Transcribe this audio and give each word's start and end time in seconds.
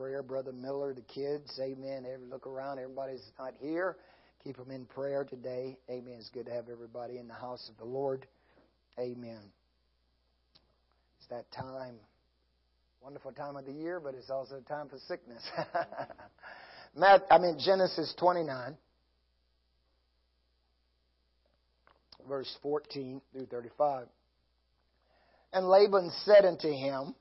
prayer. 0.00 0.22
Brother 0.22 0.52
Miller, 0.52 0.94
the 0.94 1.02
kids, 1.02 1.60
amen. 1.62 2.06
Every, 2.10 2.26
look 2.26 2.46
around, 2.46 2.78
everybody's 2.78 3.20
not 3.38 3.52
here. 3.60 3.98
Keep 4.42 4.56
them 4.56 4.70
in 4.70 4.86
prayer 4.86 5.24
today. 5.24 5.76
Amen. 5.90 6.14
It's 6.18 6.30
good 6.30 6.46
to 6.46 6.52
have 6.52 6.70
everybody 6.72 7.18
in 7.18 7.28
the 7.28 7.34
house 7.34 7.68
of 7.68 7.76
the 7.76 7.84
Lord. 7.84 8.26
Amen. 8.98 9.42
It's 11.18 11.28
that 11.28 11.44
time, 11.52 11.96
wonderful 13.02 13.32
time 13.32 13.56
of 13.56 13.66
the 13.66 13.72
year, 13.72 14.00
but 14.00 14.14
it's 14.14 14.30
also 14.30 14.56
a 14.56 14.60
time 14.62 14.88
for 14.88 14.96
sickness. 15.06 15.42
Matt, 16.96 17.26
I 17.30 17.36
mean 17.36 17.58
Genesis 17.62 18.14
29, 18.18 18.78
verse 22.26 22.56
14 22.62 23.20
through 23.34 23.46
35. 23.46 24.06
And 25.52 25.68
Laban 25.68 26.10
said 26.24 26.46
unto 26.46 26.68
him, 26.68 27.14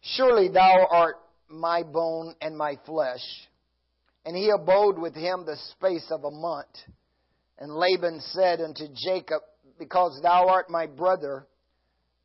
Surely 0.00 0.48
thou 0.48 0.86
art 0.90 1.16
my 1.50 1.82
bone 1.82 2.34
and 2.40 2.56
my 2.56 2.78
flesh. 2.86 3.20
And 4.24 4.36
he 4.36 4.50
abode 4.50 4.98
with 4.98 5.14
him 5.14 5.44
the 5.44 5.56
space 5.72 6.06
of 6.10 6.24
a 6.24 6.30
month. 6.30 6.68
And 7.58 7.74
Laban 7.74 8.20
said 8.32 8.60
unto 8.60 8.84
Jacob, 8.94 9.42
Because 9.78 10.18
thou 10.22 10.48
art 10.48 10.70
my 10.70 10.86
brother, 10.86 11.46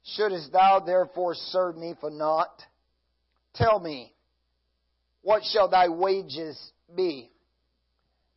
shouldest 0.04 0.52
thou 0.52 0.80
therefore 0.80 1.34
serve 1.36 1.76
me 1.78 1.96
for 2.00 2.10
naught? 2.10 2.62
Tell 3.56 3.80
me, 3.80 4.14
what 5.22 5.44
shall 5.44 5.70
thy 5.70 5.88
wages 5.90 6.60
be? 6.96 7.32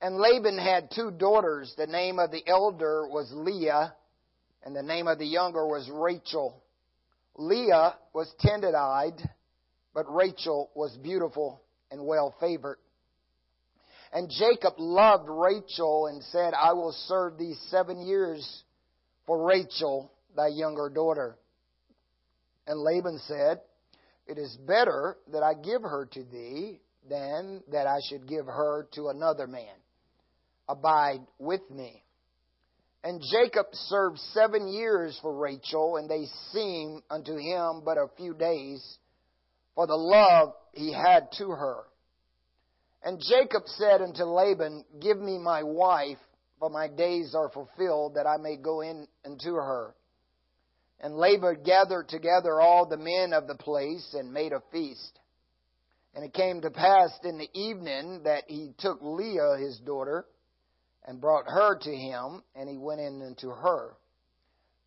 And 0.01 0.17
Laban 0.17 0.59
had 0.59 0.91
two 0.95 1.11
daughters. 1.11 1.75
The 1.77 1.87
name 1.87 2.19
of 2.19 2.31
the 2.31 2.47
elder 2.47 3.07
was 3.09 3.31
Leah, 3.33 3.95
and 4.65 4.75
the 4.75 4.83
name 4.83 5.09
of 5.09 5.19
the 5.19 5.27
younger 5.27 5.67
was 5.67 5.91
Rachel. 5.93 6.62
Leah 7.37 7.95
was 8.12 8.33
tender 8.41 8.77
eyed, 8.77 9.19
but 9.98 10.15
Rachel 10.15 10.70
was 10.77 10.97
beautiful 11.02 11.61
and 11.91 12.06
well 12.06 12.33
favored. 12.39 12.79
And 14.12 14.30
Jacob 14.30 14.75
loved 14.79 15.28
Rachel 15.28 16.06
and 16.06 16.23
said, 16.23 16.55
I 16.55 16.73
will 16.75 16.92
serve 17.09 17.36
thee 17.36 17.56
seven 17.69 18.06
years 18.06 18.62
for 19.27 19.45
Rachel, 19.45 20.12
thy 20.36 20.50
younger 20.55 20.89
daughter. 20.89 21.36
And 22.69 22.78
Laban 22.78 23.19
said, 23.27 23.61
It 24.28 24.39
is 24.39 24.56
better 24.69 25.17
that 25.33 25.42
I 25.42 25.55
give 25.55 25.83
her 25.83 26.08
to 26.12 26.23
thee 26.23 26.80
than 27.11 27.64
that 27.73 27.89
I 27.89 27.98
should 28.08 28.28
give 28.28 28.47
her 28.47 28.86
to 28.95 29.08
another 29.08 29.48
man. 29.48 29.75
Abide 30.69 31.27
with 31.41 31.69
me. 31.73 32.05
And 33.03 33.20
Jacob 33.33 33.67
served 33.73 34.20
seven 34.33 34.69
years 34.69 35.19
for 35.20 35.36
Rachel, 35.36 35.97
and 35.97 36.08
they 36.08 36.27
seemed 36.53 37.03
unto 37.11 37.36
him 37.36 37.83
but 37.84 37.98
a 37.98 38.06
few 38.17 38.34
days, 38.34 38.98
for 39.79 39.87
the 39.87 39.95
love 39.95 40.55
he 40.73 40.93
had 40.93 41.31
to 41.39 41.51
her. 41.51 41.84
And 43.05 43.21
Jacob 43.21 43.62
said 43.67 44.03
unto 44.03 44.25
Laban, 44.25 44.85
Give 45.01 45.17
me 45.17 45.39
my 45.39 45.62
wife, 45.62 46.19
for 46.59 46.69
my 46.69 46.89
days 46.89 47.33
are 47.33 47.48
fulfilled, 47.48 48.17
that 48.17 48.27
I 48.27 48.39
may 48.39 48.57
go 48.57 48.81
in 48.81 49.07
unto 49.25 49.53
her. 49.53 49.95
And 50.98 51.15
Laban 51.15 51.62
gathered 51.65 52.09
together 52.09 52.61
all 52.61 52.87
the 52.87 52.97
men 52.97 53.33
of 53.33 53.47
the 53.47 53.55
place 53.55 54.17
and 54.19 54.33
made 54.33 54.51
a 54.51 54.65
feast. 54.73 55.20
And 56.13 56.25
it 56.25 56.35
came 56.35 56.61
to 56.63 56.73
pass 56.73 57.11
in 57.23 57.39
the 57.39 57.48
evening 57.55 58.23
that 58.25 58.47
he 58.48 58.73
took 58.79 58.98
Leah 59.01 59.59
his 59.61 59.79
daughter, 59.87 60.27
and 61.07 61.20
brought 61.20 61.45
her 61.47 61.79
to 61.83 61.95
him, 61.95 62.42
and 62.57 62.69
he 62.69 62.79
went 62.79 63.01
in 63.01 63.23
unto 63.23 63.51
her. 63.51 63.95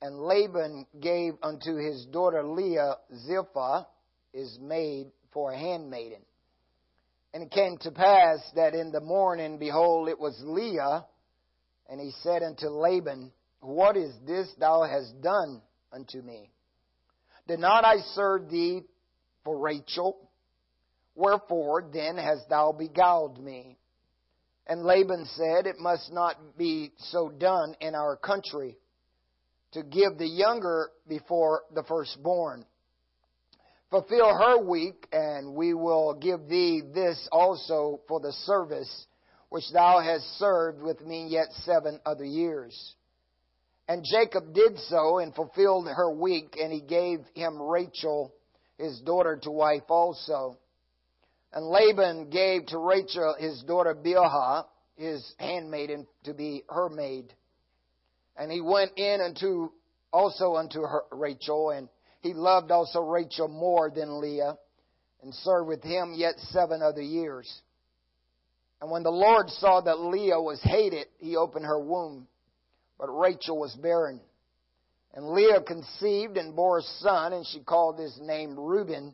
And 0.01 0.19
Laban 0.19 0.85
gave 0.99 1.35
unto 1.41 1.77
his 1.77 2.05
daughter 2.07 2.43
Leah 2.43 2.97
Zilpah, 3.25 3.87
his 4.33 4.57
maid 4.59 5.07
for 5.33 5.51
a 5.51 5.57
handmaiden. 5.57 6.21
And 7.33 7.43
it 7.43 7.51
came 7.51 7.77
to 7.81 7.91
pass 7.91 8.39
that 8.55 8.73
in 8.73 8.91
the 8.91 8.99
morning, 8.99 9.57
behold, 9.57 10.09
it 10.09 10.19
was 10.19 10.39
Leah, 10.43 11.05
and 11.89 11.99
he 11.99 12.11
said 12.23 12.43
unto 12.43 12.67
Laban, 12.67 13.31
What 13.61 13.95
is 13.95 14.13
this 14.25 14.47
thou 14.59 14.83
hast 14.83 15.21
done 15.21 15.61
unto 15.93 16.21
me? 16.21 16.51
Did 17.47 17.59
not 17.59 17.85
I 17.85 17.97
serve 18.15 18.49
thee 18.49 18.81
for 19.43 19.57
Rachel? 19.57 20.29
Wherefore 21.15 21.89
then 21.93 22.17
hast 22.17 22.49
thou 22.49 22.71
beguiled 22.71 23.41
me? 23.41 23.77
And 24.67 24.83
Laban 24.83 25.25
said, 25.35 25.65
It 25.65 25.79
must 25.79 26.11
not 26.11 26.57
be 26.57 26.91
so 26.97 27.29
done 27.29 27.75
in 27.81 27.95
our 27.95 28.15
country 28.15 28.77
to 29.73 29.83
give 29.83 30.17
the 30.17 30.27
younger 30.27 30.89
before 31.07 31.63
the 31.73 31.83
firstborn. 31.83 32.65
Fulfill 33.91 34.33
her 34.33 34.57
week, 34.57 35.05
and 35.11 35.53
we 35.53 35.73
will 35.73 36.13
give 36.13 36.47
thee 36.47 36.81
this 36.93 37.27
also 37.29 37.99
for 38.07 38.21
the 38.21 38.31
service 38.31 39.05
which 39.49 39.69
thou 39.73 39.99
hast 39.99 40.23
served 40.39 40.81
with 40.81 41.01
me 41.01 41.27
yet 41.27 41.51
seven 41.65 41.99
other 42.05 42.23
years. 42.23 42.95
And 43.89 44.05
Jacob 44.05 44.53
did 44.53 44.79
so 44.87 45.17
and 45.17 45.35
fulfilled 45.35 45.89
her 45.89 46.09
week, 46.09 46.57
and 46.57 46.71
he 46.71 46.79
gave 46.79 47.19
him 47.33 47.61
Rachel, 47.61 48.33
his 48.77 48.97
daughter, 49.01 49.37
to 49.43 49.51
wife 49.51 49.83
also. 49.89 50.57
And 51.51 51.65
Laban 51.65 52.29
gave 52.29 52.67
to 52.67 52.77
Rachel 52.77 53.35
his 53.37 53.61
daughter 53.63 53.93
Bilhah, 53.93 54.67
his 54.95 55.33
handmaiden, 55.37 56.07
to 56.23 56.33
be 56.33 56.63
her 56.69 56.87
maid. 56.87 57.33
And 58.37 58.49
he 58.49 58.61
went 58.61 58.91
in 58.95 59.19
unto 59.19 59.71
also 60.13 60.55
unto 60.55 60.79
her, 60.79 61.03
Rachel, 61.11 61.71
and 61.71 61.89
he 62.21 62.33
loved 62.33 62.71
also 62.71 63.01
Rachel 63.01 63.47
more 63.47 63.89
than 63.89 64.21
Leah, 64.21 64.57
and 65.21 65.33
served 65.33 65.67
with 65.67 65.83
him 65.83 66.13
yet 66.15 66.35
seven 66.49 66.81
other 66.81 67.01
years. 67.01 67.51
And 68.81 68.89
when 68.89 69.03
the 69.03 69.11
Lord 69.11 69.49
saw 69.49 69.81
that 69.81 69.99
Leah 69.99 70.41
was 70.41 70.59
hated, 70.63 71.07
he 71.19 71.35
opened 71.35 71.65
her 71.65 71.79
womb, 71.79 72.27
but 72.97 73.07
Rachel 73.07 73.59
was 73.59 73.75
barren. 73.75 74.19
And 75.13 75.31
Leah 75.31 75.61
conceived 75.61 76.37
and 76.37 76.55
bore 76.55 76.79
a 76.79 76.83
son, 76.99 77.33
and 77.33 77.45
she 77.45 77.59
called 77.59 77.99
his 77.99 78.17
name 78.21 78.57
Reuben. 78.57 79.13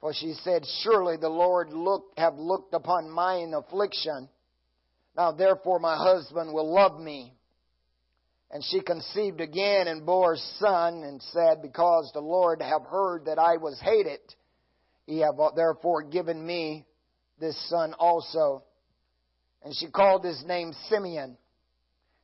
For 0.00 0.14
she 0.14 0.32
said, 0.42 0.64
Surely 0.82 1.16
the 1.16 1.28
Lord 1.28 1.70
look, 1.72 2.12
have 2.16 2.38
looked 2.38 2.72
upon 2.72 3.10
mine 3.10 3.52
affliction. 3.54 4.28
Now 5.16 5.32
therefore 5.32 5.78
my 5.78 5.96
husband 5.96 6.54
will 6.54 6.72
love 6.72 6.98
me. 6.98 7.34
And 8.50 8.64
she 8.64 8.80
conceived 8.80 9.40
again 9.40 9.86
and 9.86 10.04
bore 10.04 10.32
a 10.32 10.38
son 10.58 11.04
and 11.04 11.22
said, 11.32 11.62
Because 11.62 12.10
the 12.12 12.20
Lord 12.20 12.60
have 12.62 12.82
heard 12.82 13.26
that 13.26 13.38
I 13.38 13.58
was 13.58 13.78
hated, 13.80 14.20
he 15.06 15.20
have 15.20 15.34
therefore 15.54 16.02
given 16.02 16.44
me 16.44 16.86
this 17.38 17.56
son 17.68 17.94
also. 17.94 18.64
And 19.62 19.74
she 19.76 19.88
called 19.88 20.24
his 20.24 20.42
name 20.44 20.72
Simeon. 20.88 21.36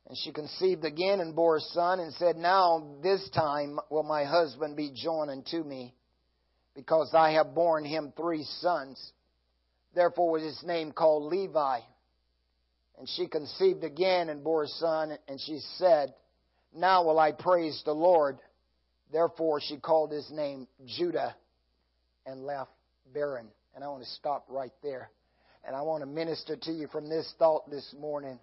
And 0.07 0.17
she 0.23 0.31
conceived 0.31 0.85
again 0.85 1.19
and 1.19 1.35
bore 1.35 1.57
a 1.57 1.61
son 1.61 1.99
and 1.99 2.13
said, 2.13 2.37
Now 2.37 2.97
this 3.03 3.29
time 3.31 3.79
will 3.89 4.03
my 4.03 4.23
husband 4.23 4.75
be 4.75 4.91
joined 4.93 5.29
unto 5.29 5.63
me 5.63 5.93
because 6.75 7.11
I 7.13 7.31
have 7.31 7.55
borne 7.55 7.83
him 7.83 8.13
three 8.15 8.43
sons. 8.59 9.11
Therefore 9.95 10.31
was 10.31 10.43
his 10.43 10.63
name 10.63 10.91
called 10.91 11.31
Levi. 11.31 11.79
And 12.97 13.07
she 13.07 13.27
conceived 13.27 13.83
again 13.83 14.29
and 14.29 14.43
bore 14.43 14.63
a 14.63 14.67
son, 14.67 15.15
and 15.27 15.39
she 15.39 15.59
said, 15.77 16.13
Now 16.75 17.03
will 17.03 17.19
I 17.19 17.31
praise 17.31 17.81
the 17.85 17.93
Lord. 17.93 18.39
Therefore 19.11 19.61
she 19.61 19.77
called 19.77 20.11
his 20.11 20.29
name 20.31 20.67
Judah 20.85 21.35
and 22.25 22.43
left 22.43 22.71
barren. 23.13 23.47
And 23.75 23.83
I 23.83 23.87
want 23.87 24.03
to 24.03 24.09
stop 24.09 24.45
right 24.49 24.73
there. 24.81 25.11
And 25.65 25.75
I 25.75 25.81
want 25.81 26.01
to 26.01 26.07
minister 26.07 26.55
to 26.55 26.71
you 26.71 26.87
from 26.87 27.09
this 27.09 27.31
thought 27.37 27.69
this 27.69 27.93
morning. 27.99 28.39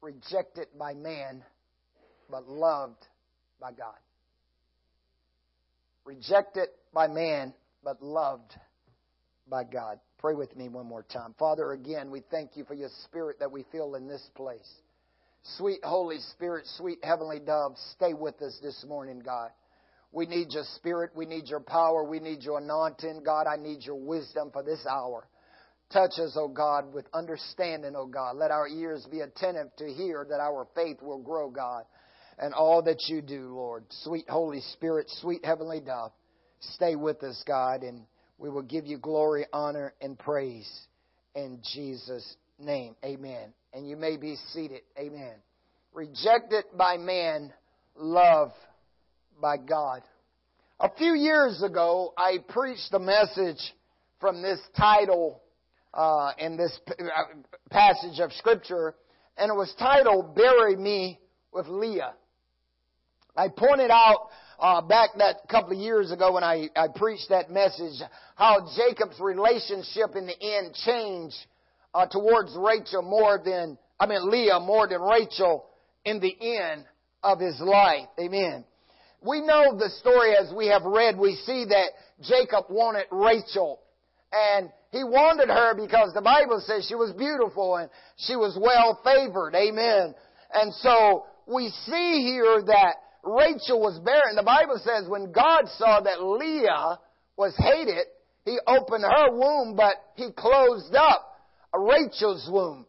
Rejected 0.00 0.68
by 0.78 0.94
man, 0.94 1.42
but 2.30 2.48
loved 2.48 3.04
by 3.60 3.72
God. 3.72 3.96
Rejected 6.04 6.68
by 6.94 7.08
man, 7.08 7.52
but 7.84 8.00
loved 8.00 8.54
by 9.48 9.64
God. 9.64 9.98
Pray 10.20 10.34
with 10.34 10.54
me 10.54 10.68
one 10.68 10.84
more 10.86 11.02
time. 11.02 11.34
Father, 11.38 11.72
again, 11.72 12.10
we 12.10 12.22
thank 12.30 12.54
you 12.54 12.64
for 12.64 12.74
your 12.74 12.90
spirit 13.04 13.38
that 13.40 13.50
we 13.50 13.64
feel 13.72 13.94
in 13.94 14.06
this 14.06 14.28
place. 14.34 14.70
Sweet 15.56 15.80
Holy 15.82 16.18
Spirit, 16.32 16.66
sweet 16.76 16.98
Heavenly 17.02 17.38
Dove, 17.40 17.72
stay 17.96 18.12
with 18.12 18.40
us 18.42 18.58
this 18.62 18.84
morning, 18.86 19.20
God. 19.24 19.48
We 20.12 20.26
need 20.26 20.48
your 20.50 20.64
spirit. 20.76 21.12
We 21.14 21.24
need 21.24 21.48
your 21.48 21.60
power. 21.60 22.04
We 22.04 22.20
need 22.20 22.42
your 22.42 22.58
anointing. 22.58 23.22
God, 23.24 23.46
I 23.46 23.56
need 23.56 23.82
your 23.82 23.96
wisdom 23.96 24.50
for 24.52 24.62
this 24.62 24.84
hour. 24.86 25.26
Touch 25.90 26.18
us, 26.18 26.36
O 26.36 26.48
God, 26.48 26.92
with 26.92 27.06
understanding, 27.14 27.96
O 27.96 28.04
God. 28.04 28.36
Let 28.36 28.50
our 28.50 28.68
ears 28.68 29.06
be 29.10 29.20
attentive 29.20 29.74
to 29.78 29.90
hear 29.90 30.26
that 30.28 30.38
our 30.38 30.66
faith 30.74 30.98
will 31.00 31.22
grow, 31.22 31.48
God, 31.48 31.84
and 32.38 32.52
all 32.52 32.82
that 32.82 33.04
you 33.08 33.22
do, 33.22 33.54
Lord. 33.54 33.84
Sweet 34.02 34.28
Holy 34.28 34.60
Spirit, 34.74 35.06
sweet 35.08 35.46
Heavenly 35.46 35.80
Dove, 35.80 36.12
stay 36.60 36.94
with 36.94 37.22
us, 37.22 37.42
God, 37.46 37.82
and 37.82 38.02
we 38.40 38.48
will 38.48 38.62
give 38.62 38.86
you 38.86 38.96
glory, 38.96 39.44
honor, 39.52 39.92
and 40.00 40.18
praise 40.18 40.68
in 41.34 41.60
Jesus' 41.74 42.36
name. 42.58 42.96
Amen. 43.04 43.52
And 43.74 43.88
you 43.88 43.96
may 43.96 44.16
be 44.16 44.36
seated. 44.52 44.80
Amen. 44.98 45.34
Rejected 45.92 46.64
by 46.76 46.96
man, 46.96 47.52
love 47.96 48.52
by 49.40 49.58
God. 49.58 50.02
A 50.80 50.88
few 50.96 51.14
years 51.14 51.62
ago, 51.62 52.14
I 52.16 52.38
preached 52.48 52.88
a 52.94 52.98
message 52.98 53.60
from 54.20 54.40
this 54.40 54.58
title 54.74 55.42
uh, 55.92 56.32
in 56.38 56.56
this 56.56 56.76
uh, 56.88 57.04
passage 57.70 58.20
of 58.20 58.32
Scripture, 58.32 58.94
and 59.36 59.50
it 59.50 59.54
was 59.54 59.72
titled 59.78 60.34
"Bury 60.34 60.76
Me 60.76 61.20
with 61.52 61.66
Leah." 61.68 62.14
I 63.36 63.48
pointed 63.48 63.90
out 63.90 64.28
uh, 64.60 64.80
back 64.82 65.10
that 65.18 65.48
couple 65.50 65.72
of 65.72 65.78
years 65.78 66.12
ago 66.12 66.34
when 66.34 66.44
I, 66.44 66.68
I 66.76 66.88
preached 66.94 67.30
that 67.30 67.50
message 67.50 68.00
how 68.36 68.68
Jacob's 68.76 69.18
relationship 69.18 70.16
in 70.16 70.26
the 70.26 70.40
end 70.40 70.74
changed 70.84 71.36
uh, 71.94 72.06
towards 72.06 72.54
Rachel 72.56 73.02
more 73.02 73.40
than 73.44 73.78
I 73.98 74.06
mean 74.06 74.30
Leah 74.30 74.60
more 74.60 74.86
than 74.86 75.00
Rachel 75.00 75.64
in 76.04 76.20
the 76.20 76.36
end 76.40 76.84
of 77.22 77.40
his 77.40 77.60
life. 77.60 78.08
Amen. 78.18 78.64
We 79.22 79.40
know 79.40 79.76
the 79.76 79.90
story 80.00 80.34
as 80.34 80.52
we 80.54 80.68
have 80.68 80.82
read. 80.84 81.18
We 81.18 81.34
see 81.44 81.66
that 81.66 81.90
Jacob 82.22 82.66
wanted 82.70 83.06
Rachel. 83.10 83.80
And 84.32 84.70
he 84.90 85.04
wanted 85.04 85.48
her 85.48 85.74
because 85.74 86.14
the 86.14 86.22
Bible 86.22 86.62
says 86.64 86.86
she 86.88 86.94
was 86.94 87.12
beautiful 87.12 87.76
and 87.76 87.90
she 88.16 88.36
was 88.36 88.56
well 88.60 88.98
favored. 89.04 89.54
Amen. 89.54 90.14
And 90.54 90.72
so 90.74 91.24
we 91.46 91.68
see 91.86 92.22
here 92.24 92.62
that 92.66 92.94
Rachel 93.24 93.80
was 93.80 93.98
barren. 94.04 94.36
The 94.36 94.42
Bible 94.42 94.80
says 94.82 95.08
when 95.08 95.32
God 95.32 95.68
saw 95.76 96.00
that 96.00 96.22
Leah 96.22 96.98
was 97.36 97.54
hated, 97.56 98.06
he 98.44 98.58
opened 98.66 99.04
her 99.04 99.30
womb, 99.32 99.76
but 99.76 99.94
he 100.14 100.30
closed 100.32 100.94
up 100.94 101.30
Rachel's 101.74 102.48
womb. 102.50 102.86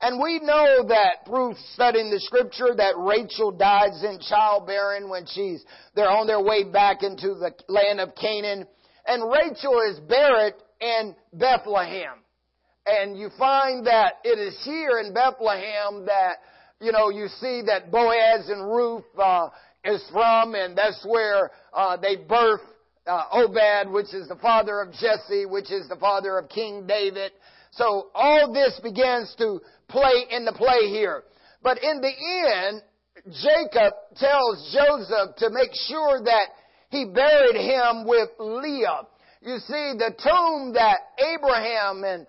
And 0.00 0.22
we 0.22 0.38
know 0.38 0.84
that 0.88 1.26
through 1.26 1.54
studying 1.74 2.10
the 2.10 2.20
scripture 2.20 2.72
that 2.76 2.94
Rachel 2.96 3.50
dies 3.50 4.04
in 4.04 4.20
childbearing 4.20 5.08
when 5.08 5.26
she's, 5.26 5.64
they're 5.96 6.10
on 6.10 6.28
their 6.28 6.40
way 6.40 6.62
back 6.62 7.02
into 7.02 7.34
the 7.34 7.52
land 7.68 8.00
of 8.00 8.14
Canaan. 8.14 8.66
And 9.06 9.30
Rachel 9.30 9.80
is 9.90 9.98
buried 10.00 10.54
in 10.80 11.16
Bethlehem. 11.32 12.18
And 12.86 13.18
you 13.18 13.30
find 13.38 13.86
that 13.86 14.14
it 14.22 14.38
is 14.38 14.56
here 14.64 15.00
in 15.04 15.12
Bethlehem 15.12 16.06
that, 16.06 16.36
you 16.80 16.92
know, 16.92 17.10
you 17.10 17.26
see 17.40 17.62
that 17.66 17.90
Boaz 17.90 18.48
and 18.48 18.70
Ruth, 18.70 19.04
uh, 19.18 19.48
is 19.88 20.02
from, 20.12 20.54
and 20.54 20.76
that's 20.76 21.04
where, 21.04 21.50
uh, 21.72 21.96
they 21.96 22.16
birth, 22.16 22.60
uh, 23.06 23.24
Obed, 23.32 23.90
which 23.90 24.12
is 24.12 24.28
the 24.28 24.36
father 24.36 24.80
of 24.80 24.92
Jesse, 24.92 25.46
which 25.46 25.70
is 25.70 25.88
the 25.88 25.96
father 25.96 26.38
of 26.38 26.48
King 26.48 26.86
David. 26.86 27.32
So 27.72 28.08
all 28.14 28.52
this 28.52 28.78
begins 28.82 29.34
to 29.38 29.60
play 29.88 30.26
in 30.30 30.44
the 30.44 30.52
play 30.52 30.88
here. 30.88 31.24
But 31.62 31.82
in 31.82 32.00
the 32.00 32.12
end, 32.12 32.82
Jacob 33.42 33.94
tells 34.16 34.72
Joseph 34.72 35.36
to 35.36 35.50
make 35.50 35.70
sure 35.74 36.22
that 36.24 36.48
he 36.90 37.04
buried 37.04 37.56
him 37.56 38.06
with 38.06 38.28
Leah. 38.38 39.06
You 39.42 39.58
see, 39.58 39.94
the 39.96 40.14
tomb 40.22 40.72
that 40.74 40.98
Abraham 41.18 42.04
and 42.04 42.26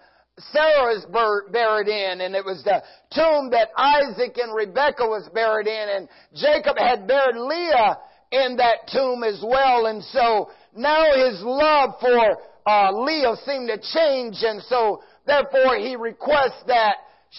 Sarah 0.51 0.95
is 0.95 1.05
buried 1.05 1.87
in, 1.87 2.21
and 2.21 2.35
it 2.35 2.45
was 2.45 2.63
the 2.63 2.81
tomb 3.13 3.49
that 3.51 3.69
Isaac 3.77 4.37
and 4.37 4.55
Rebekah 4.55 5.05
was 5.05 5.29
buried 5.33 5.67
in, 5.67 5.89
and 5.89 6.09
Jacob 6.35 6.77
had 6.77 7.07
buried 7.07 7.35
Leah 7.35 7.97
in 8.31 8.57
that 8.57 8.87
tomb 8.91 9.23
as 9.23 9.41
well, 9.43 9.87
and 9.87 10.03
so 10.03 10.49
now 10.75 11.03
his 11.15 11.41
love 11.41 11.95
for 11.99 12.37
uh, 12.67 12.91
Leah 12.91 13.35
seemed 13.45 13.69
to 13.69 13.77
change, 13.77 14.37
and 14.41 14.61
so 14.63 15.01
therefore 15.25 15.77
he 15.77 15.95
requests 15.95 16.63
that 16.67 16.95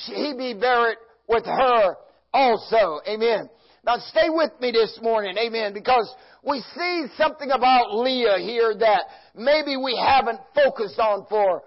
he 0.06 0.34
be 0.36 0.54
buried 0.54 0.98
with 1.28 1.44
her 1.44 1.96
also. 2.34 3.00
Amen. 3.08 3.48
Now 3.84 3.96
stay 3.98 4.28
with 4.28 4.50
me 4.60 4.72
this 4.72 4.98
morning, 5.00 5.36
amen, 5.38 5.72
because 5.72 6.12
we 6.44 6.62
see 6.76 7.06
something 7.16 7.50
about 7.50 7.94
Leah 7.96 8.38
here 8.38 8.74
that 8.78 9.04
maybe 9.34 9.76
we 9.76 9.96
haven't 9.96 10.40
focused 10.54 10.98
on 10.98 11.26
for 11.30 11.62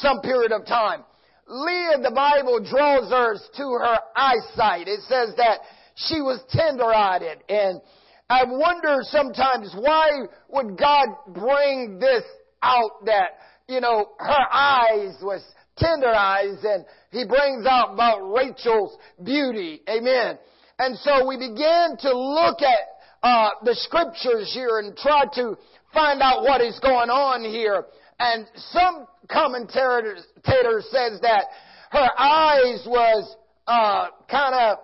some 0.00 0.20
period 0.20 0.52
of 0.52 0.66
time. 0.66 1.04
Leah, 1.46 1.98
the 2.02 2.12
Bible 2.14 2.60
draws 2.60 3.10
us 3.10 3.42
to 3.56 3.62
her 3.62 3.98
eyesight. 4.14 4.86
It 4.86 5.00
says 5.08 5.34
that 5.36 5.60
she 5.94 6.20
was 6.20 6.40
tender-eyed 6.50 7.22
and 7.48 7.80
I 8.30 8.44
wonder 8.44 8.98
sometimes 9.02 9.74
why 9.74 10.10
would 10.50 10.76
God 10.76 11.08
bring 11.28 11.98
this 11.98 12.24
out 12.62 13.06
that, 13.06 13.38
you 13.66 13.80
know, 13.80 14.10
her 14.18 14.52
eyes 14.52 15.16
was 15.22 15.42
tender 15.78 16.08
eyes 16.08 16.58
and 16.62 16.84
he 17.10 17.24
brings 17.24 17.64
out 17.64 17.94
about 17.94 18.20
Rachel's 18.30 18.98
beauty. 19.24 19.80
Amen. 19.88 20.38
And 20.78 20.98
so 20.98 21.26
we 21.26 21.36
begin 21.38 21.96
to 22.00 22.12
look 22.12 22.58
at 22.60 22.78
uh, 23.22 23.50
the 23.64 23.74
scriptures 23.74 24.52
here 24.52 24.78
and 24.78 24.94
try 24.94 25.24
to 25.34 25.56
find 25.94 26.20
out 26.20 26.42
what 26.42 26.60
is 26.60 26.78
going 26.80 27.08
on 27.08 27.42
here. 27.44 27.84
And 28.18 28.46
some 28.72 29.06
commentator 29.30 30.16
says 30.44 31.20
that 31.22 31.44
her 31.90 32.08
eyes 32.18 32.86
was 32.86 33.36
uh, 33.66 34.08
kind 34.30 34.54
of 34.54 34.78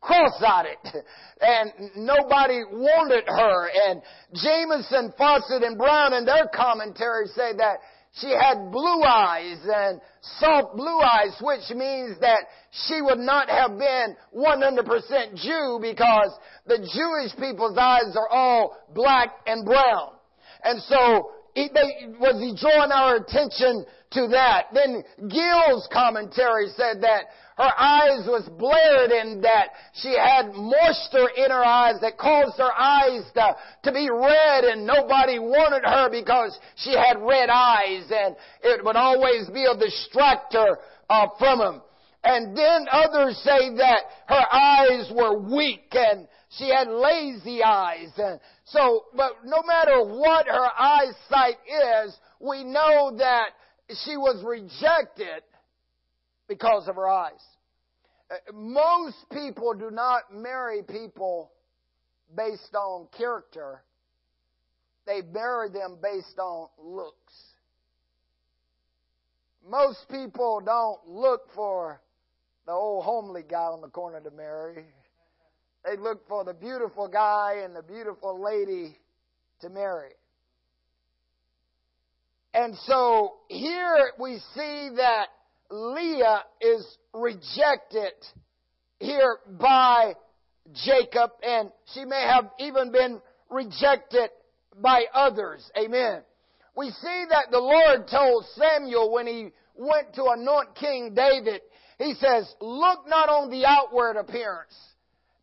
cross-eyed 0.00 0.76
and 1.40 1.72
nobody 1.96 2.62
wanted 2.72 3.24
her 3.26 3.70
and 3.86 4.02
Jamieson, 4.34 5.14
Fausset 5.18 5.64
and 5.64 5.78
Brown 5.78 6.12
in 6.14 6.24
their 6.24 6.48
commentary 6.52 7.26
say 7.28 7.52
that 7.56 7.78
she 8.14 8.28
had 8.28 8.70
blue 8.70 9.02
eyes 9.02 9.58
and 9.64 10.00
soft 10.38 10.76
blue 10.76 10.98
eyes, 11.00 11.34
which 11.40 11.70
means 11.70 12.18
that 12.20 12.44
she 12.86 13.00
would 13.00 13.18
not 13.18 13.48
have 13.48 13.78
been 13.78 14.16
100% 14.36 15.34
Jew 15.36 15.78
because 15.80 16.30
the 16.66 16.76
Jewish 16.76 17.34
people's 17.40 17.78
eyes 17.78 18.14
are 18.14 18.28
all 18.28 18.76
black 18.94 19.30
and 19.46 19.64
brown. 19.64 20.12
And 20.62 20.82
so 20.82 21.30
he, 21.54 21.68
they, 21.72 22.08
was 22.18 22.40
he 22.40 22.56
drawing 22.58 22.92
our 22.92 23.16
attention 23.16 23.84
to 24.12 24.28
that? 24.28 24.68
Then 24.72 25.04
Gill's 25.28 25.88
commentary 25.92 26.68
said 26.76 27.02
that 27.02 27.24
her 27.58 27.72
eyes 27.76 28.26
was 28.26 28.48
blared 28.58 29.10
and 29.10 29.44
that 29.44 29.68
she 29.94 30.16
had 30.16 30.54
moisture 30.54 31.28
in 31.36 31.50
her 31.50 31.64
eyes 31.64 32.00
that 32.00 32.16
caused 32.16 32.56
her 32.56 32.72
eyes 32.72 33.22
to, 33.34 33.56
to 33.84 33.92
be 33.92 34.08
red 34.10 34.64
and 34.64 34.86
nobody 34.86 35.38
wanted 35.38 35.84
her 35.84 36.08
because 36.10 36.58
she 36.76 36.92
had 36.92 37.20
red 37.20 37.50
eyes 37.50 38.08
and 38.10 38.34
it 38.62 38.82
would 38.82 38.96
always 38.96 39.48
be 39.52 39.64
a 39.64 39.76
distractor 39.76 40.76
uh, 41.10 41.26
from 41.38 41.60
him. 41.60 41.82
And 42.24 42.56
then 42.56 42.86
others 42.90 43.36
say 43.38 43.74
that 43.76 44.00
her 44.28 44.46
eyes 44.52 45.10
were 45.14 45.38
weak 45.38 45.88
and 45.92 46.26
she 46.50 46.68
had 46.68 46.88
lazy 46.88 47.62
eyes. 47.62 48.10
And 48.16 48.38
so, 48.72 49.04
but 49.14 49.32
no 49.44 49.62
matter 49.66 50.02
what 50.02 50.46
her 50.46 50.68
eyesight 50.78 51.58
is, 52.06 52.16
we 52.40 52.64
know 52.64 53.14
that 53.18 53.50
she 54.04 54.16
was 54.16 54.42
rejected 54.44 55.42
because 56.48 56.88
of 56.88 56.96
her 56.96 57.08
eyes. 57.08 57.42
Uh, 58.30 58.36
most 58.54 59.16
people 59.30 59.74
do 59.74 59.90
not 59.90 60.34
marry 60.34 60.82
people 60.82 61.52
based 62.34 62.74
on 62.74 63.06
character. 63.16 63.82
They 65.06 65.20
marry 65.20 65.68
them 65.68 65.98
based 66.02 66.38
on 66.38 66.68
looks. 66.78 67.34
Most 69.68 70.08
people 70.10 70.62
don't 70.64 71.06
look 71.06 71.42
for 71.54 72.00
the 72.66 72.72
old 72.72 73.04
homely 73.04 73.42
guy 73.48 73.58
on 73.58 73.82
the 73.82 73.88
corner 73.88 74.20
to 74.20 74.30
marry. 74.30 74.86
They 75.84 75.96
look 75.96 76.26
for 76.28 76.44
the 76.44 76.54
beautiful 76.54 77.08
guy 77.08 77.62
and 77.64 77.74
the 77.74 77.82
beautiful 77.82 78.40
lady 78.40 78.96
to 79.60 79.68
marry. 79.68 80.12
And 82.54 82.76
so 82.86 83.34
here 83.48 84.12
we 84.20 84.38
see 84.54 84.90
that 84.96 85.26
Leah 85.70 86.44
is 86.60 86.98
rejected 87.14 88.12
here 89.00 89.38
by 89.58 90.14
Jacob 90.84 91.30
and 91.42 91.70
she 91.94 92.04
may 92.04 92.22
have 92.22 92.50
even 92.58 92.92
been 92.92 93.20
rejected 93.50 94.30
by 94.80 95.04
others. 95.12 95.68
Amen. 95.76 96.22
We 96.76 96.90
see 96.90 97.24
that 97.30 97.46
the 97.50 97.58
Lord 97.58 98.06
told 98.08 98.44
Samuel 98.54 99.12
when 99.12 99.26
he 99.26 99.50
went 99.74 100.14
to 100.14 100.26
anoint 100.26 100.74
King 100.76 101.14
David, 101.14 101.62
he 101.98 102.14
says, 102.14 102.54
look 102.60 103.08
not 103.08 103.28
on 103.28 103.50
the 103.50 103.64
outward 103.66 104.16
appearance 104.16 104.74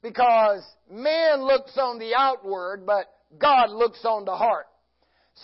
because 0.02 0.64
man 0.92 1.44
looks 1.44 1.78
on 1.78 2.00
the 2.00 2.14
outward, 2.16 2.86
but 2.86 3.06
God 3.38 3.70
looks 3.72 4.04
on 4.06 4.26
the 4.26 4.36
heart. 4.36 4.66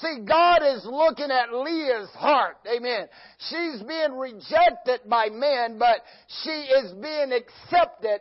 See, 0.01 0.25
God 0.27 0.57
is 0.63 0.85
looking 0.85 1.31
at 1.31 1.53
Leah's 1.53 2.09
heart. 2.15 2.57
Amen. 2.67 3.07
She's 3.49 3.81
being 3.83 4.17
rejected 4.17 5.01
by 5.09 5.29
men, 5.29 5.77
but 5.79 6.01
she 6.43 6.49
is 6.49 6.91
being 6.93 7.31
accepted 7.31 8.19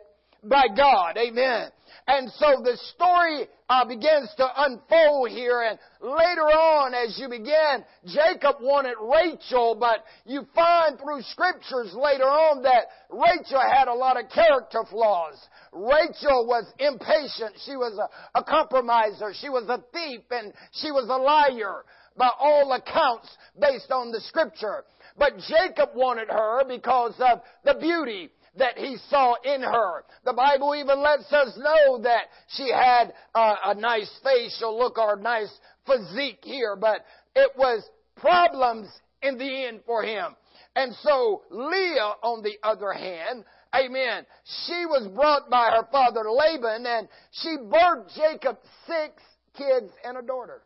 by 0.49 0.65
God. 0.75 1.17
Amen. 1.17 1.69
And 2.07 2.29
so 2.37 2.61
the 2.63 2.77
story 2.93 3.47
uh, 3.67 3.85
begins 3.85 4.29
to 4.37 4.47
unfold 4.57 5.29
here 5.31 5.63
and 5.63 5.79
later 6.01 6.43
on 6.43 6.93
as 6.93 7.17
you 7.17 7.27
begin, 7.27 7.83
Jacob 8.05 8.57
wanted 8.61 8.93
Rachel, 9.01 9.75
but 9.79 10.05
you 10.23 10.45
find 10.53 10.99
through 10.99 11.23
scriptures 11.23 11.95
later 11.95 12.25
on 12.25 12.61
that 12.61 12.85
Rachel 13.09 13.59
had 13.59 13.87
a 13.87 13.93
lot 13.93 14.23
of 14.23 14.29
character 14.29 14.83
flaws. 14.87 15.33
Rachel 15.73 16.45
was 16.45 16.65
impatient. 16.77 17.55
She 17.65 17.75
was 17.75 17.97
a, 17.97 18.39
a 18.39 18.43
compromiser. 18.43 19.33
She 19.33 19.49
was 19.49 19.67
a 19.67 19.83
thief 19.91 20.21
and 20.29 20.53
she 20.73 20.91
was 20.91 21.09
a 21.09 21.17
liar. 21.17 21.85
by 22.17 22.29
all 22.39 22.71
accounts 22.73 23.35
based 23.59 23.91
on 23.91 24.11
the 24.11 24.21
scripture. 24.21 24.83
But 25.17 25.33
Jacob 25.47 25.89
wanted 25.95 26.29
her 26.29 26.63
because 26.67 27.15
of 27.19 27.41
the 27.63 27.79
beauty 27.79 28.29
that 28.57 28.77
he 28.77 28.97
saw 29.09 29.35
in 29.43 29.61
her. 29.61 30.03
The 30.23 30.33
Bible 30.33 30.75
even 30.75 31.01
lets 31.01 31.31
us 31.31 31.57
know 31.57 32.01
that 32.03 32.25
she 32.55 32.71
had 32.71 33.13
a, 33.33 33.55
a 33.65 33.75
nice 33.75 34.11
facial 34.23 34.77
look 34.77 34.97
or 34.97 35.15
a 35.15 35.21
nice 35.21 35.51
physique 35.85 36.39
here, 36.43 36.75
but 36.75 37.05
it 37.35 37.51
was 37.57 37.83
problems 38.15 38.87
in 39.21 39.37
the 39.37 39.65
end 39.65 39.81
for 39.85 40.03
him. 40.03 40.35
And 40.75 40.93
so 41.01 41.43
Leah, 41.49 42.13
on 42.21 42.43
the 42.43 42.57
other 42.63 42.91
hand, 42.91 43.45
amen, 43.73 44.25
she 44.65 44.85
was 44.85 45.07
brought 45.13 45.49
by 45.49 45.71
her 45.71 45.87
father 45.91 46.23
Laban 46.29 46.85
and 46.85 47.07
she 47.31 47.57
birthed 47.57 48.13
Jacob 48.15 48.57
six 48.85 49.21
kids 49.57 49.91
and 50.03 50.17
a 50.17 50.21
daughter. 50.21 50.61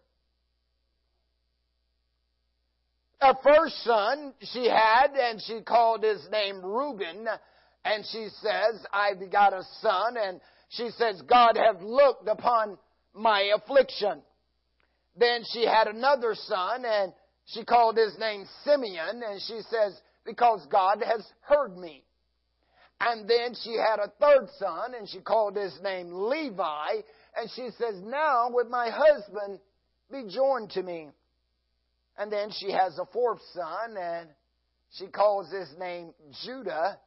Her 3.21 3.33
first 3.43 3.83
son 3.83 4.33
she 4.53 4.67
had 4.69 5.11
and 5.13 5.41
she 5.41 5.61
called 5.61 6.03
his 6.03 6.25
name 6.31 6.63
Reuben 6.63 7.27
and 7.85 8.05
she 8.11 8.27
says, 8.41 8.85
I 8.93 9.13
begot 9.19 9.53
a 9.53 9.63
son 9.81 10.15
and 10.17 10.39
she 10.69 10.89
says, 10.97 11.21
God 11.27 11.57
hath 11.57 11.81
looked 11.81 12.27
upon 12.27 12.77
my 13.13 13.51
affliction. 13.55 14.21
Then 15.17 15.43
she 15.51 15.65
had 15.65 15.87
another 15.87 16.35
son 16.35 16.85
and 16.85 17.13
she 17.53 17.63
called 17.63 17.97
his 17.97 18.15
name 18.19 18.45
Simeon, 18.63 19.23
and 19.27 19.41
she 19.41 19.59
says, 19.69 19.99
Because 20.23 20.65
God 20.71 21.03
has 21.03 21.25
heard 21.41 21.75
me. 21.75 22.03
And 23.01 23.27
then 23.27 23.55
she 23.63 23.71
had 23.71 23.99
a 23.99 24.11
third 24.19 24.49
son, 24.59 24.93
and 24.93 25.09
she 25.09 25.19
called 25.19 25.55
his 25.55 25.73
name 25.81 26.11
Levi, 26.11 27.01
and 27.35 27.49
she 27.55 27.69
says, 27.79 27.95
Now 28.03 28.49
with 28.51 28.67
my 28.67 28.89
husband 28.91 29.59
be 30.11 30.25
joined 30.29 30.71
to 30.71 30.83
me. 30.83 31.09
And 32.17 32.31
then 32.31 32.51
she 32.51 32.71
has 32.71 32.99
a 32.99 33.05
fourth 33.11 33.41
son, 33.53 33.97
and 33.97 34.29
she 34.97 35.07
calls 35.07 35.51
his 35.51 35.69
name 35.79 36.13
Judah, 36.45 36.99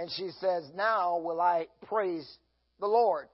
and 0.00 0.10
she 0.12 0.30
says, 0.40 0.64
Now 0.74 1.18
will 1.18 1.42
I 1.42 1.66
praise 1.86 2.26
the 2.80 2.86
Lord. 2.86 3.28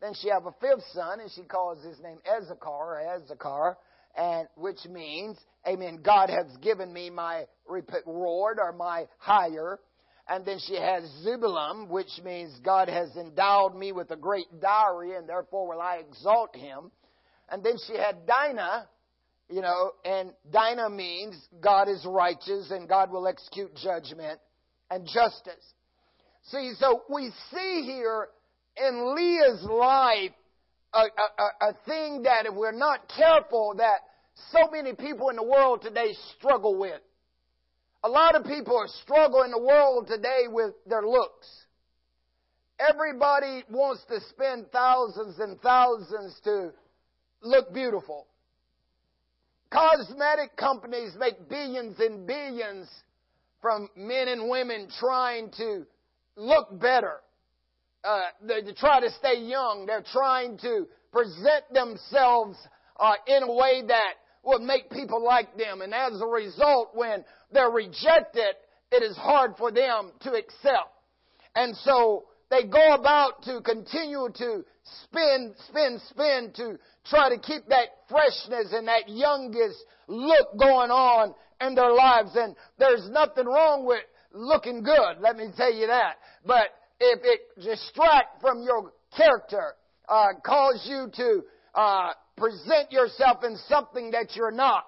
Then 0.00 0.12
she 0.22 0.30
have 0.30 0.46
a 0.46 0.54
fifth 0.58 0.84
son, 0.94 1.20
and 1.20 1.30
she 1.30 1.42
calls 1.42 1.84
his 1.84 1.98
name 2.00 2.16
Issachar, 2.26 2.66
or 2.66 3.16
Issachar, 3.16 3.76
and 4.16 4.48
which 4.56 4.78
means, 4.88 5.36
amen, 5.68 6.00
God 6.02 6.30
has 6.30 6.46
given 6.62 6.90
me 6.90 7.10
my 7.10 7.44
reward 7.68 8.58
or 8.58 8.72
my 8.72 9.06
hire. 9.18 9.78
And 10.26 10.46
then 10.46 10.58
she 10.66 10.76
has 10.76 11.04
Zebulun, 11.22 11.90
which 11.90 12.20
means 12.24 12.58
God 12.64 12.88
has 12.88 13.14
endowed 13.14 13.76
me 13.76 13.92
with 13.92 14.10
a 14.10 14.16
great 14.16 14.46
dowry, 14.62 15.14
and 15.14 15.28
therefore 15.28 15.68
will 15.68 15.82
I 15.82 15.96
exalt 15.96 16.56
him. 16.56 16.90
And 17.50 17.62
then 17.62 17.74
she 17.86 17.98
had 17.98 18.26
Dinah, 18.26 18.88
you 19.50 19.60
know, 19.60 19.92
and 20.06 20.30
Dinah 20.50 20.88
means 20.88 21.36
God 21.60 21.88
is 21.90 22.02
righteous 22.06 22.70
and 22.70 22.88
God 22.88 23.10
will 23.10 23.28
execute 23.28 23.76
judgment 23.76 24.40
and 24.90 25.06
justice. 25.06 25.74
See, 26.44 26.72
so 26.78 27.02
we 27.12 27.30
see 27.52 27.82
here 27.84 28.28
in 28.76 29.14
Leah's 29.14 29.62
life 29.64 30.32
a, 30.94 30.98
a, 30.98 31.70
a 31.70 31.72
thing 31.86 32.22
that 32.22 32.46
if 32.46 32.54
we're 32.54 32.72
not 32.72 33.00
careful 33.14 33.74
that 33.78 34.00
so 34.52 34.70
many 34.70 34.94
people 34.94 35.30
in 35.30 35.36
the 35.36 35.42
world 35.42 35.82
today 35.82 36.14
struggle 36.38 36.78
with. 36.78 37.00
A 38.04 38.08
lot 38.08 38.36
of 38.36 38.44
people 38.44 38.76
are 38.76 38.88
struggling 39.02 39.46
in 39.46 39.50
the 39.52 39.58
world 39.58 40.06
today 40.06 40.42
with 40.46 40.74
their 40.86 41.02
looks. 41.02 41.48
Everybody 42.78 43.64
wants 43.70 44.04
to 44.08 44.20
spend 44.28 44.70
thousands 44.70 45.38
and 45.38 45.60
thousands 45.60 46.38
to 46.44 46.72
look 47.42 47.72
beautiful. 47.72 48.26
Cosmetic 49.70 50.56
companies 50.56 51.12
make 51.18 51.48
billions 51.48 51.98
and 51.98 52.26
billions 52.26 52.88
from 53.66 53.88
men 53.96 54.28
and 54.28 54.48
women 54.48 54.86
trying 55.00 55.50
to 55.56 55.84
look 56.36 56.78
better 56.78 57.16
uh, 58.06 58.20
they, 58.46 58.62
they 58.62 58.72
try 58.72 59.00
to 59.00 59.10
stay 59.10 59.40
young. 59.40 59.84
They're 59.86 60.04
trying 60.12 60.58
to 60.58 60.86
present 61.12 61.64
themselves 61.72 62.56
uh, 63.00 63.14
in 63.26 63.42
a 63.42 63.52
way 63.52 63.82
that 63.88 64.14
would 64.44 64.62
make 64.62 64.90
people 64.90 65.24
like 65.24 65.56
them. 65.56 65.82
And 65.82 65.92
as 65.92 66.20
a 66.20 66.26
result, 66.26 66.90
when 66.94 67.24
they're 67.50 67.70
rejected, 67.70 68.54
it 68.92 69.02
is 69.02 69.16
hard 69.16 69.54
for 69.58 69.72
them 69.72 70.12
to 70.20 70.34
accept. 70.34 70.92
And 71.56 71.74
so 71.78 72.26
they 72.48 72.62
go 72.68 72.94
about 72.94 73.42
to 73.44 73.60
continue 73.60 74.28
to 74.36 74.64
spin, 75.02 75.54
spin, 75.68 76.00
spin 76.08 76.52
to 76.56 76.78
try 77.10 77.30
to 77.30 77.38
keep 77.40 77.66
that 77.70 77.88
freshness 78.08 78.72
and 78.72 78.86
that 78.86 79.08
youngest 79.08 79.78
look 80.06 80.56
going 80.56 80.92
on 80.92 81.34
in 81.60 81.74
their 81.74 81.92
lives. 81.92 82.30
And 82.34 82.54
there's 82.78 83.08
nothing 83.10 83.46
wrong 83.46 83.86
with 83.86 84.02
looking 84.32 84.82
good, 84.82 85.20
let 85.20 85.36
me 85.36 85.48
tell 85.56 85.72
you 85.72 85.86
that. 85.86 86.16
But 86.44 86.68
if 87.00 87.20
it 87.22 87.40
distract 87.62 88.40
from 88.40 88.62
your 88.62 88.92
character, 89.16 89.74
uh, 90.08 90.28
cause 90.44 90.86
you 90.88 91.10
to 91.16 91.42
uh, 91.74 92.10
present 92.36 92.92
yourself 92.92 93.44
in 93.44 93.56
something 93.68 94.10
that 94.12 94.36
you're 94.36 94.52
not, 94.52 94.84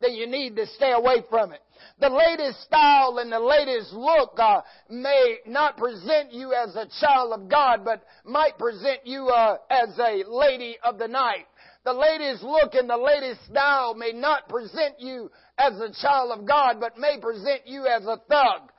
then 0.00 0.14
you 0.14 0.26
need 0.26 0.56
to 0.56 0.66
stay 0.66 0.92
away 0.92 1.22
from 1.30 1.52
it. 1.52 1.60
The 2.00 2.08
latest 2.08 2.62
style 2.62 3.18
and 3.18 3.30
the 3.30 3.38
latest 3.38 3.92
look 3.92 4.38
uh, 4.38 4.60
may 4.90 5.38
not 5.46 5.76
present 5.76 6.32
you 6.32 6.52
as 6.52 6.74
a 6.76 6.88
child 7.00 7.32
of 7.32 7.48
God, 7.48 7.84
but 7.84 8.04
might 8.24 8.58
present 8.58 9.00
you 9.04 9.28
uh, 9.28 9.58
as 9.70 9.98
a 9.98 10.24
lady 10.28 10.76
of 10.82 10.98
the 10.98 11.08
night. 11.08 11.46
The 11.84 11.92
latest 11.92 12.42
look 12.42 12.74
and 12.74 12.88
the 12.88 12.96
latest 12.96 13.44
style 13.46 13.94
may 13.94 14.12
not 14.12 14.48
present 14.48 15.00
you 15.00 15.30
as 15.58 15.74
a 15.80 15.92
child 16.00 16.38
of 16.38 16.46
God, 16.46 16.78
but 16.78 16.98
may 16.98 17.18
present 17.20 17.62
you 17.66 17.86
as 17.86 18.04
a 18.04 18.18
thug 18.28 18.70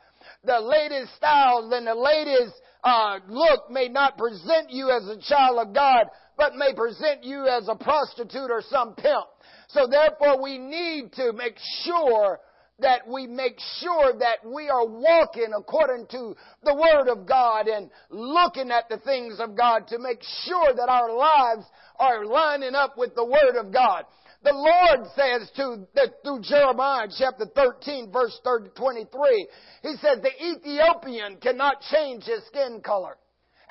the 0.43 0.59
latest 0.59 1.15
styles 1.15 1.71
and 1.73 1.87
the 1.87 1.95
latest 1.95 2.53
uh, 2.83 3.19
look 3.27 3.69
may 3.69 3.87
not 3.87 4.17
present 4.17 4.69
you 4.69 4.89
as 4.89 5.07
a 5.07 5.19
child 5.21 5.67
of 5.67 5.73
God, 5.73 6.07
but 6.37 6.55
may 6.55 6.73
present 6.73 7.23
you 7.23 7.47
as 7.47 7.67
a 7.69 7.75
prostitute 7.75 8.51
or 8.51 8.61
some 8.69 8.93
pimp. 8.95 9.25
So 9.69 9.87
therefore 9.89 10.41
we 10.41 10.57
need 10.57 11.13
to 11.13 11.31
make 11.33 11.57
sure 11.83 12.39
that 12.79 13.07
we 13.07 13.27
make 13.27 13.57
sure 13.79 14.17
that 14.19 14.37
we 14.45 14.67
are 14.67 14.85
walking 14.85 15.51
according 15.55 16.07
to 16.07 16.35
the 16.63 16.73
Word 16.73 17.07
of 17.07 17.25
God 17.25 17.67
and 17.67 17.89
looking 18.09 18.71
at 18.71 18.89
the 18.89 18.97
things 18.97 19.39
of 19.39 19.55
God 19.55 19.87
to 19.89 19.99
make 19.99 20.21
sure 20.43 20.73
that 20.75 20.89
our 20.89 21.15
lives 21.15 21.65
are 21.99 22.25
lining 22.25 22.75
up 22.75 22.97
with 22.97 23.15
the 23.15 23.25
Word 23.25 23.57
of 23.59 23.71
God. 23.71 24.05
The 24.43 24.53
Lord 24.53 25.07
says 25.15 25.49
to, 25.55 25.87
through 26.23 26.41
Jeremiah 26.41 27.07
chapter 27.17 27.45
13 27.45 28.11
verse 28.11 28.37
30, 28.43 28.71
23, 28.75 29.47
He 29.83 29.95
says 30.01 30.19
the 30.21 30.31
Ethiopian 30.45 31.37
cannot 31.37 31.81
change 31.91 32.25
his 32.25 32.45
skin 32.47 32.81
color 32.83 33.17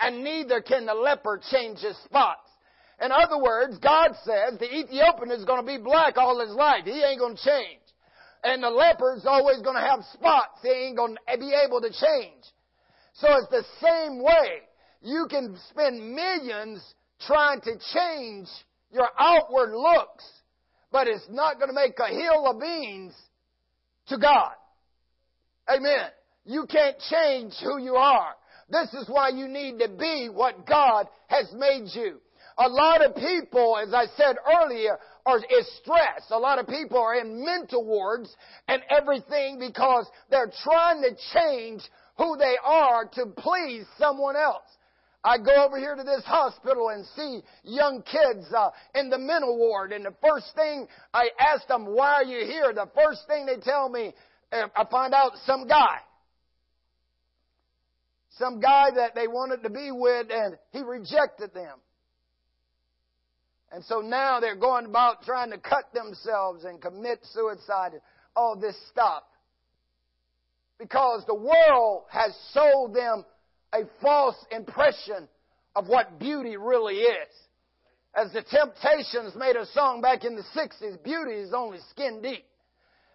and 0.01 0.25
neither 0.25 0.61
can 0.61 0.87
the 0.87 0.95
leper 0.95 1.41
change 1.51 1.81
his 1.81 1.97
spots. 2.05 2.49
In 3.03 3.11
other 3.13 3.39
words, 3.39 3.79
God 3.79 4.13
says 4.25 4.59
the 4.59 4.73
Ethiopian 4.73 5.31
is 5.31 5.45
going 5.45 5.61
to 5.61 5.67
be 5.67 5.83
black 5.83 6.17
all 6.17 6.41
his 6.41 6.55
life. 6.55 6.85
He 6.85 7.03
ain't 7.03 7.19
going 7.19 7.37
to 7.37 7.43
change. 7.43 7.81
And 8.45 8.63
the 8.63 8.71
leper 8.71 9.15
is 9.17 9.27
always 9.27 9.61
going 9.63 9.77
to 9.77 9.89
have 9.89 10.05
spots. 10.13 10.59
He 10.63 10.69
ain't 10.69 10.97
going 10.97 11.17
to 11.17 11.39
be 11.39 11.53
able 11.67 11.81
to 11.81 11.91
change. 11.91 12.43
So 13.15 13.29
it's 13.31 13.49
the 13.51 13.65
same 13.81 14.23
way. 14.23 14.63
You 15.03 15.27
can 15.29 15.57
spend 15.71 16.15
millions 16.15 16.83
trying 17.27 17.61
to 17.63 17.73
change 17.93 18.49
your 18.91 19.09
outward 19.19 19.73
looks 19.75 20.25
but 20.93 21.09
it's 21.09 21.27
not 21.31 21.57
going 21.57 21.69
to 21.69 21.75
make 21.75 21.99
a 21.99 22.15
hill 22.15 22.47
of 22.47 22.61
beans 22.61 23.15
to 24.09 24.19
God. 24.19 24.53
Amen. 25.69 26.11
You 26.45 26.67
can't 26.71 26.97
change 27.11 27.55
who 27.63 27.79
you 27.79 27.95
are. 27.95 28.35
This 28.69 28.93
is 28.95 29.09
why 29.09 29.31
you 29.31 29.49
need 29.49 29.79
to 29.79 29.89
be 29.89 30.29
what 30.31 30.67
God 30.67 31.07
has 31.29 31.53
made 31.57 31.89
you. 31.95 32.21
A 32.59 32.69
lot 32.69 33.03
of 33.03 33.15
people, 33.15 33.79
as 33.83 33.95
I 33.95 34.05
said 34.17 34.37
earlier, 34.61 34.99
are 35.25 35.39
is 35.39 35.81
stressed. 35.83 36.31
A 36.31 36.39
lot 36.39 36.59
of 36.59 36.67
people 36.67 36.99
are 36.99 37.15
in 37.15 37.45
mental 37.45 37.85
wards 37.85 38.35
and 38.69 38.83
everything 38.91 39.59
because 39.59 40.07
they're 40.31 40.53
trying 40.63 41.03
to 41.03 41.17
change 41.33 41.81
who 42.19 42.37
they 42.37 42.57
are 42.63 43.07
to 43.15 43.27
please 43.39 43.87
someone 43.99 44.37
else. 44.37 44.65
I 45.25 45.39
go 45.39 45.65
over 45.65 45.79
here 45.79 45.95
to 45.95 46.03
this 46.03 46.25
hospital 46.25 46.89
and 46.89 47.07
see 47.15 47.43
young 47.63 48.03
kids 48.03 48.47
uh, 48.57 48.71
in 48.95 49.09
the 49.09 49.19
mental 49.19 49.57
ward, 49.57 49.93
and 49.93 50.05
the 50.05 50.15
first 50.21 50.55
thing 50.57 50.89
I 51.15 51.29
ask 51.39 51.67
them, 51.69 51.87
"Why 51.87 52.15
are 52.15 52.25
you 52.25 52.45
here?" 52.45 52.73
The 52.73 52.91
first 52.95 53.27
thing 53.29 53.47
they 53.47 53.57
tell 53.57 53.89
me, 53.89 54.15
uh, 54.51 54.67
I 54.75 54.85
find 54.91 55.15
out 55.15 55.33
some 55.47 55.69
guy, 55.69 55.99
some 58.39 58.59
guy 58.59 58.91
that 58.97 59.15
they 59.15 59.29
wanted 59.29 59.63
to 59.63 59.71
be 59.71 59.93
with, 59.93 60.27
and 60.31 60.59
he 60.73 60.83
rejected 60.83 61.55
them. 61.55 61.79
And 63.71 63.85
so 63.85 64.01
now 64.01 64.41
they're 64.41 64.57
going 64.57 64.87
about 64.87 65.23
trying 65.23 65.51
to 65.51 65.59
cut 65.59 65.93
themselves 65.95 66.65
and 66.65 66.81
commit 66.81 67.21
suicide 67.33 67.93
and 67.93 68.03
all 68.37 68.57
this 68.57 68.77
stuff. 68.91 69.23
Because 70.79 71.25
the 71.27 71.35
world 71.35 72.05
has 72.11 72.37
sold 72.53 72.95
them 72.95 73.25
a 73.73 73.81
false 74.01 74.37
impression 74.51 75.29
of 75.75 75.89
what 75.89 76.19
beauty 76.19 76.57
really 76.57 76.97
is. 76.97 77.29
As 78.15 78.33
the 78.33 78.43
Temptations 78.43 79.35
made 79.35 79.57
a 79.57 79.67
song 79.67 80.03
back 80.03 80.25
in 80.25 80.37
the 80.37 80.45
60s, 80.55 81.03
beauty 81.03 81.33
is 81.33 81.55
only 81.55 81.79
skin 81.91 82.21
deep. 82.21 82.45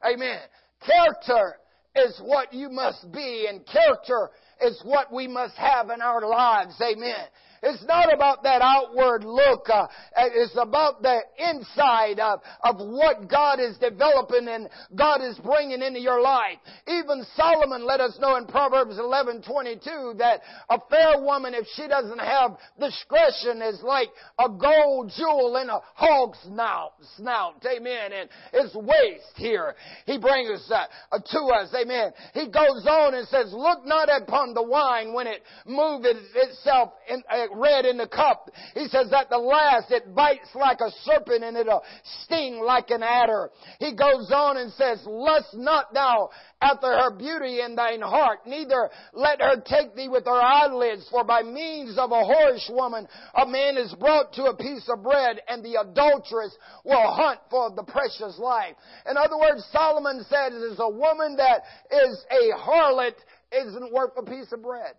Amen. 0.04 0.40
Character 0.84 1.58
is 1.96 2.20
what 2.24 2.54
you 2.54 2.70
must 2.70 3.12
be 3.12 3.48
and 3.48 3.66
character 3.66 4.30
is 4.62 4.80
what 4.84 5.14
we 5.14 5.28
must 5.28 5.56
have 5.56 5.90
in 5.90 6.02
our 6.02 6.28
lives. 6.28 6.76
Amen. 6.82 7.28
It's 7.64 7.84
not 7.86 8.14
about 8.14 8.44
that 8.44 8.62
outward 8.62 9.24
look. 9.24 9.70
Uh, 9.70 9.88
it's 10.16 10.56
about 10.58 11.02
the 11.02 11.20
inside 11.38 12.20
of, 12.20 12.42
of 12.64 12.78
what 12.78 13.30
God 13.30 13.60
is 13.60 13.78
developing 13.78 14.48
and 14.48 14.70
God 14.96 15.22
is 15.22 15.38
bringing 15.40 15.82
into 15.82 16.00
your 16.00 16.22
life. 16.22 16.58
Even 16.88 17.26
Solomon 17.36 17.86
let 17.86 18.00
us 18.00 18.18
know 18.20 18.36
in 18.38 18.46
Proverbs 18.46 18.98
11:22 18.98 20.18
that 20.18 20.42
a 20.70 20.80
fair 20.90 21.22
woman, 21.22 21.54
if 21.54 21.66
she 21.76 21.88
doesn't 21.88 22.20
have 22.20 22.58
discretion, 22.80 23.62
is 23.62 23.82
like 23.82 24.10
a 24.40 24.50
gold 24.50 25.12
jewel 25.16 25.58
in 25.58 25.70
a 25.70 25.80
hog's 25.96 26.38
snout. 26.46 26.94
snout. 27.16 27.66
Amen. 27.66 28.12
And 28.14 28.30
it's 28.54 28.76
waste 28.76 29.36
here. 29.36 29.76
He 30.06 30.18
brings 30.18 30.70
uh, 30.72 30.86
to 31.20 31.40
us. 31.56 31.74
Amen. 31.74 32.12
He 32.34 32.48
goes 32.48 32.86
on 32.88 33.16
and 33.16 33.28
says, 33.28 33.52
"Look 33.54 33.86
not 33.86 34.10
upon 34.10 34.54
the 34.54 34.64
wine 34.64 35.14
when 35.14 35.28
it 35.28 35.42
moveth 35.66 36.18
itself 36.36 36.94
in, 37.10 37.24
uh, 37.30 37.47
red 37.54 37.86
in 37.86 37.98
the 37.98 38.08
cup. 38.08 38.50
He 38.74 38.88
says 38.88 39.12
at 39.14 39.30
the 39.30 39.38
last 39.38 39.92
it 39.92 40.14
bites 40.16 40.50
like 40.56 40.80
a 40.82 40.92
serpent 41.04 41.44
and 41.44 41.58
it'll 41.58 41.84
sting 42.24 42.62
like 42.64 42.90
an 42.90 43.04
adder. 43.04 43.50
He 43.80 43.96
goes 43.96 44.32
on 44.32 44.58
and 44.58 44.72
says, 44.74 45.02
lust 45.06 45.54
not 45.54 45.94
thou 45.94 46.30
after 46.62 46.88
her 46.88 47.16
beauty 47.16 47.62
in 47.62 47.76
thine 47.76 48.02
heart, 48.02 48.40
neither 48.46 48.90
let 49.14 49.42
her 49.42 49.62
take 49.66 49.96
thee 49.96 50.08
with 50.08 50.26
her 50.26 50.42
eyelids, 50.42 51.08
for 51.12 51.24
by 51.24 51.44
means 51.44 51.98
of 51.98 52.12
a 52.12 52.24
whorish 52.24 52.70
woman 52.70 53.08
a 53.36 53.46
man 53.46 53.78
is 53.78 53.94
brought 54.00 54.34
to 54.34 54.46
a 54.46 54.56
piece 54.56 54.90
of 54.90 55.04
bread, 55.04 55.40
and 55.48 55.64
the 55.64 55.80
adulteress 55.80 56.56
will 56.84 57.12
hunt 57.12 57.40
for 57.50 57.70
the 57.76 57.84
precious 57.84 58.40
life. 58.40 58.76
In 59.10 59.18
other 59.18 59.38
words, 59.38 59.64
Solomon 59.72 60.26
it 60.30 60.54
is 60.54 60.80
a 60.80 60.90
woman 60.90 61.36
that 61.38 61.64
is 61.92 62.26
a 62.32 62.58
harlot 62.58 63.16
isn't 63.52 63.94
worth 63.94 64.12
a 64.18 64.24
piece 64.24 64.52
of 64.52 64.62
bread. 64.62 64.94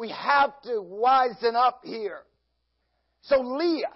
We 0.00 0.08
have 0.08 0.58
to 0.62 0.82
wisen 0.82 1.54
up 1.54 1.82
here. 1.84 2.20
So 3.20 3.42
Leah 3.42 3.92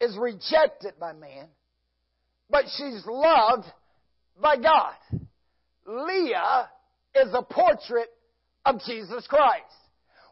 is 0.00 0.16
rejected 0.18 0.94
by 0.98 1.12
man, 1.12 1.48
but 2.48 2.64
she's 2.78 3.02
loved 3.04 3.66
by 4.40 4.56
God. 4.56 4.94
Leah 5.86 6.70
is 7.14 7.28
a 7.34 7.42
portrait 7.42 8.08
of 8.64 8.80
Jesus 8.86 9.26
Christ. 9.26 9.74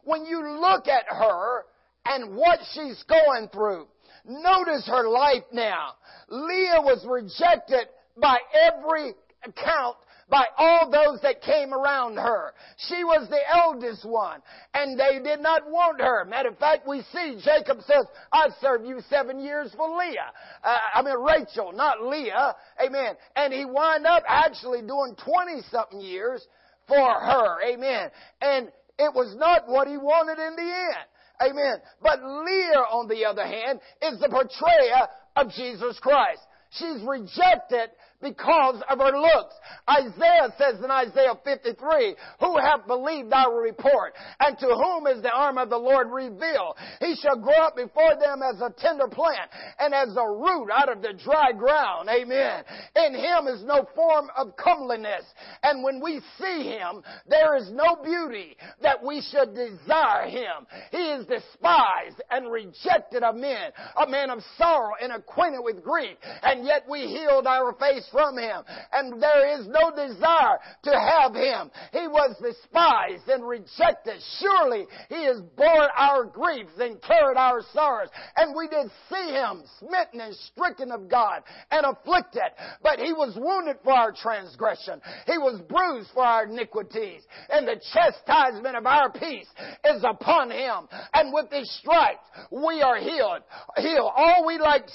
When 0.03 0.25
you 0.25 0.59
look 0.59 0.87
at 0.87 1.05
her 1.09 1.65
and 2.07 2.35
what 2.35 2.57
she's 2.73 3.03
going 3.03 3.49
through, 3.53 3.85
notice 4.25 4.87
her 4.87 5.07
life 5.07 5.43
now. 5.53 5.89
Leah 6.27 6.81
was 6.81 7.05
rejected 7.07 7.87
by 8.19 8.39
every 8.65 9.13
account 9.43 9.97
by 10.29 10.45
all 10.57 10.89
those 10.89 11.21
that 11.21 11.41
came 11.41 11.73
around 11.73 12.17
her. 12.17 12.53
She 12.87 13.03
was 13.03 13.27
the 13.29 13.39
eldest 13.53 14.05
one, 14.05 14.41
and 14.73 14.99
they 14.99 15.19
did 15.23 15.41
not 15.41 15.69
want 15.69 15.99
her. 16.01 16.25
Matter 16.25 16.49
of 16.49 16.57
fact, 16.57 16.87
we 16.87 17.01
see 17.13 17.41
Jacob 17.43 17.79
says, 17.81 18.05
I 18.31 18.49
served 18.59 18.85
you 18.85 19.01
seven 19.09 19.39
years 19.39 19.71
for 19.75 19.89
Leah. 19.97 20.31
Uh, 20.63 20.77
I 20.95 21.01
mean, 21.01 21.19
Rachel, 21.19 21.71
not 21.73 22.01
Leah. 22.01 22.55
Amen. 22.85 23.15
And 23.35 23.53
he 23.53 23.65
wound 23.65 24.05
up 24.05 24.23
actually 24.27 24.81
doing 24.81 25.15
20 25.23 25.61
something 25.71 26.01
years 26.01 26.45
for 26.87 27.13
her. 27.13 27.61
Amen. 27.63 28.09
And 28.41 28.67
it 28.99 29.13
was 29.13 29.35
not 29.37 29.67
what 29.67 29.87
he 29.87 29.97
wanted 29.97 30.39
in 30.39 30.55
the 30.55 30.61
end. 30.61 31.05
Amen. 31.49 31.77
But 32.01 32.19
Leah, 32.23 32.85
on 32.91 33.07
the 33.07 33.25
other 33.25 33.45
hand, 33.45 33.79
is 34.01 34.19
the 34.19 34.29
portrayer 34.29 35.07
of 35.35 35.51
Jesus 35.51 35.97
Christ. 35.99 36.41
She's 36.71 37.01
rejected 37.05 37.89
because 38.21 38.81
of 38.89 38.99
her 38.99 39.17
looks. 39.17 39.55
Isaiah 39.89 40.53
says 40.57 40.83
in 40.83 40.91
Isaiah 40.91 41.35
53, 41.43 42.15
who 42.39 42.57
hath 42.57 42.87
believed 42.87 43.33
our 43.33 43.61
report, 43.61 44.13
and 44.39 44.57
to 44.59 44.67
whom 44.67 45.07
is 45.07 45.21
the 45.21 45.31
arm 45.31 45.57
of 45.57 45.69
the 45.69 45.77
Lord 45.77 46.07
revealed? 46.11 46.77
He 46.99 47.15
shall 47.21 47.37
grow 47.37 47.59
up 47.61 47.75
before 47.75 48.15
them 48.19 48.41
as 48.41 48.61
a 48.61 48.73
tender 48.77 49.07
plant, 49.07 49.49
and 49.79 49.93
as 49.93 50.15
a 50.15 50.27
root 50.27 50.69
out 50.71 50.91
of 50.91 51.01
the 51.01 51.13
dry 51.23 51.51
ground. 51.51 52.09
Amen. 52.09 52.63
In 52.95 53.13
him 53.13 53.47
is 53.47 53.63
no 53.63 53.87
form 53.95 54.29
of 54.37 54.55
comeliness, 54.55 55.25
and 55.63 55.83
when 55.83 56.01
we 56.01 56.21
see 56.39 56.63
him, 56.63 57.01
there 57.27 57.55
is 57.55 57.69
no 57.71 57.97
beauty 58.03 58.57
that 58.81 59.03
we 59.03 59.21
should 59.31 59.55
desire 59.55 60.29
him. 60.29 60.67
He 60.91 60.97
is 60.97 61.25
despised 61.25 62.21
and 62.29 62.51
rejected 62.51 63.23
of 63.23 63.35
men, 63.35 63.71
a 64.01 64.09
man 64.09 64.29
of 64.29 64.39
sorrow 64.57 64.93
and 65.01 65.11
acquainted 65.11 65.61
with 65.61 65.83
grief, 65.83 66.17
and 66.43 66.65
yet 66.65 66.83
we 66.89 67.07
healed 67.07 67.47
our 67.47 67.73
face 67.73 68.07
from 68.11 68.37
him, 68.37 68.63
and 68.91 69.21
there 69.21 69.59
is 69.59 69.67
no 69.67 69.91
desire 69.91 70.59
to 70.83 70.91
have 70.91 71.33
him. 71.33 71.71
He 71.91 72.07
was 72.07 72.35
despised 72.41 73.27
and 73.27 73.47
rejected. 73.47 74.21
Surely 74.39 74.85
he 75.09 75.23
has 75.25 75.41
borne 75.55 75.89
our 75.95 76.25
griefs 76.25 76.73
and 76.79 77.01
carried 77.01 77.37
our 77.37 77.61
sorrows, 77.73 78.09
and 78.35 78.55
we 78.55 78.67
did 78.67 78.91
see 79.09 79.31
him 79.31 79.63
smitten 79.79 80.21
and 80.21 80.35
stricken 80.35 80.91
of 80.91 81.09
God 81.09 81.43
and 81.71 81.85
afflicted. 81.85 82.51
But 82.83 82.99
he 82.99 83.13
was 83.13 83.35
wounded 83.35 83.77
for 83.83 83.93
our 83.93 84.11
transgression. 84.11 85.01
He 85.25 85.37
was 85.37 85.61
bruised 85.69 86.11
for 86.13 86.23
our 86.23 86.45
iniquities, 86.45 87.23
and 87.49 87.67
the 87.67 87.81
chastisement 87.93 88.75
of 88.75 88.85
our 88.85 89.11
peace 89.11 89.47
is 89.85 90.03
upon 90.03 90.51
him. 90.51 90.87
And 91.13 91.33
with 91.33 91.51
his 91.51 91.69
stripes 91.79 92.25
we 92.51 92.81
are 92.81 92.97
healed. 92.97 93.43
Healed. 93.77 94.11
All 94.15 94.45
we 94.45 94.57
like 94.57 94.85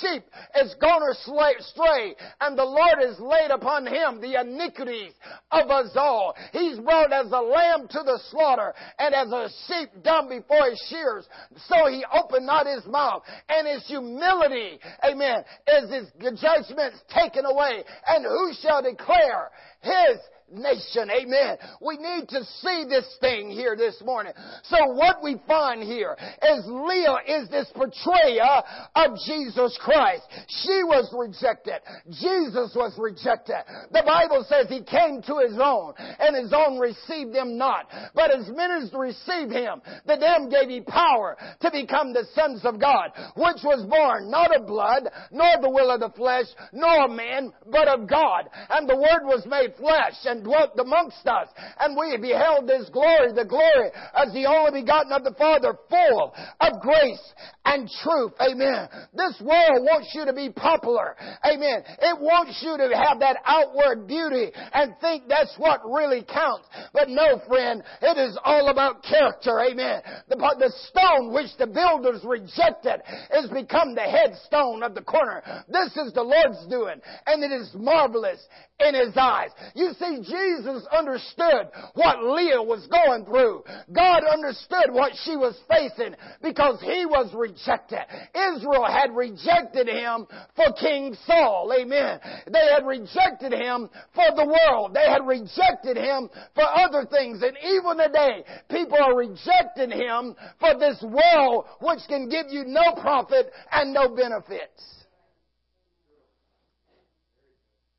sheep 0.00 0.24
is 0.60 0.74
gone 0.80 1.02
astray, 1.10 2.14
and 2.40 2.58
the 2.58 2.64
Lord 2.66 2.98
has 3.00 3.18
laid 3.20 3.50
upon 3.50 3.86
him 3.86 4.20
the 4.20 4.40
iniquities 4.40 5.12
of 5.50 5.70
us 5.70 5.90
all. 5.96 6.34
He's 6.52 6.78
brought 6.78 7.12
as 7.12 7.30
a 7.32 7.40
lamb 7.40 7.88
to 7.88 8.02
the 8.04 8.20
slaughter, 8.30 8.74
and 8.98 9.14
as 9.14 9.30
a 9.32 9.48
sheep 9.66 9.90
dumb 10.02 10.28
before 10.28 10.70
his 10.70 10.82
shears, 10.88 11.26
so 11.68 11.86
he 11.86 12.04
opened 12.12 12.46
not 12.46 12.66
his 12.66 12.84
mouth. 12.86 13.22
And 13.48 13.66
his 13.66 13.86
humility, 13.86 14.78
amen, 15.04 15.44
is 15.66 15.90
his 15.90 16.40
judgments 16.40 16.98
taken 17.14 17.44
away. 17.44 17.84
And 18.06 18.24
who 18.24 18.52
shall 18.60 18.82
declare 18.82 19.50
his 19.80 20.18
nation. 20.52 21.10
Amen. 21.10 21.58
We 21.80 21.96
need 21.96 22.28
to 22.28 22.44
see 22.62 22.84
this 22.88 23.16
thing 23.20 23.50
here 23.50 23.76
this 23.76 24.00
morning. 24.04 24.32
So 24.64 24.92
what 24.92 25.22
we 25.22 25.40
find 25.46 25.82
here 25.82 26.16
is 26.18 26.64
Leah 26.66 27.40
is 27.42 27.48
this 27.48 27.70
portrayer 27.74 28.62
of 28.94 29.18
Jesus 29.26 29.78
Christ. 29.82 30.22
She 30.48 30.82
was 30.84 31.12
rejected. 31.16 31.80
Jesus 32.08 32.74
was 32.74 32.94
rejected. 32.98 33.62
The 33.92 34.02
Bible 34.06 34.44
says 34.48 34.68
he 34.68 34.82
came 34.82 35.22
to 35.22 35.38
his 35.38 35.58
own 35.60 35.94
and 35.98 36.36
his 36.36 36.52
own 36.52 36.78
received 36.78 37.34
him 37.34 37.58
not. 37.58 37.86
But 38.14 38.34
as 38.34 38.48
many 38.48 38.84
as 38.84 38.92
received 38.92 39.52
him, 39.52 39.82
the 40.06 40.16
them 40.16 40.48
gave 40.48 40.68
he 40.68 40.80
power 40.80 41.36
to 41.60 41.70
become 41.70 42.12
the 42.12 42.26
sons 42.34 42.64
of 42.64 42.80
God, 42.80 43.10
which 43.36 43.62
was 43.64 43.86
born 43.88 44.30
not 44.30 44.54
of 44.54 44.66
blood, 44.66 45.08
nor 45.30 45.60
the 45.60 45.70
will 45.70 45.90
of 45.90 46.00
the 46.00 46.10
flesh, 46.10 46.46
nor 46.72 47.04
of 47.04 47.10
man, 47.10 47.52
but 47.70 47.88
of 47.88 48.08
God. 48.08 48.48
And 48.70 48.88
the 48.88 48.96
word 48.96 49.24
was 49.24 49.46
made 49.46 49.74
flesh 49.76 50.14
and 50.24 50.35
and 50.36 50.44
dwelt 50.44 50.72
amongst 50.78 51.26
us. 51.26 51.48
And 51.80 51.96
we 51.96 52.16
beheld 52.20 52.68
His 52.68 52.88
glory, 52.90 53.32
the 53.32 53.48
glory 53.48 53.88
as 54.14 54.32
the 54.32 54.44
only 54.46 54.82
begotten 54.82 55.12
of 55.12 55.24
the 55.24 55.34
Father, 55.38 55.72
full 55.88 56.34
of 56.60 56.80
grace 56.80 57.34
and 57.64 57.88
truth. 58.02 58.32
Amen. 58.40 58.88
This 59.14 59.40
world 59.40 59.82
wants 59.82 60.12
you 60.14 60.24
to 60.26 60.32
be 60.32 60.50
popular. 60.50 61.16
Amen. 61.44 61.82
It 62.02 62.20
wants 62.20 62.60
you 62.62 62.76
to 62.76 62.88
have 62.96 63.20
that 63.20 63.38
outward 63.44 64.06
beauty 64.06 64.52
and 64.72 64.94
think 65.00 65.24
that's 65.28 65.54
what 65.58 65.80
really 65.84 66.22
counts. 66.22 66.68
But 66.92 67.08
no, 67.08 67.40
friend, 67.48 67.82
it 68.02 68.18
is 68.18 68.38
all 68.44 68.68
about 68.68 69.02
character. 69.02 69.60
Amen. 69.60 70.02
The, 70.28 70.36
the 70.36 70.72
stone 70.90 71.32
which 71.32 71.50
the 71.58 71.66
builders 71.66 72.22
rejected 72.24 73.02
has 73.32 73.48
become 73.50 73.94
the 73.94 74.02
headstone 74.02 74.82
of 74.82 74.94
the 74.94 75.02
corner. 75.02 75.42
This 75.68 75.96
is 75.96 76.12
the 76.12 76.22
Lord's 76.22 76.66
doing, 76.68 77.00
and 77.26 77.42
it 77.42 77.52
is 77.52 77.70
marvelous 77.74 78.40
in 78.78 78.94
His 78.94 79.16
eyes. 79.16 79.50
You 79.74 79.92
see, 79.98 80.18
Jesus 80.22 80.86
understood 80.96 81.68
what 81.94 82.22
Leah 82.22 82.62
was 82.62 82.86
going 82.88 83.24
through. 83.24 83.64
God 83.92 84.22
understood 84.24 84.92
what 84.92 85.12
she 85.24 85.36
was 85.36 85.58
facing 85.68 86.14
because 86.42 86.80
He 86.80 87.06
was 87.06 87.32
rejected. 87.34 88.04
Israel 88.34 88.84
had 88.84 89.14
rejected 89.14 89.88
Him 89.88 90.26
for 90.54 90.72
King 90.78 91.16
Saul. 91.26 91.72
Amen. 91.72 92.20
They 92.52 92.68
had 92.72 92.86
rejected 92.86 93.52
Him 93.52 93.88
for 94.14 94.28
the 94.36 94.46
world. 94.46 94.94
They 94.94 95.08
had 95.08 95.26
rejected 95.26 95.96
Him 95.96 96.28
for 96.54 96.64
other 96.64 97.06
things. 97.06 97.42
And 97.42 97.56
even 97.64 97.96
today, 97.96 98.44
people 98.70 98.98
are 99.00 99.16
rejecting 99.16 99.90
Him 99.90 100.36
for 100.60 100.78
this 100.78 101.02
world 101.02 101.64
which 101.80 102.00
can 102.08 102.28
give 102.28 102.46
you 102.50 102.64
no 102.66 102.94
profit 103.00 103.50
and 103.72 103.94
no 103.94 104.14
benefits. 104.14 104.82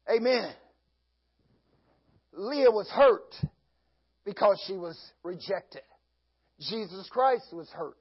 Amen. 0.10 0.54
Leah 2.38 2.72
was 2.72 2.88
hurt 2.90 3.34
because 4.26 4.62
she 4.68 4.74
was 4.74 4.98
rejected. 5.24 5.82
Jesus 6.60 7.08
Christ 7.10 7.48
was 7.52 7.70
hurt 7.70 7.98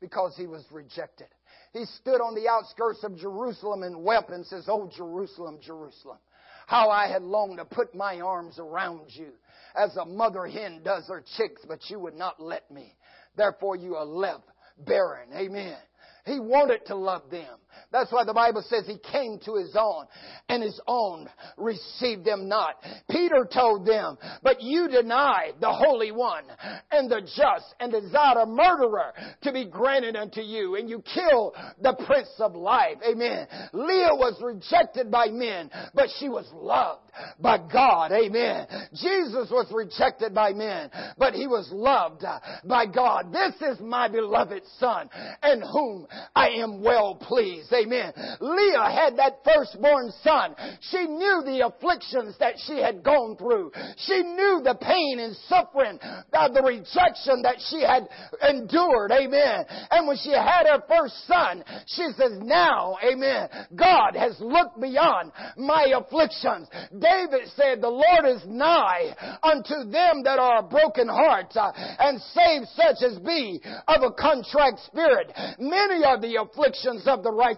because 0.00 0.34
he 0.36 0.46
was 0.46 0.64
rejected. 0.70 1.28
He 1.72 1.84
stood 2.00 2.20
on 2.20 2.34
the 2.34 2.48
outskirts 2.48 3.04
of 3.04 3.16
Jerusalem 3.16 3.82
and 3.82 4.02
wept 4.02 4.30
and 4.30 4.44
says, 4.46 4.64
Oh, 4.68 4.90
Jerusalem, 4.96 5.58
Jerusalem, 5.62 6.18
how 6.66 6.90
I 6.90 7.08
had 7.08 7.22
longed 7.22 7.58
to 7.58 7.64
put 7.64 7.94
my 7.94 8.20
arms 8.20 8.58
around 8.58 9.02
you 9.08 9.32
as 9.76 9.96
a 9.96 10.04
mother 10.04 10.46
hen 10.46 10.82
does 10.82 11.06
her 11.08 11.22
chicks, 11.36 11.62
but 11.66 11.80
you 11.88 12.00
would 12.00 12.16
not 12.16 12.40
let 12.40 12.70
me. 12.70 12.94
Therefore 13.36 13.76
you 13.76 13.94
are 13.96 14.04
left 14.04 14.44
barren. 14.86 15.28
Amen. 15.34 15.76
He 16.24 16.40
wanted 16.40 16.86
to 16.86 16.96
love 16.96 17.22
them. 17.30 17.58
That's 17.92 18.12
why 18.12 18.24
the 18.24 18.34
Bible 18.34 18.64
says 18.68 18.86
he 18.86 18.98
came 18.98 19.38
to 19.44 19.56
his 19.56 19.74
own 19.78 20.06
and 20.48 20.62
his 20.62 20.80
own 20.86 21.28
received 21.56 22.24
them 22.24 22.48
not. 22.48 22.76
Peter 23.10 23.48
told 23.52 23.86
them, 23.86 24.16
but 24.42 24.62
you 24.62 24.88
denied 24.88 25.54
the 25.60 25.72
Holy 25.72 26.12
One 26.12 26.44
and 26.90 27.10
the 27.10 27.20
just 27.20 27.74
and 27.80 27.92
desired 27.92 28.38
a 28.38 28.46
murderer 28.46 29.12
to 29.42 29.52
be 29.52 29.64
granted 29.64 30.16
unto 30.16 30.40
you 30.40 30.76
and 30.76 30.88
you 30.88 31.02
killed 31.02 31.54
the 31.82 31.94
Prince 32.06 32.30
of 32.38 32.54
Life. 32.54 32.98
Amen. 33.08 33.46
Leah 33.72 34.14
was 34.14 34.40
rejected 34.42 35.10
by 35.10 35.28
men, 35.28 35.70
but 35.94 36.08
she 36.18 36.28
was 36.28 36.48
loved 36.54 37.10
by 37.40 37.58
God. 37.58 38.12
Amen. 38.12 38.66
Jesus 38.94 39.50
was 39.50 39.66
rejected 39.72 40.34
by 40.34 40.52
men, 40.52 40.90
but 41.18 41.34
he 41.34 41.46
was 41.46 41.68
loved 41.72 42.24
uh, 42.24 42.38
by 42.64 42.86
God. 42.86 43.32
This 43.32 43.54
is 43.60 43.80
my 43.80 44.08
beloved 44.08 44.62
son 44.78 45.08
in 45.42 45.60
whom 45.60 46.06
I 46.34 46.50
am 46.50 46.82
well 46.82 47.14
pleased. 47.16 47.59
Amen. 47.72 48.12
Leah 48.40 48.90
had 48.90 49.16
that 49.16 49.44
firstborn 49.44 50.12
son. 50.22 50.54
She 50.90 51.06
knew 51.06 51.42
the 51.44 51.66
afflictions 51.66 52.36
that 52.38 52.54
she 52.66 52.78
had 52.78 53.02
gone 53.02 53.36
through. 53.36 53.72
She 53.96 54.22
knew 54.22 54.60
the 54.64 54.76
pain 54.80 55.18
and 55.20 55.36
suffering, 55.48 55.98
of 56.32 56.54
the 56.54 56.62
rejection 56.62 57.42
that 57.42 57.56
she 57.68 57.80
had 57.82 58.08
endured. 58.48 59.12
Amen. 59.12 59.64
And 59.90 60.06
when 60.06 60.16
she 60.16 60.30
had 60.30 60.66
her 60.66 60.82
first 60.88 61.14
son, 61.26 61.64
she 61.86 62.06
says, 62.16 62.32
now, 62.42 62.96
amen, 63.04 63.48
God 63.74 64.16
has 64.16 64.36
looked 64.40 64.80
beyond 64.80 65.32
my 65.56 65.92
afflictions. 65.96 66.68
David 66.90 67.48
said, 67.56 67.80
the 67.80 67.88
Lord 67.88 68.24
is 68.26 68.42
nigh 68.46 69.14
unto 69.42 69.90
them 69.90 70.22
that 70.24 70.38
are 70.38 70.62
broken 70.62 71.08
heart 71.08 71.52
uh, 71.54 71.72
and 71.74 72.20
save 72.34 72.62
such 72.74 73.02
as 73.04 73.18
be 73.18 73.60
of 73.88 74.02
a 74.02 74.12
contrite 74.12 74.78
spirit. 74.86 75.32
Many 75.58 76.04
are 76.04 76.20
the 76.20 76.40
afflictions 76.40 77.02
of 77.06 77.22
the 77.22 77.32
righteous, 77.32 77.49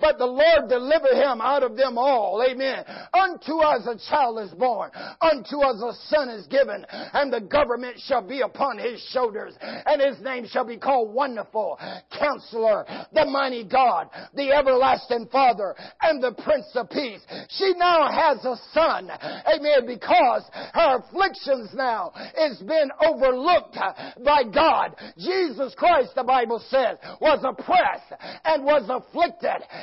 but 0.00 0.18
the 0.18 0.26
Lord 0.26 0.68
deliver 0.68 1.08
him 1.08 1.40
out 1.40 1.62
of 1.62 1.76
them 1.76 1.98
all. 1.98 2.42
Amen. 2.48 2.84
Unto 3.12 3.58
us 3.58 3.86
a 3.86 3.98
child 4.10 4.40
is 4.40 4.52
born, 4.54 4.90
unto 5.20 5.60
us 5.60 5.82
a 5.82 5.92
son 6.08 6.28
is 6.28 6.46
given, 6.46 6.84
and 6.90 7.32
the 7.32 7.40
government 7.40 7.96
shall 8.06 8.22
be 8.22 8.40
upon 8.40 8.78
his 8.78 9.00
shoulders, 9.12 9.54
and 9.60 10.00
his 10.00 10.20
name 10.22 10.46
shall 10.50 10.64
be 10.64 10.76
called 10.76 11.14
Wonderful, 11.14 11.78
Counselor, 12.18 12.84
the 13.12 13.26
Mighty 13.26 13.64
God, 13.64 14.08
the 14.34 14.52
Everlasting 14.52 15.28
Father, 15.30 15.74
and 16.02 16.22
the 16.22 16.32
Prince 16.42 16.66
of 16.74 16.88
Peace. 16.90 17.20
She 17.50 17.72
now 17.76 18.10
has 18.10 18.44
a 18.44 18.56
son. 18.72 19.10
Amen. 19.10 19.86
Because 19.86 20.42
her 20.74 20.98
afflictions 20.98 21.70
now 21.74 22.12
is 22.38 22.58
been 22.58 22.90
overlooked 23.04 23.76
by 24.24 24.42
God. 24.44 24.96
Jesus 25.18 25.74
Christ, 25.76 26.12
the 26.14 26.24
Bible 26.24 26.62
says, 26.68 26.96
was 27.20 27.44
oppressed 27.44 28.12
and 28.44 28.64
was 28.64 28.82
afflicted 28.88 29.19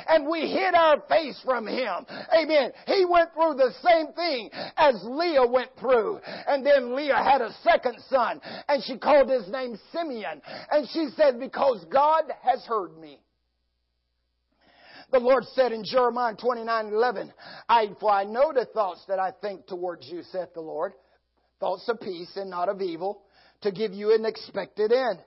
and 0.08 0.28
we 0.28 0.40
hid 0.40 0.74
our 0.74 1.00
face 1.08 1.40
from 1.44 1.66
him. 1.66 2.06
Amen. 2.36 2.72
He 2.86 3.04
went 3.04 3.32
through 3.34 3.54
the 3.54 3.72
same 3.84 4.12
thing 4.12 4.50
as 4.76 4.94
Leah 5.04 5.46
went 5.46 5.70
through. 5.78 6.20
And 6.46 6.64
then 6.64 6.94
Leah 6.94 7.22
had 7.22 7.40
a 7.40 7.54
second 7.62 7.96
son 8.08 8.40
and 8.68 8.82
she 8.84 8.98
called 8.98 9.30
his 9.30 9.48
name 9.48 9.78
Simeon. 9.92 10.40
And 10.70 10.88
she 10.92 11.08
said, 11.16 11.40
because 11.40 11.84
God 11.90 12.24
has 12.42 12.64
heard 12.64 12.98
me. 12.98 13.20
The 15.10 15.18
Lord 15.18 15.44
said 15.54 15.72
in 15.72 15.84
Jeremiah 15.84 16.34
29, 16.34 16.86
11, 16.88 17.32
I, 17.68 17.86
for 17.98 18.10
I 18.10 18.24
know 18.24 18.52
the 18.52 18.66
thoughts 18.66 19.02
that 19.08 19.18
I 19.18 19.32
think 19.40 19.66
towards 19.66 20.06
you, 20.06 20.22
saith 20.30 20.52
the 20.54 20.60
Lord, 20.60 20.92
thoughts 21.60 21.88
of 21.88 21.98
peace 22.00 22.30
and 22.36 22.50
not 22.50 22.68
of 22.68 22.82
evil, 22.82 23.22
to 23.62 23.72
give 23.72 23.94
you 23.94 24.14
an 24.14 24.26
expected 24.26 24.92
end. 24.92 25.18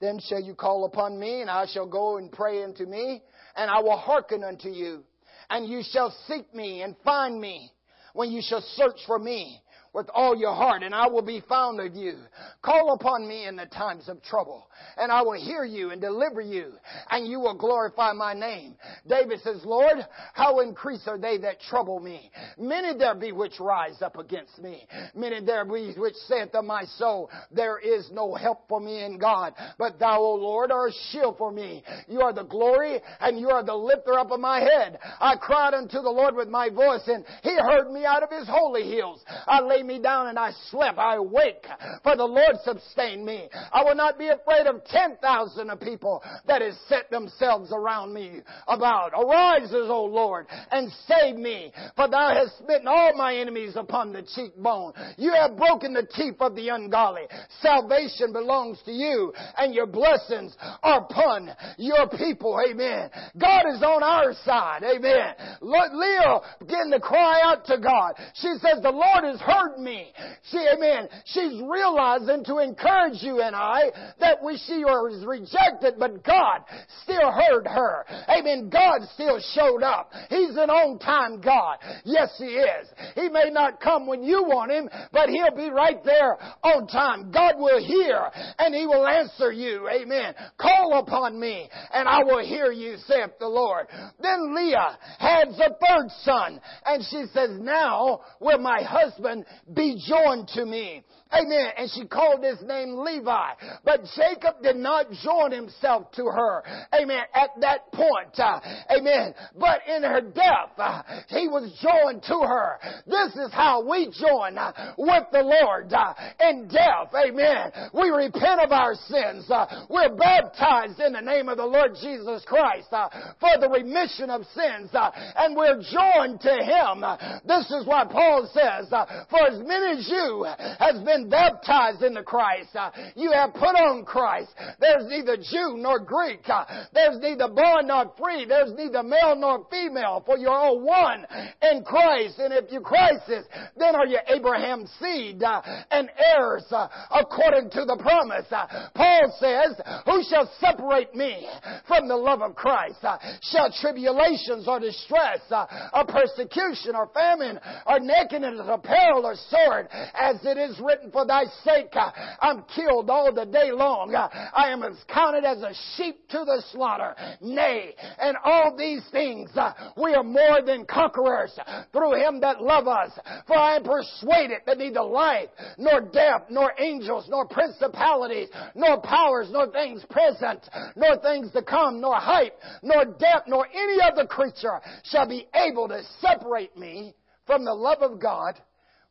Then 0.00 0.18
shall 0.28 0.40
you 0.40 0.54
call 0.54 0.84
upon 0.84 1.18
me, 1.18 1.40
and 1.40 1.48
I 1.48 1.66
shall 1.72 1.86
go 1.86 2.16
and 2.16 2.30
pray 2.30 2.64
unto 2.64 2.84
me, 2.84 3.22
and 3.56 3.70
I 3.70 3.80
will 3.80 3.96
hearken 3.96 4.44
unto 4.44 4.68
you. 4.68 5.02
And 5.50 5.68
you 5.68 5.82
shall 5.82 6.14
seek 6.26 6.54
me 6.54 6.82
and 6.82 6.96
find 7.04 7.40
me 7.40 7.70
when 8.14 8.30
you 8.30 8.40
shall 8.42 8.62
search 8.76 8.98
for 9.06 9.18
me 9.18 9.60
with 9.94 10.08
all 10.12 10.36
your 10.36 10.54
heart, 10.54 10.82
and 10.82 10.94
I 10.94 11.06
will 11.06 11.22
be 11.22 11.40
found 11.48 11.80
of 11.80 11.94
you. 11.94 12.16
Call 12.62 12.94
upon 12.94 13.28
me 13.28 13.46
in 13.46 13.54
the 13.54 13.66
times 13.66 14.08
of 14.08 14.20
trouble, 14.22 14.66
and 14.96 15.12
I 15.12 15.22
will 15.22 15.40
hear 15.40 15.64
you 15.64 15.90
and 15.90 16.00
deliver 16.00 16.40
you, 16.40 16.72
and 17.10 17.28
you 17.28 17.38
will 17.38 17.56
glorify 17.56 18.12
my 18.12 18.34
name. 18.34 18.74
David 19.08 19.40
says, 19.42 19.62
Lord, 19.64 19.98
how 20.34 20.60
increase 20.60 21.04
are 21.06 21.16
they 21.16 21.38
that 21.38 21.60
trouble 21.60 22.00
me? 22.00 22.30
Many 22.58 22.98
there 22.98 23.14
be 23.14 23.30
which 23.30 23.60
rise 23.60 24.02
up 24.02 24.18
against 24.18 24.58
me. 24.58 24.84
Many 25.14 25.44
there 25.44 25.64
be 25.64 25.94
which 25.96 26.16
saith 26.26 26.54
of 26.54 26.64
my 26.64 26.84
soul, 26.96 27.30
there 27.52 27.78
is 27.78 28.10
no 28.12 28.34
help 28.34 28.68
for 28.68 28.80
me 28.80 29.04
in 29.04 29.16
God. 29.16 29.54
But 29.78 30.00
thou, 30.00 30.18
O 30.20 30.34
Lord, 30.34 30.72
art 30.72 30.90
a 30.90 31.12
shield 31.12 31.38
for 31.38 31.52
me. 31.52 31.84
You 32.08 32.20
are 32.20 32.32
the 32.32 32.42
glory, 32.42 33.00
and 33.20 33.38
you 33.38 33.48
are 33.50 33.64
the 33.64 33.74
lifter 33.74 34.18
up 34.18 34.32
of 34.32 34.40
my 34.40 34.58
head. 34.58 34.98
I 35.20 35.36
cried 35.36 35.74
unto 35.74 36.02
the 36.02 36.10
Lord 36.10 36.34
with 36.34 36.48
my 36.48 36.68
voice, 36.68 37.02
and 37.06 37.24
he 37.44 37.54
heard 37.56 37.92
me 37.92 38.04
out 38.04 38.24
of 38.24 38.30
his 38.30 38.48
holy 38.48 38.90
hills. 38.90 39.22
I 39.46 39.60
lay 39.60 39.83
me 39.86 40.00
down 40.00 40.28
and 40.28 40.38
I 40.38 40.52
slept. 40.70 40.98
I 40.98 41.16
awake, 41.16 41.66
for 42.02 42.16
the 42.16 42.24
Lord 42.24 42.56
sustained 42.64 43.24
me. 43.24 43.48
I 43.72 43.84
will 43.84 43.94
not 43.94 44.18
be 44.18 44.28
afraid 44.28 44.66
of 44.66 44.84
ten 44.84 45.16
thousand 45.22 45.70
of 45.70 45.80
people 45.80 46.22
that 46.46 46.62
has 46.62 46.76
set 46.88 47.10
themselves 47.10 47.72
around 47.72 48.12
me 48.12 48.40
about. 48.68 49.12
Arises, 49.12 49.88
O 49.88 50.04
Lord, 50.04 50.46
and 50.70 50.90
save 51.06 51.36
me, 51.36 51.72
for 51.96 52.08
thou 52.08 52.34
hast 52.34 52.58
smitten 52.58 52.88
all 52.88 53.12
my 53.16 53.34
enemies 53.36 53.74
upon 53.76 54.12
the 54.12 54.22
cheekbone. 54.34 54.92
You 55.18 55.32
have 55.34 55.56
broken 55.56 55.94
the 55.94 56.06
teeth 56.14 56.36
of 56.40 56.54
the 56.54 56.68
ungodly. 56.68 57.22
Salvation 57.60 58.32
belongs 58.32 58.78
to 58.84 58.92
you, 58.92 59.32
and 59.58 59.74
your 59.74 59.86
blessings 59.86 60.56
are 60.82 61.00
upon 61.00 61.50
your 61.78 62.08
people. 62.08 62.58
Amen. 62.70 63.10
God 63.38 63.62
is 63.74 63.82
on 63.82 64.02
our 64.02 64.32
side. 64.44 64.82
Amen. 64.84 65.34
Leah 65.60 66.40
began 66.58 66.90
to 66.90 67.00
cry 67.00 67.40
out 67.44 67.64
to 67.66 67.78
God. 67.78 68.14
She 68.34 68.48
says, 68.60 68.82
the 68.82 68.90
Lord 68.90 69.24
has 69.24 69.40
heard 69.40 69.73
me. 69.78 70.12
She, 70.50 70.58
amen. 70.58 71.08
She's 71.26 71.60
realizing 71.62 72.44
to 72.44 72.58
encourage 72.58 73.22
you 73.22 73.40
and 73.40 73.54
I 73.54 73.90
that 74.20 74.42
we, 74.42 74.58
she 74.66 74.84
was 74.84 75.24
rejected, 75.26 75.94
but 75.98 76.24
God 76.24 76.60
still 77.02 77.30
heard 77.30 77.66
her. 77.66 78.04
Amen. 78.28 78.70
God 78.70 79.00
still 79.14 79.40
showed 79.54 79.82
up. 79.82 80.10
He's 80.28 80.56
an 80.56 80.70
on 80.70 80.98
time 80.98 81.40
God. 81.40 81.78
Yes, 82.04 82.34
He 82.38 82.44
is. 82.44 82.88
He 83.14 83.28
may 83.28 83.50
not 83.50 83.80
come 83.80 84.06
when 84.06 84.22
you 84.22 84.44
want 84.44 84.70
Him, 84.70 84.88
but 85.12 85.28
He'll 85.28 85.56
be 85.56 85.70
right 85.70 86.02
there 86.04 86.38
on 86.62 86.86
time. 86.86 87.30
God 87.30 87.54
will 87.58 87.84
hear 87.84 88.30
and 88.58 88.74
He 88.74 88.86
will 88.86 89.06
answer 89.06 89.52
you. 89.52 89.88
Amen. 89.88 90.34
Call 90.58 90.98
upon 90.98 91.38
me 91.38 91.68
and 91.92 92.08
I 92.08 92.22
will 92.24 92.44
hear 92.44 92.72
you, 92.72 92.96
saith 93.06 93.38
the 93.38 93.48
Lord. 93.48 93.86
Then 94.20 94.54
Leah 94.54 94.98
has 95.18 95.48
a 95.58 95.70
third 95.70 96.10
son 96.22 96.60
and 96.86 97.04
she 97.10 97.24
says, 97.32 97.50
now 97.60 98.20
will 98.40 98.58
my 98.58 98.82
husband 98.82 99.44
be 99.72 100.02
joined 100.06 100.48
to 100.48 100.64
me. 100.64 101.04
Amen. 101.34 101.70
And 101.76 101.90
she 101.90 102.06
called 102.06 102.44
his 102.44 102.60
name 102.62 102.96
Levi. 102.98 103.50
But 103.84 104.00
Jacob 104.16 104.62
did 104.62 104.76
not 104.76 105.06
join 105.22 105.52
himself 105.52 106.10
to 106.12 106.24
her. 106.26 106.62
Amen. 106.94 107.22
At 107.34 107.50
that 107.60 107.92
point. 107.92 108.38
Uh, 108.38 108.60
amen. 108.96 109.34
But 109.58 109.80
in 109.88 110.02
her 110.02 110.20
death, 110.20 110.78
uh, 110.78 111.02
he 111.28 111.48
was 111.48 111.72
joined 111.82 112.22
to 112.24 112.46
her. 112.46 112.78
This 113.06 113.34
is 113.34 113.52
how 113.52 113.88
we 113.88 114.10
join 114.10 114.58
uh, 114.58 114.94
with 114.98 115.24
the 115.32 115.42
Lord 115.42 115.92
uh, 115.92 116.14
in 116.48 116.68
death. 116.68 117.12
Amen. 117.14 117.72
We 117.92 118.10
repent 118.10 118.60
of 118.60 118.72
our 118.72 118.94
sins. 118.94 119.50
Uh, 119.50 119.86
we're 119.90 120.14
baptized 120.14 121.00
in 121.00 121.14
the 121.14 121.20
name 121.20 121.48
of 121.48 121.56
the 121.56 121.66
Lord 121.66 121.92
Jesus 122.00 122.44
Christ 122.46 122.88
uh, 122.92 123.08
for 123.40 123.58
the 123.60 123.68
remission 123.68 124.30
of 124.30 124.42
sins. 124.54 124.90
and 124.94 125.56
we're 125.56 125.82
joined 125.82 126.40
to 126.40 126.54
him. 126.54 127.04
this 127.46 127.70
is 127.70 127.86
why 127.86 128.04
Paul 128.04 128.48
says, 128.52 128.88
for 129.30 129.46
as 129.46 129.58
many 129.66 129.98
as 129.98 130.08
you 130.08 130.46
has 130.78 131.02
been 131.04 131.23
been 131.24 131.30
baptized 131.30 132.02
into 132.02 132.22
Christ. 132.22 132.70
Uh, 132.74 132.90
you 133.16 133.32
have 133.32 133.52
put 133.54 133.74
on 133.76 134.04
Christ. 134.04 134.50
There's 134.80 135.04
neither 135.08 135.36
Jew 135.36 135.76
nor 135.76 135.98
Greek. 136.00 136.40
Uh, 136.48 136.64
there's 136.92 137.18
neither 137.20 137.48
bond 137.48 137.88
nor 137.88 138.12
free. 138.18 138.44
There's 138.46 138.72
neither 138.74 139.02
male 139.02 139.36
nor 139.36 139.66
female, 139.70 140.22
for 140.24 140.38
you're 140.38 140.50
all 140.50 140.80
one 140.80 141.26
in 141.62 141.84
Christ. 141.84 142.38
And 142.38 142.52
if 142.52 142.70
you 142.70 142.80
Christ's, 142.80 143.48
then 143.76 143.94
are 143.94 144.06
you 144.06 144.18
Abraham's 144.28 144.90
seed 145.00 145.42
uh, 145.42 145.60
and 145.90 146.10
heirs 146.36 146.64
according 147.10 147.70
to 147.70 147.84
the 147.84 147.98
promise. 148.00 148.46
Paul 148.94 149.36
says, 149.40 149.80
Who 150.06 150.22
shall 150.28 150.50
separate 150.60 151.14
me 151.14 151.48
from 151.86 152.08
the 152.08 152.16
love 152.16 152.42
of 152.42 152.54
Christ? 152.54 153.04
Shall 153.42 153.72
tribulations 153.80 154.66
or 154.68 154.80
distress 154.80 155.40
or 155.50 156.04
persecution 156.06 156.94
or 156.94 157.10
famine 157.14 157.58
or 157.86 158.00
nakedness 158.00 158.60
or 158.66 158.78
peril 158.78 159.26
or 159.26 159.34
sword, 159.48 159.88
as 160.14 160.36
it 160.44 160.58
is 160.58 160.80
written 160.80 161.10
for 161.14 161.24
thy 161.24 161.44
sake 161.62 161.94
I'm 162.40 162.64
killed 162.74 163.08
all 163.08 163.32
the 163.32 163.46
day 163.46 163.70
long. 163.70 164.14
I 164.14 164.68
am 164.68 164.82
as 164.82 164.96
counted 165.08 165.44
as 165.44 165.62
a 165.62 165.72
sheep 165.96 166.28
to 166.30 166.38
the 166.38 166.62
slaughter. 166.72 167.14
Nay, 167.40 167.94
and 168.18 168.36
all 168.44 168.76
these 168.76 169.02
things 169.12 169.50
we 169.96 170.12
are 170.14 170.24
more 170.24 170.60
than 170.66 170.84
conquerors 170.84 171.56
through 171.92 172.16
him 172.16 172.40
that 172.40 172.60
love 172.60 172.88
us. 172.88 173.12
For 173.46 173.56
I 173.56 173.76
am 173.76 173.84
persuaded 173.84 174.62
that 174.66 174.78
neither 174.78 175.02
life, 175.02 175.48
nor 175.78 176.00
death, 176.00 176.42
nor 176.50 176.72
angels, 176.78 177.26
nor 177.28 177.46
principalities, 177.46 178.48
nor 178.74 179.00
powers, 179.00 179.48
nor 179.52 179.70
things 179.70 180.04
present, 180.10 180.68
nor 180.96 181.16
things 181.18 181.52
to 181.52 181.62
come, 181.62 182.00
nor 182.00 182.16
height, 182.16 182.54
nor 182.82 183.04
depth, 183.04 183.46
nor 183.46 183.68
any 183.68 183.98
other 184.02 184.26
creature 184.26 184.80
shall 185.04 185.28
be 185.28 185.46
able 185.54 185.86
to 185.86 186.02
separate 186.20 186.76
me 186.76 187.14
from 187.46 187.64
the 187.64 187.72
love 187.72 188.02
of 188.02 188.20
God 188.20 188.58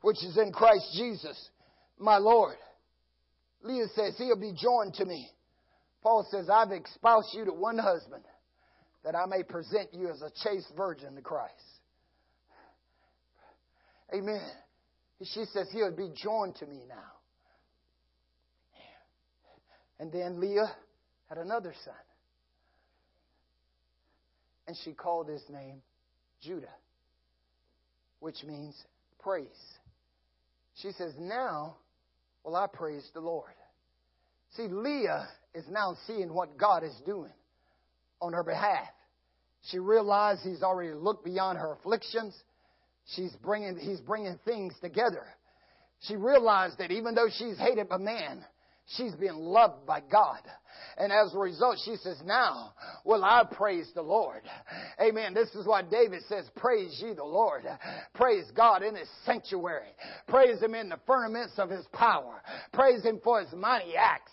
which 0.04 0.18
is 0.18 0.38
in 0.38 0.52
Christ 0.52 0.86
Jesus, 0.96 1.50
my 2.04 2.18
Lord. 2.18 2.58
Leah 3.64 3.88
says, 3.96 4.16
He'll 4.18 4.40
be 4.40 4.54
joined 4.54 4.96
to 4.96 5.06
me. 5.06 5.30
Paul 6.02 6.28
says, 6.30 6.50
I've 6.50 6.72
espoused 6.72 7.30
you 7.34 7.46
to 7.46 7.52
one 7.52 7.78
husband 7.78 8.24
that 9.06 9.16
I 9.16 9.26
may 9.26 9.44
present 9.44 9.94
you 9.94 10.10
as 10.10 10.22
a 10.22 10.30
chaste 10.44 10.72
virgin 10.76 11.16
to 11.16 11.22
Christ. 11.22 11.54
Amen. 14.14 14.52
She 15.24 15.46
says, 15.54 15.70
He'll 15.72 15.96
be 15.96 16.12
joined 16.22 16.56
to 16.58 16.66
me 16.66 16.82
now. 16.88 16.96
And 20.00 20.12
then 20.12 20.42
Leah 20.42 20.76
had 21.30 21.38
another 21.38 21.74
son. 21.86 21.94
And 24.68 24.76
she 24.84 24.92
called 24.92 25.30
his 25.30 25.44
name 25.50 25.82
Judah, 26.42 26.74
which 28.20 28.44
means 28.44 28.76
praise. 29.22 29.48
She 30.76 30.92
says, 30.92 31.14
Now 31.18 31.78
will 32.44 32.56
I 32.56 32.68
praise 32.68 33.08
the 33.14 33.22
Lord. 33.22 33.52
See, 34.56 34.68
Leah 34.68 35.28
is 35.54 35.66
now 35.70 35.98
seeing 36.08 36.34
what 36.34 36.58
God 36.58 36.84
is 36.84 36.96
doing 37.06 37.32
on 38.22 38.34
her 38.34 38.44
behalf. 38.44 38.88
She 39.70 39.80
realized 39.80 40.42
he's 40.44 40.62
already 40.62 40.94
looked 40.94 41.26
beyond 41.26 41.58
her 41.58 41.74
afflictions. 41.74 42.36
She's 43.16 43.32
bringing, 43.44 43.78
he's 43.78 44.00
bringing 44.00 44.38
things 44.46 44.74
together. 44.82 45.26
She 46.02 46.16
realized 46.16 46.78
that 46.80 46.92
even 46.92 47.16
though 47.16 47.30
she's 47.38 47.58
hated 47.58 47.90
by 47.90 47.98
man, 47.98 48.44
she's 48.98 49.16
being 49.16 49.36
loved 49.36 49.86
by 49.86 50.02
God. 50.12 50.42
And 50.98 51.12
as 51.12 51.34
a 51.34 51.40
result, 51.40 51.78
she 51.84 51.96
says, 51.98 52.18
Now 52.26 52.74
will 53.04 53.24
I 53.24 53.44
praise 53.52 53.90
the 53.96 54.02
Lord. 54.02 54.42
Amen. 55.02 55.34
This 55.34 55.50
is 55.56 55.66
why 55.66 55.82
David 55.82 56.22
says, 56.28 56.50
Praise 56.56 57.00
ye 57.04 57.14
the 57.14 57.24
Lord. 57.24 57.64
Praise 58.14 58.46
God 58.56 58.84
in 58.84 58.96
his 58.96 59.08
sanctuary. 59.26 59.90
Praise 60.28 60.62
him 60.62 60.76
in 60.76 60.90
the 60.90 61.00
firmaments 61.08 61.54
of 61.58 61.70
his 61.70 61.86
power. 61.94 62.42
Praise 62.74 63.04
him 63.04 63.20
for 63.24 63.40
his 63.42 63.52
mighty 63.54 63.96
acts. 63.96 64.32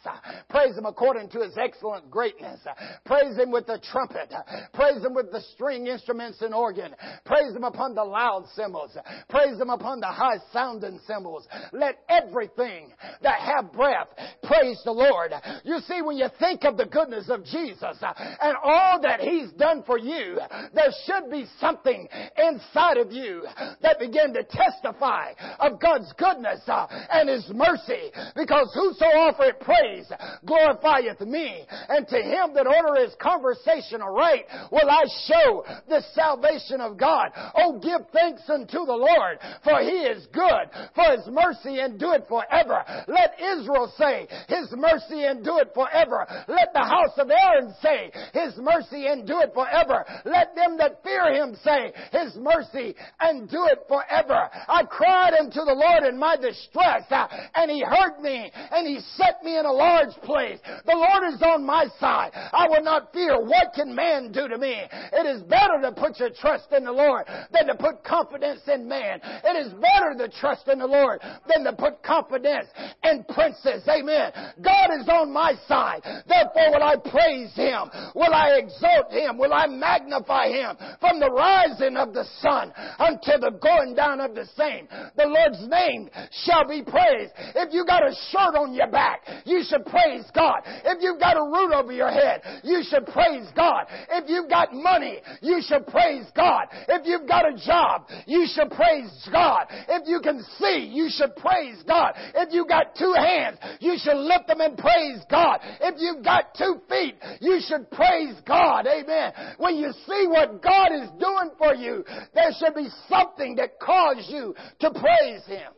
Praise 0.48 0.76
him 0.76 0.86
according 0.86 1.30
to 1.30 1.40
his 1.40 1.56
excellent 1.56 2.10
greatness. 2.10 2.60
Praise 3.06 3.36
him 3.36 3.50
with 3.50 3.66
the 3.66 3.80
trumpet. 3.90 4.32
Praise 4.74 5.02
him 5.02 5.14
with 5.14 5.32
the 5.32 5.40
string 5.54 5.86
instruments 5.86 6.42
and 6.42 6.54
organ. 6.54 6.94
Praise 7.24 7.54
him 7.54 7.64
upon 7.64 7.94
the 7.94 8.04
loud 8.04 8.44
cymbals. 8.54 8.96
Praise 9.28 9.58
him 9.58 9.70
upon 9.70 10.00
the 10.00 10.06
high 10.06 10.38
sounding 10.52 11.00
cymbals. 11.06 11.46
Let 11.72 12.00
everything 12.08 12.92
that 13.22 13.40
have 13.40 13.72
breath 13.72 14.08
praise 14.42 14.80
the 14.84 14.92
Lord. 14.92 15.32
You 15.64 15.78
see, 15.86 16.02
when 16.02 16.16
you 16.16 16.28
think 16.38 16.64
of 16.64 16.76
the 16.76 16.86
goodness 16.86 17.28
of 17.28 17.44
Jesus 17.44 17.96
uh, 18.02 18.12
and 18.40 18.56
all 18.62 19.00
that 19.02 19.20
He's 19.20 19.50
done 19.52 19.82
for 19.84 19.98
you, 19.98 20.38
there 20.74 20.90
should 21.06 21.30
be 21.30 21.46
something 21.60 22.08
inside 22.36 22.96
of 22.96 23.12
you 23.12 23.44
that 23.82 23.98
begin 23.98 24.32
to 24.34 24.44
testify 24.44 25.32
of 25.58 25.80
God's 25.80 26.12
goodness 26.18 26.60
uh, 26.66 26.86
and 27.10 27.28
His 27.28 27.48
mercy. 27.54 28.10
Because 28.34 28.70
whoso 28.74 29.06
offereth 29.06 29.60
praise 29.60 30.10
glorifieth 30.46 31.20
me, 31.20 31.64
and 31.88 32.06
to 32.08 32.16
him 32.16 32.54
that 32.54 32.66
ordereth 32.66 33.06
his 33.06 33.14
conversation 33.20 34.02
aright 34.02 34.44
will 34.70 34.88
I 34.88 35.04
show 35.26 35.64
the 35.88 36.02
salvation 36.14 36.80
of 36.80 36.96
God. 36.96 37.30
Oh, 37.54 37.78
give 37.78 38.06
thanks 38.12 38.42
unto 38.48 38.84
the 38.84 38.92
Lord, 38.92 39.38
for 39.64 39.80
He 39.80 40.04
is 40.06 40.26
good, 40.32 40.70
for 40.94 41.04
His 41.16 41.26
mercy 41.28 41.80
endureth 41.80 42.28
forever. 42.28 42.84
Let 43.08 43.40
Israel 43.40 43.92
say, 43.96 44.26
His 44.48 44.70
mercy 44.72 45.24
endureth 45.24 45.74
forever. 45.74 46.26
Let 46.48 46.72
the 46.72 46.84
house 46.84 47.16
of 47.18 47.30
Aaron 47.30 47.74
say, 47.82 48.10
His 48.32 48.56
mercy 48.58 49.06
endureth 49.06 49.54
forever. 49.54 50.04
Let 50.24 50.54
them 50.54 50.76
that 50.78 51.02
fear 51.02 51.32
Him 51.34 51.56
say, 51.62 51.92
His 52.12 52.36
mercy 52.36 52.94
endureth 53.22 53.86
forever. 53.88 54.48
I 54.68 54.82
cried 54.88 55.34
unto 55.38 55.64
the 55.64 55.74
Lord 55.74 56.04
in 56.04 56.18
my 56.18 56.36
distress, 56.36 57.04
uh, 57.10 57.26
and 57.54 57.70
He 57.70 57.82
heard 57.82 58.20
me, 58.20 58.50
and 58.54 58.86
He 58.86 59.00
set 59.16 59.42
me 59.42 59.58
in 59.58 59.66
a 59.66 59.72
large 59.72 60.14
place. 60.24 60.58
The 60.86 60.94
Lord 60.94 61.34
is 61.34 61.42
on 61.42 61.64
my 61.64 61.86
side. 61.98 62.30
I 62.34 62.68
will 62.68 62.82
not 62.82 63.12
fear. 63.12 63.40
What 63.40 63.72
can 63.74 63.94
man 63.94 64.32
do 64.32 64.48
to 64.48 64.58
me? 64.58 64.82
It 65.12 65.26
is 65.26 65.42
better 65.42 65.80
to 65.82 65.92
put 65.92 66.18
your 66.18 66.30
trust 66.30 66.72
in 66.72 66.84
the 66.84 66.92
Lord 66.92 67.26
than 67.52 67.66
to 67.66 67.74
put 67.74 68.04
confidence 68.04 68.60
in 68.72 68.88
man. 68.88 69.20
It 69.22 69.56
is 69.66 69.72
better 69.72 70.14
to 70.18 70.28
trust 70.40 70.68
in 70.68 70.78
the 70.78 70.86
Lord 70.86 71.20
than 71.48 71.64
to 71.64 71.72
put 71.72 72.02
confidence 72.02 72.68
in 73.04 73.24
princes. 73.24 73.86
Amen. 73.88 74.19
God 74.62 75.00
is 75.00 75.08
on 75.08 75.32
my 75.32 75.54
side. 75.66 76.00
Therefore 76.04 76.70
will 76.72 76.82
I 76.82 76.96
praise 76.96 77.54
him. 77.54 77.90
Will 78.14 78.34
I 78.34 78.60
exalt 78.62 79.12
him? 79.12 79.38
Will 79.38 79.52
I 79.52 79.66
magnify 79.66 80.48
him 80.48 80.76
from 81.00 81.20
the 81.20 81.30
rising 81.30 81.96
of 81.96 82.12
the 82.12 82.24
sun 82.40 82.72
until 82.98 83.40
the 83.40 83.58
going 83.58 83.94
down 83.94 84.20
of 84.20 84.34
the 84.34 84.46
same? 84.56 84.88
The 85.16 85.26
Lord's 85.26 85.66
name 85.68 86.10
shall 86.44 86.66
be 86.66 86.82
praised. 86.82 87.32
If 87.54 87.72
you 87.72 87.84
got 87.86 88.06
a 88.06 88.14
shirt 88.30 88.54
on 88.54 88.74
your 88.74 88.90
back, 88.90 89.20
you 89.44 89.62
should 89.66 89.84
praise 89.86 90.24
God. 90.34 90.62
If 90.84 90.98
you've 91.00 91.20
got 91.20 91.36
a 91.36 91.42
roof 91.42 91.72
over 91.74 91.92
your 91.92 92.10
head, 92.10 92.42
you 92.62 92.82
should 92.88 93.06
praise 93.06 93.46
God. 93.56 93.86
If 94.10 94.28
you've 94.28 94.48
got 94.48 94.72
money, 94.72 95.18
you 95.40 95.60
should 95.66 95.86
praise 95.86 96.26
God. 96.34 96.66
If 96.88 97.06
you've 97.06 97.28
got 97.28 97.48
a 97.48 97.56
job, 97.56 98.06
you 98.26 98.46
should 98.52 98.70
praise 98.70 99.10
God. 99.32 99.66
If 99.88 100.06
you 100.06 100.20
can 100.20 100.44
see, 100.58 100.90
you 100.92 101.08
should 101.10 101.34
praise 101.36 101.82
God. 101.86 102.14
If 102.34 102.52
you 102.52 102.66
got 102.66 102.94
two 102.96 103.14
hands, 103.16 103.58
you 103.80 103.96
should 103.98 104.09
lift 104.14 104.46
them 104.48 104.60
and 104.60 104.76
praise 104.76 105.20
God. 105.30 105.60
If 105.80 105.96
you've 105.98 106.24
got 106.24 106.54
two 106.56 106.80
feet, 106.88 107.16
you 107.40 107.60
should 107.66 107.90
praise 107.90 108.34
God. 108.46 108.86
Amen. 108.86 109.32
When 109.58 109.76
you 109.76 109.92
see 110.06 110.26
what 110.28 110.62
God 110.62 110.92
is 110.92 111.08
doing 111.18 111.50
for 111.58 111.74
you, 111.74 112.04
there 112.34 112.50
should 112.58 112.74
be 112.74 112.88
something 113.08 113.56
that 113.56 113.78
causes 113.80 114.26
you 114.28 114.54
to 114.80 114.90
praise 114.90 115.44
Him. 115.46 115.72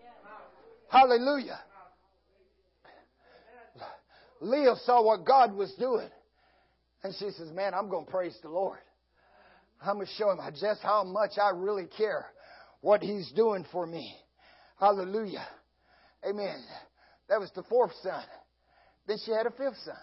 Hallelujah. 0.89 1.61
Leah 4.41 4.75
saw 4.85 5.03
what 5.03 5.25
God 5.25 5.55
was 5.55 5.73
doing. 5.79 6.09
And 7.05 7.15
she 7.19 7.31
says, 7.31 7.51
Man, 7.53 7.75
I'm 7.75 7.89
going 7.89 8.07
to 8.07 8.11
praise 8.11 8.37
the 8.43 8.49
Lord. 8.49 8.79
I'm 9.85 9.97
going 9.97 10.07
to 10.07 10.13
show 10.13 10.31
him 10.31 10.39
just 10.61 10.81
how 10.83 11.03
much 11.03 11.33
I 11.43 11.51
really 11.51 11.87
care 11.97 12.27
what 12.83 13.03
he's 13.03 13.31
doing 13.33 13.67
for 13.73 13.87
me. 13.87 14.15
Hallelujah. 14.79 15.47
Amen. 16.29 16.63
That 17.33 17.41
was 17.41 17.51
the 17.53 17.63
fourth 17.63 17.93
son. 18.03 18.23
Then 19.09 19.17
she 19.25 19.31
had 19.31 19.47
a 19.47 19.51
fifth 19.51 19.79
son. 19.87 19.97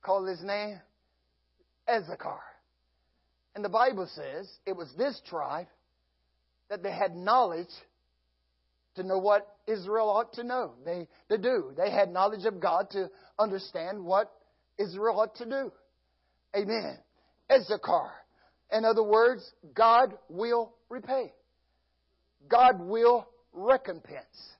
Called 0.00 0.28
his 0.28 0.40
name 0.44 0.80
Issachar. 1.90 2.38
And 3.56 3.64
the 3.64 3.68
Bible 3.68 4.08
says 4.14 4.48
it 4.64 4.76
was 4.76 4.88
this 4.96 5.20
tribe 5.28 5.66
that 6.70 6.84
they 6.84 6.92
had 6.92 7.16
knowledge 7.16 7.66
to 8.94 9.02
know 9.02 9.18
what 9.18 9.56
Israel 9.66 10.08
ought 10.08 10.34
to 10.34 10.44
know, 10.44 10.74
they 10.84 11.08
to 11.30 11.36
do. 11.36 11.72
They 11.76 11.90
had 11.90 12.12
knowledge 12.12 12.44
of 12.44 12.60
God 12.60 12.90
to 12.90 13.10
understand 13.36 14.04
what 14.04 14.30
Israel 14.78 15.18
ought 15.18 15.34
to 15.38 15.46
do. 15.46 15.72
Amen. 16.56 16.96
Issachar. 17.50 18.12
In 18.70 18.84
other 18.84 19.02
words, 19.02 19.42
God 19.74 20.14
will 20.28 20.74
repay. 20.88 21.32
God 22.48 22.78
will 22.78 23.26
recompense. 23.52 24.54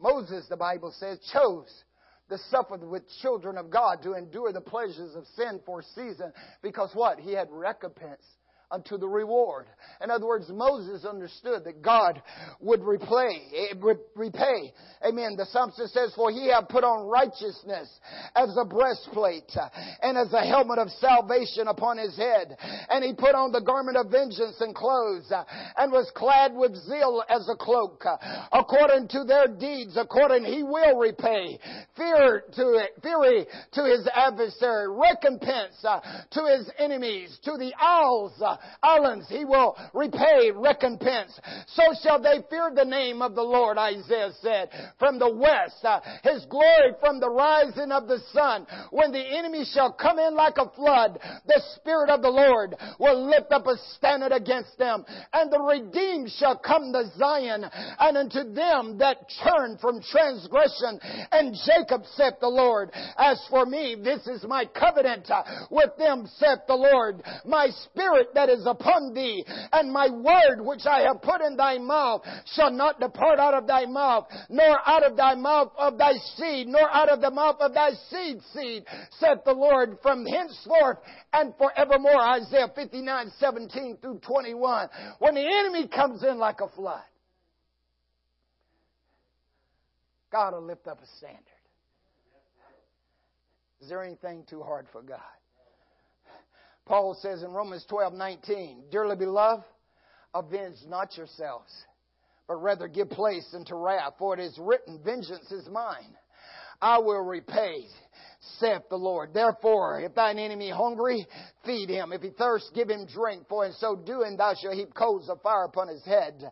Moses, 0.00 0.46
the 0.48 0.56
Bible 0.56 0.92
says, 0.98 1.18
chose 1.32 1.84
to 2.28 2.38
suffer 2.50 2.76
with 2.76 3.02
children 3.22 3.56
of 3.56 3.70
God 3.70 4.02
to 4.02 4.14
endure 4.14 4.52
the 4.52 4.60
pleasures 4.60 5.14
of 5.14 5.24
sin 5.34 5.60
for 5.64 5.80
a 5.80 5.84
season 5.94 6.32
because 6.62 6.90
what? 6.94 7.18
He 7.18 7.32
had 7.32 7.48
recompense 7.50 8.22
unto 8.70 8.98
the 8.98 9.08
reward. 9.08 9.66
In 10.02 10.10
other 10.10 10.26
words, 10.26 10.46
Moses 10.50 11.04
understood 11.04 11.64
that 11.64 11.82
God 11.82 12.20
would 12.60 12.82
repay, 12.82 13.42
eh, 13.56 13.74
would 13.80 13.98
repay. 14.14 14.72
Amen. 15.06 15.36
The 15.36 15.46
psalmist 15.46 15.92
says, 15.92 16.12
for 16.14 16.30
he 16.30 16.50
hath 16.50 16.68
put 16.68 16.84
on 16.84 17.08
righteousness 17.08 17.88
as 18.36 18.54
a 18.60 18.64
breastplate 18.64 19.50
eh, 19.56 19.68
and 20.02 20.18
as 20.18 20.32
a 20.32 20.44
helmet 20.44 20.78
of 20.78 20.90
salvation 21.00 21.68
upon 21.68 21.96
his 21.96 22.16
head. 22.16 22.56
And 22.90 23.02
he 23.04 23.14
put 23.14 23.34
on 23.34 23.52
the 23.52 23.60
garment 23.60 23.96
of 23.96 24.10
vengeance 24.10 24.60
and 24.60 24.74
clothes 24.74 25.32
eh, 25.32 25.42
and 25.78 25.90
was 25.90 26.10
clad 26.14 26.52
with 26.54 26.76
zeal 26.76 27.24
as 27.28 27.48
a 27.48 27.56
cloak. 27.56 28.04
According 28.52 29.08
to 29.08 29.24
their 29.24 29.48
deeds, 29.48 29.96
according 29.96 30.44
he 30.44 30.62
will 30.62 30.98
repay. 30.98 31.58
Fear 31.96 32.44
to 32.56 32.74
it, 32.74 32.90
fury 33.02 33.46
to 33.72 33.84
his 33.84 34.06
adversary, 34.14 34.88
recompense 34.88 35.80
to 35.82 36.40
his 36.44 36.70
enemies, 36.78 37.38
to 37.44 37.52
the 37.52 37.72
owls 37.80 38.40
islands 38.82 39.26
he 39.28 39.44
will 39.44 39.76
repay 39.94 40.50
recompense. 40.54 41.38
So 41.68 41.82
shall 42.02 42.20
they 42.20 42.42
fear 42.50 42.70
the 42.74 42.84
name 42.84 43.22
of 43.22 43.34
the 43.34 43.42
Lord, 43.42 43.78
Isaiah 43.78 44.32
said. 44.40 44.70
From 44.98 45.18
the 45.18 45.32
west, 45.32 45.84
uh, 45.84 46.00
his 46.22 46.44
glory 46.46 46.92
from 47.00 47.20
the 47.20 47.30
rising 47.30 47.92
of 47.92 48.08
the 48.08 48.20
sun. 48.32 48.66
When 48.90 49.12
the 49.12 49.24
enemy 49.24 49.64
shall 49.72 49.92
come 49.92 50.18
in 50.18 50.34
like 50.34 50.58
a 50.58 50.70
flood, 50.70 51.18
the 51.46 51.62
Spirit 51.76 52.10
of 52.10 52.22
the 52.22 52.30
Lord 52.30 52.74
will 52.98 53.28
lift 53.28 53.52
up 53.52 53.66
a 53.66 53.76
standard 53.96 54.32
against 54.32 54.76
them. 54.78 55.04
And 55.32 55.52
the 55.52 55.60
redeemed 55.60 56.30
shall 56.38 56.58
come 56.58 56.92
to 56.92 57.10
Zion, 57.16 57.64
and 57.64 58.16
unto 58.16 58.52
them 58.52 58.98
that 58.98 59.18
turn 59.42 59.78
from 59.80 60.02
transgression. 60.02 61.00
And 61.32 61.56
Jacob 61.66 62.02
saith 62.14 62.34
the 62.40 62.48
Lord, 62.48 62.90
As 63.16 63.40
for 63.50 63.66
me, 63.66 63.96
this 64.02 64.26
is 64.26 64.44
my 64.44 64.64
covenant 64.64 65.30
uh, 65.30 65.42
with 65.70 65.90
them, 65.98 66.28
saith 66.36 66.60
the 66.66 66.74
Lord. 66.74 67.22
My 67.44 67.68
spirit 67.84 68.28
that 68.34 68.47
is 68.48 68.66
upon 68.66 69.14
thee, 69.14 69.44
and 69.72 69.92
my 69.92 70.08
word 70.08 70.60
which 70.60 70.86
I 70.86 71.00
have 71.00 71.22
put 71.22 71.40
in 71.40 71.56
thy 71.56 71.78
mouth, 71.78 72.22
shall 72.54 72.70
not 72.70 73.00
depart 73.00 73.38
out 73.38 73.54
of 73.54 73.66
thy 73.66 73.86
mouth, 73.86 74.26
nor 74.48 74.78
out 74.88 75.04
of 75.04 75.16
thy 75.16 75.34
mouth 75.34 75.72
of 75.78 75.98
thy 75.98 76.12
seed, 76.36 76.68
nor 76.68 76.88
out 76.90 77.08
of 77.08 77.20
the 77.20 77.30
mouth 77.30 77.56
of 77.60 77.74
thy 77.74 77.90
seed 78.10 78.38
seed, 78.54 78.84
saith 79.18 79.44
the 79.44 79.52
Lord, 79.52 79.98
from 80.02 80.24
henceforth 80.26 80.98
and 81.32 81.54
forevermore. 81.56 82.20
Isaiah 82.20 82.70
59, 82.74 83.30
17 83.38 83.98
through 84.00 84.20
21. 84.20 84.88
When 85.18 85.34
the 85.34 85.46
enemy 85.46 85.88
comes 85.88 86.22
in 86.22 86.38
like 86.38 86.60
a 86.60 86.68
flood, 86.68 87.02
God 90.30 90.54
will 90.54 90.66
lift 90.66 90.86
up 90.86 91.00
a 91.02 91.06
standard. 91.16 91.42
Is 93.80 93.88
there 93.88 94.02
anything 94.02 94.44
too 94.48 94.62
hard 94.62 94.86
for 94.92 95.02
God? 95.02 95.20
Paul 96.88 97.18
says 97.20 97.42
in 97.42 97.50
Romans 97.50 97.84
12, 97.90 98.14
19, 98.14 98.84
Dearly 98.90 99.14
beloved, 99.14 99.62
avenge 100.34 100.78
not 100.88 101.14
yourselves, 101.18 101.70
but 102.48 102.56
rather 102.56 102.88
give 102.88 103.10
place 103.10 103.46
unto 103.52 103.74
wrath, 103.74 104.14
for 104.18 104.32
it 104.32 104.40
is 104.40 104.58
written, 104.58 104.98
Vengeance 105.04 105.52
is 105.52 105.68
mine. 105.70 106.16
I 106.80 106.98
will 106.98 107.20
repay, 107.20 107.82
saith 108.60 108.88
the 108.88 108.96
Lord. 108.96 109.34
Therefore, 109.34 110.00
if 110.00 110.14
thine 110.14 110.38
enemy 110.38 110.70
hungry, 110.70 111.26
feed 111.66 111.88
him. 111.88 112.12
If 112.12 112.22
he 112.22 112.30
thirst, 112.30 112.70
give 112.74 112.88
him 112.88 113.04
drink. 113.12 113.46
For 113.48 113.66
in 113.66 113.72
so 113.72 113.96
doing, 113.96 114.36
thou 114.36 114.54
shalt 114.54 114.74
heap 114.74 114.94
coals 114.94 115.28
of 115.28 115.42
fire 115.42 115.64
upon 115.64 115.88
his 115.88 116.04
head. 116.04 116.50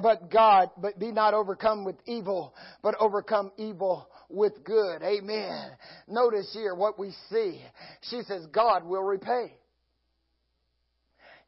But 0.00 0.30
God, 0.30 0.70
but 0.80 0.98
be 0.98 1.10
not 1.10 1.34
overcome 1.34 1.84
with 1.84 1.96
evil, 2.06 2.54
but 2.82 2.94
overcome 3.00 3.50
evil 3.58 4.08
with 4.30 4.62
good. 4.64 5.02
Amen. 5.02 5.70
Notice 6.06 6.52
here 6.52 6.76
what 6.76 6.98
we 6.98 7.12
see. 7.28 7.60
She 8.02 8.22
says, 8.22 8.46
God 8.52 8.84
will 8.84 9.02
repay. 9.02 9.57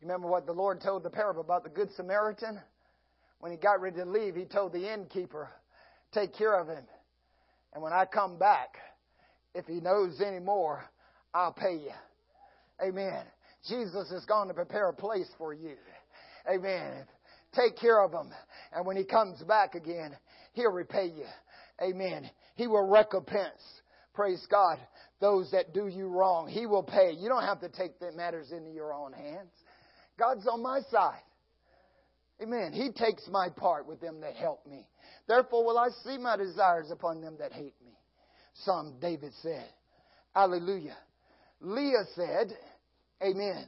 Remember 0.01 0.29
what 0.29 0.47
the 0.47 0.53
Lord 0.53 0.81
told 0.81 1.03
the 1.03 1.11
parable 1.11 1.43
about 1.43 1.63
the 1.63 1.71
Good 1.71 1.91
Samaritan? 1.97 2.61
When 3.41 3.53
he 3.53 3.59
got 3.59 3.81
ready 3.81 3.97
to 3.97 4.05
leave, 4.05 4.35
he 4.35 4.45
told 4.45 4.73
the 4.73 4.93
innkeeper, 4.93 5.49
Take 6.13 6.35
care 6.35 6.59
of 6.59 6.69
him. 6.69 6.85
And 7.73 7.83
when 7.83 7.93
I 7.93 8.05
come 8.05 8.39
back, 8.39 8.77
if 9.55 9.67
he 9.67 9.81
knows 9.81 10.21
any 10.25 10.41
more, 10.41 10.85
I'll 11.33 11.53
pay 11.53 11.75
you. 11.75 11.93
Amen. 12.83 13.23
Jesus 13.69 14.11
is 14.11 14.25
going 14.25 14.49
to 14.49 14.55
prepare 14.55 14.89
a 14.89 14.93
place 14.93 15.29
for 15.39 15.53
you. 15.53 15.77
Amen. 16.51 17.05
Take 17.55 17.77
care 17.77 18.03
of 18.03 18.13
him. 18.13 18.31
And 18.73 18.87
when 18.87 18.97
he 18.97 19.05
comes 19.05 19.43
back 19.43 19.75
again, 19.75 20.17
he'll 20.53 20.73
repay 20.73 21.07
you. 21.07 21.27
Amen. 21.83 22.29
He 22.57 22.67
will 22.67 22.89
recompense. 22.89 23.61
Praise 24.15 24.45
God. 24.51 24.79
Those 25.21 25.51
that 25.53 25.73
do 25.75 25.87
you 25.87 26.09
wrong. 26.09 26.49
He 26.49 26.67
will 26.67 26.83
pay. 26.83 27.13
You 27.13 27.29
don't 27.29 27.45
have 27.45 27.61
to 27.61 27.69
take 27.69 27.99
the 28.01 28.13
matters 28.13 28.51
into 28.53 28.71
your 28.71 28.93
own 28.93 29.13
hands. 29.13 29.51
God's 30.21 30.47
on 30.47 30.63
my 30.63 30.81
side. 30.91 31.23
Amen. 32.43 32.73
He 32.73 32.91
takes 32.93 33.27
my 33.31 33.49
part 33.49 33.89
with 33.89 34.01
them 34.01 34.21
that 34.21 34.35
help 34.35 34.67
me. 34.67 34.87
Therefore 35.27 35.65
will 35.65 35.79
I 35.79 35.89
see 36.05 36.19
my 36.19 36.37
desires 36.37 36.91
upon 36.91 37.23
them 37.23 37.37
that 37.41 37.53
hate 37.53 37.75
me. 37.83 37.93
Psalm 38.65 38.97
David 39.01 39.33
said. 39.43 39.67
Hallelujah. 40.35 40.97
Leah 41.61 42.05
said, 42.15 42.53
Amen. 43.23 43.65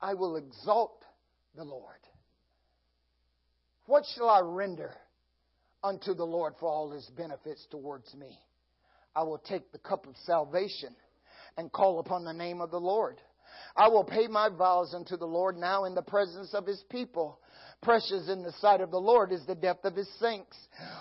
I 0.00 0.14
will 0.14 0.36
exalt 0.36 1.02
the 1.56 1.64
Lord. 1.64 1.82
What 3.86 4.04
shall 4.14 4.28
I 4.28 4.40
render 4.42 4.92
unto 5.82 6.14
the 6.14 6.24
Lord 6.24 6.54
for 6.60 6.68
all 6.68 6.90
his 6.90 7.08
benefits 7.16 7.66
towards 7.70 8.12
me? 8.14 8.38
I 9.14 9.22
will 9.22 9.38
take 9.38 9.72
the 9.72 9.78
cup 9.78 10.06
of 10.06 10.14
salvation 10.24 10.94
and 11.56 11.72
call 11.72 12.00
upon 12.00 12.24
the 12.24 12.34
name 12.34 12.60
of 12.60 12.70
the 12.70 12.80
Lord. 12.80 13.16
I 13.76 13.88
will 13.88 14.04
pay 14.04 14.26
my 14.26 14.48
vows 14.48 14.94
unto 14.94 15.16
the 15.16 15.26
Lord 15.26 15.56
now 15.56 15.84
in 15.84 15.94
the 15.94 16.02
presence 16.02 16.54
of 16.54 16.66
his 16.66 16.82
people. 16.84 17.40
Precious 17.82 18.28
in 18.28 18.42
the 18.42 18.52
sight 18.60 18.80
of 18.80 18.90
the 18.90 18.98
Lord 18.98 19.30
is 19.30 19.46
the 19.46 19.54
depth 19.54 19.84
of 19.84 19.94
his 19.94 20.08
saints. 20.18 20.56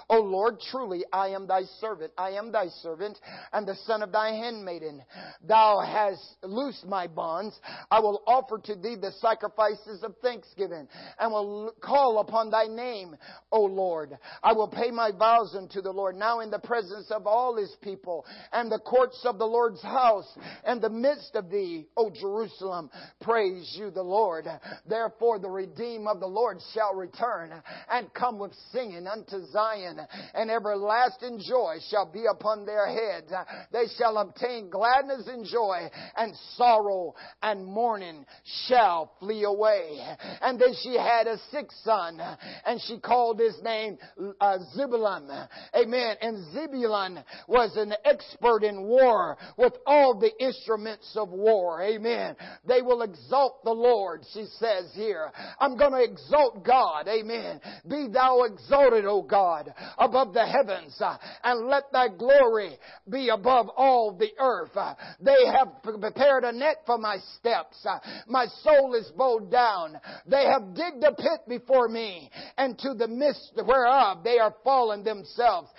O 0.09 0.19
Lord, 0.19 0.59
truly 0.71 1.03
I 1.11 1.29
am 1.29 1.47
thy 1.47 1.63
servant. 1.79 2.11
I 2.17 2.31
am 2.31 2.51
thy 2.51 2.67
servant 2.83 3.17
and 3.53 3.67
the 3.67 3.75
son 3.87 4.03
of 4.03 4.11
thy 4.11 4.33
handmaiden. 4.33 5.01
Thou 5.41 5.79
hast 5.79 6.21
loosed 6.43 6.85
my 6.85 7.07
bonds. 7.07 7.59
I 7.89 7.99
will 8.01 8.21
offer 8.27 8.59
to 8.59 8.75
thee 8.75 8.95
the 9.01 9.13
sacrifices 9.19 10.03
of 10.03 10.15
thanksgiving 10.21 10.87
and 11.17 11.31
will 11.31 11.71
call 11.81 12.19
upon 12.19 12.51
thy 12.51 12.65
name, 12.65 13.15
O 13.51 13.61
Lord. 13.61 14.17
I 14.43 14.53
will 14.53 14.67
pay 14.67 14.91
my 14.91 15.11
vows 15.11 15.55
unto 15.57 15.81
the 15.81 15.91
Lord 15.91 16.15
now 16.15 16.41
in 16.41 16.51
the 16.51 16.59
presence 16.59 17.09
of 17.09 17.25
all 17.25 17.55
his 17.55 17.75
people 17.81 18.25
and 18.51 18.71
the 18.71 18.79
courts 18.79 19.21
of 19.25 19.39
the 19.39 19.47
Lord's 19.47 19.81
house 19.81 20.27
and 20.63 20.81
the 20.81 20.89
midst 20.89 21.35
of 21.35 21.49
thee, 21.49 21.87
O 21.97 22.11
Jerusalem. 22.11 22.91
Praise 23.21 23.75
you 23.79 23.89
the 23.89 24.03
Lord. 24.03 24.45
Therefore 24.87 25.39
the 25.39 25.49
redeemed 25.49 26.07
of 26.07 26.19
the 26.19 26.27
Lord 26.27 26.61
shall 26.73 26.93
return 26.93 27.51
and 27.89 28.13
come 28.13 28.39
with 28.39 28.53
singing 28.71 29.07
unto 29.07 29.45
Zion, 29.51 29.99
and 30.33 30.51
everlasting 30.51 31.39
joy 31.47 31.77
shall 31.89 32.11
be 32.11 32.25
upon 32.29 32.65
their 32.65 32.87
heads. 32.87 33.31
They 33.71 33.85
shall 33.97 34.17
obtain 34.17 34.69
gladness 34.69 35.27
and 35.27 35.45
joy, 35.45 35.89
and 36.17 36.33
sorrow 36.55 37.15
and 37.41 37.65
mourning 37.65 38.25
shall 38.67 39.11
flee 39.19 39.43
away. 39.43 39.99
And 40.41 40.59
then 40.59 40.73
she 40.81 40.97
had 40.97 41.27
a 41.27 41.37
sixth 41.51 41.77
son, 41.83 42.19
and 42.65 42.79
she 42.87 42.99
called 42.99 43.39
his 43.39 43.55
name 43.63 43.97
uh, 44.39 44.57
Zebulun. 44.75 45.29
Amen. 45.75 46.15
And 46.21 46.53
Zebulun 46.53 47.23
was 47.47 47.75
an 47.75 47.93
expert 48.03 48.63
in 48.63 48.83
war 48.83 49.37
with 49.57 49.73
all 49.85 50.19
the 50.19 50.31
instruments 50.43 51.15
of 51.15 51.29
war. 51.29 51.81
Amen. 51.81 52.35
They 52.67 52.81
will 52.81 53.01
exalt 53.01 53.63
the 53.63 53.71
Lord, 53.71 54.23
she 54.33 54.45
says 54.59 54.91
here. 54.93 55.31
I'm 55.59 55.77
going 55.77 55.91
to 55.91 56.03
exalt 56.03 56.54
God. 56.63 57.07
Amen. 57.07 57.59
Be 57.87 58.07
thou 58.11 58.43
exalted, 58.43 59.05
O 59.05 59.21
God, 59.21 59.73
above 59.97 60.33
the 60.33 60.45
heavens, 60.45 60.95
uh, 60.99 61.17
and 61.43 61.67
let 61.67 61.91
thy 61.91 62.07
glory 62.09 62.77
be 63.09 63.29
above 63.29 63.69
all 63.75 64.15
the 64.17 64.31
earth. 64.39 64.75
Uh, 64.75 64.93
they 65.19 65.45
have 65.45 65.81
prepared 65.83 66.43
a 66.43 66.51
net 66.51 66.77
for 66.85 66.97
my 66.97 67.17
steps. 67.37 67.85
Uh, 67.85 67.99
my 68.27 68.45
soul 68.63 68.95
is 68.95 69.11
bowed 69.17 69.51
down. 69.51 69.99
They 70.27 70.45
have 70.45 70.73
digged 70.73 71.03
a 71.03 71.13
pit 71.13 71.41
before 71.47 71.87
me, 71.87 72.29
and 72.57 72.77
to 72.79 72.93
the 72.93 73.07
midst 73.07 73.53
whereof 73.65 74.23
they 74.23 74.39
are 74.39 74.55
fallen 74.63 75.03
themselves. 75.03 75.69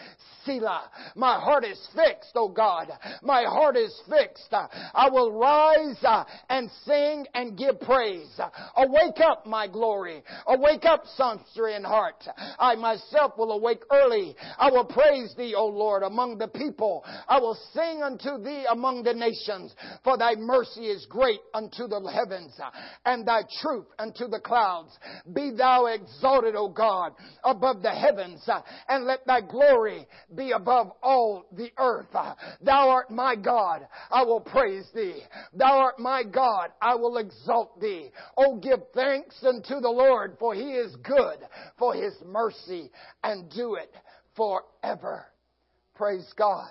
Selah. 0.47 0.91
My 1.15 1.39
heart 1.39 1.65
is 1.65 1.79
fixed, 1.95 2.33
O 2.37 2.49
God. 2.49 2.89
My 3.23 3.43
heart 3.43 3.77
is 3.77 3.95
fixed. 4.09 4.53
I 4.53 5.09
will 5.11 5.33
rise 5.33 5.99
uh, 6.03 6.25
and 6.49 6.71
sing 6.85 7.27
and 7.35 7.59
give 7.59 7.81
praise. 7.81 8.41
Awake 8.77 9.21
up, 9.25 9.47
my 9.47 9.67
glory. 9.67 10.23
Awake 10.47 10.85
up, 10.85 11.03
songster 11.17 11.69
in 11.69 11.85
heart. 11.85 12.25
I 12.59 12.77
myself 12.77 13.33
will 13.37 13.53
awake 13.53 13.83
early. 13.93 14.37
I 14.59 14.71
will 14.71 14.85
praise 14.85 15.35
thee, 15.37 15.55
O 15.57 15.67
Lord, 15.67 16.03
among 16.03 16.39
the 16.39 16.49
people. 16.49 17.05
I 17.29 17.41
will 17.41 17.59
sing 17.75 18.03
unto 18.03 18.43
thee 18.43 18.65
among 18.71 19.03
the 19.03 19.15
nations. 19.15 19.75
For 20.05 20.17
thy 20.17 20.35
mercy 20.37 20.87
is 20.87 21.07
great 21.11 21.41
unto 21.53 21.89
the 21.89 22.01
heavens, 22.13 22.53
uh, 22.63 22.71
and 23.05 23.27
thy 23.27 23.43
truth 23.63 23.87
unto 23.99 24.29
the 24.29 24.41
clouds. 24.41 24.91
Be 25.33 25.51
thou 25.57 25.87
exalted, 25.87 26.55
O 26.55 26.69
God, 26.69 27.13
above 27.45 27.83
the 27.83 27.91
heavens, 27.91 28.43
uh, 28.47 28.61
and 28.89 29.05
let 29.05 29.27
thy 29.27 29.41
glory 29.41 30.07
be 30.37 30.53
above 30.53 30.93
all 31.03 31.47
the 31.53 31.71
earth. 31.79 32.07
Thou 32.13 32.89
art 32.91 33.11
my 33.11 33.35
God. 33.35 33.87
I 34.11 34.23
will 34.25 34.41
praise 34.41 34.87
thee. 34.95 35.21
Thou 35.55 35.79
art 35.79 35.99
my 35.99 36.23
God. 36.23 36.69
I 36.81 36.95
will 36.95 37.17
exalt 37.17 37.81
thee. 37.81 38.11
Oh, 38.37 38.57
give 38.57 38.81
thanks 38.95 39.37
unto 39.43 39.81
the 39.81 39.89
Lord, 39.89 40.37
for 40.39 40.55
he 40.55 40.73
is 40.73 40.95
good, 40.97 41.39
for 41.79 41.95
his 41.95 42.15
mercy, 42.25 42.91
and 43.25 43.51
do 43.51 43.75
it 43.75 43.93
forever. 44.37 45.27
Praise 45.95 46.31
God. 46.37 46.69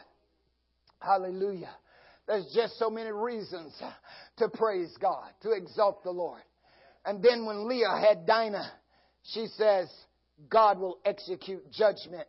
Hallelujah. 1.00 1.76
There's 2.28 2.52
just 2.56 2.80
so 2.80 2.90
many 2.90 3.12
reasons 3.12 3.74
to 4.38 4.50
praise 4.50 4.96
God, 5.00 5.30
to 5.44 5.52
exalt 5.52 6.04
the 6.04 6.12
Lord. 6.12 6.42
And 7.06 7.22
then 7.22 7.46
when 7.46 7.68
Leah 7.68 8.00
had 8.00 8.26
Dinah, 8.26 8.72
she 9.24 9.48
says, 9.58 9.88
God 10.50 10.80
will 10.80 10.98
execute 11.06 11.72
judgment 11.72 12.28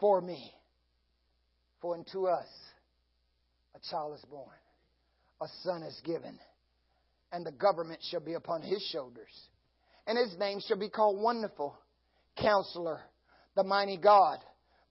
for 0.00 0.20
me. 0.20 0.52
For 1.80 1.94
unto 1.94 2.26
us 2.26 2.48
a 3.74 3.78
child 3.90 4.18
is 4.18 4.24
born, 4.30 4.48
a 5.40 5.46
son 5.62 5.82
is 5.82 6.00
given, 6.04 6.38
and 7.32 7.46
the 7.46 7.52
government 7.52 8.00
shall 8.10 8.20
be 8.20 8.34
upon 8.34 8.62
his 8.62 8.82
shoulders. 8.92 9.48
And 10.06 10.18
his 10.18 10.36
name 10.38 10.60
shall 10.66 10.78
be 10.78 10.88
called 10.88 11.22
Wonderful, 11.22 11.76
Counselor, 12.36 13.00
the 13.54 13.62
Mighty 13.62 13.96
God, 13.96 14.38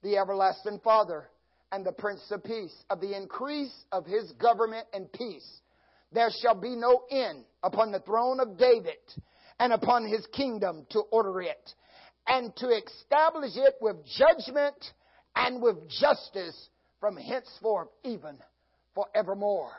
the 0.01 0.17
Everlasting 0.17 0.79
Father, 0.83 1.29
and 1.71 1.85
the 1.85 1.91
Prince 1.91 2.23
of 2.31 2.43
Peace. 2.43 2.73
Of 2.89 3.01
the 3.01 3.15
increase 3.15 3.75
of 3.91 4.05
his 4.05 4.31
government 4.33 4.87
and 4.93 5.11
peace, 5.11 5.47
there 6.11 6.29
shall 6.41 6.55
be 6.55 6.75
no 6.75 7.03
end 7.11 7.43
upon 7.61 7.91
the 7.91 7.99
throne 7.99 8.39
of 8.39 8.57
David 8.57 8.97
and 9.59 9.73
upon 9.73 10.07
his 10.07 10.25
kingdom 10.33 10.87
to 10.91 11.01
order 11.11 11.41
it 11.41 11.73
and 12.27 12.55
to 12.57 12.67
establish 12.69 13.51
it 13.55 13.75
with 13.81 13.97
judgment 14.17 14.75
and 15.35 15.61
with 15.61 15.77
justice 15.89 16.69
from 16.99 17.17
henceforth 17.17 17.89
even 18.03 18.37
forevermore. 18.93 19.71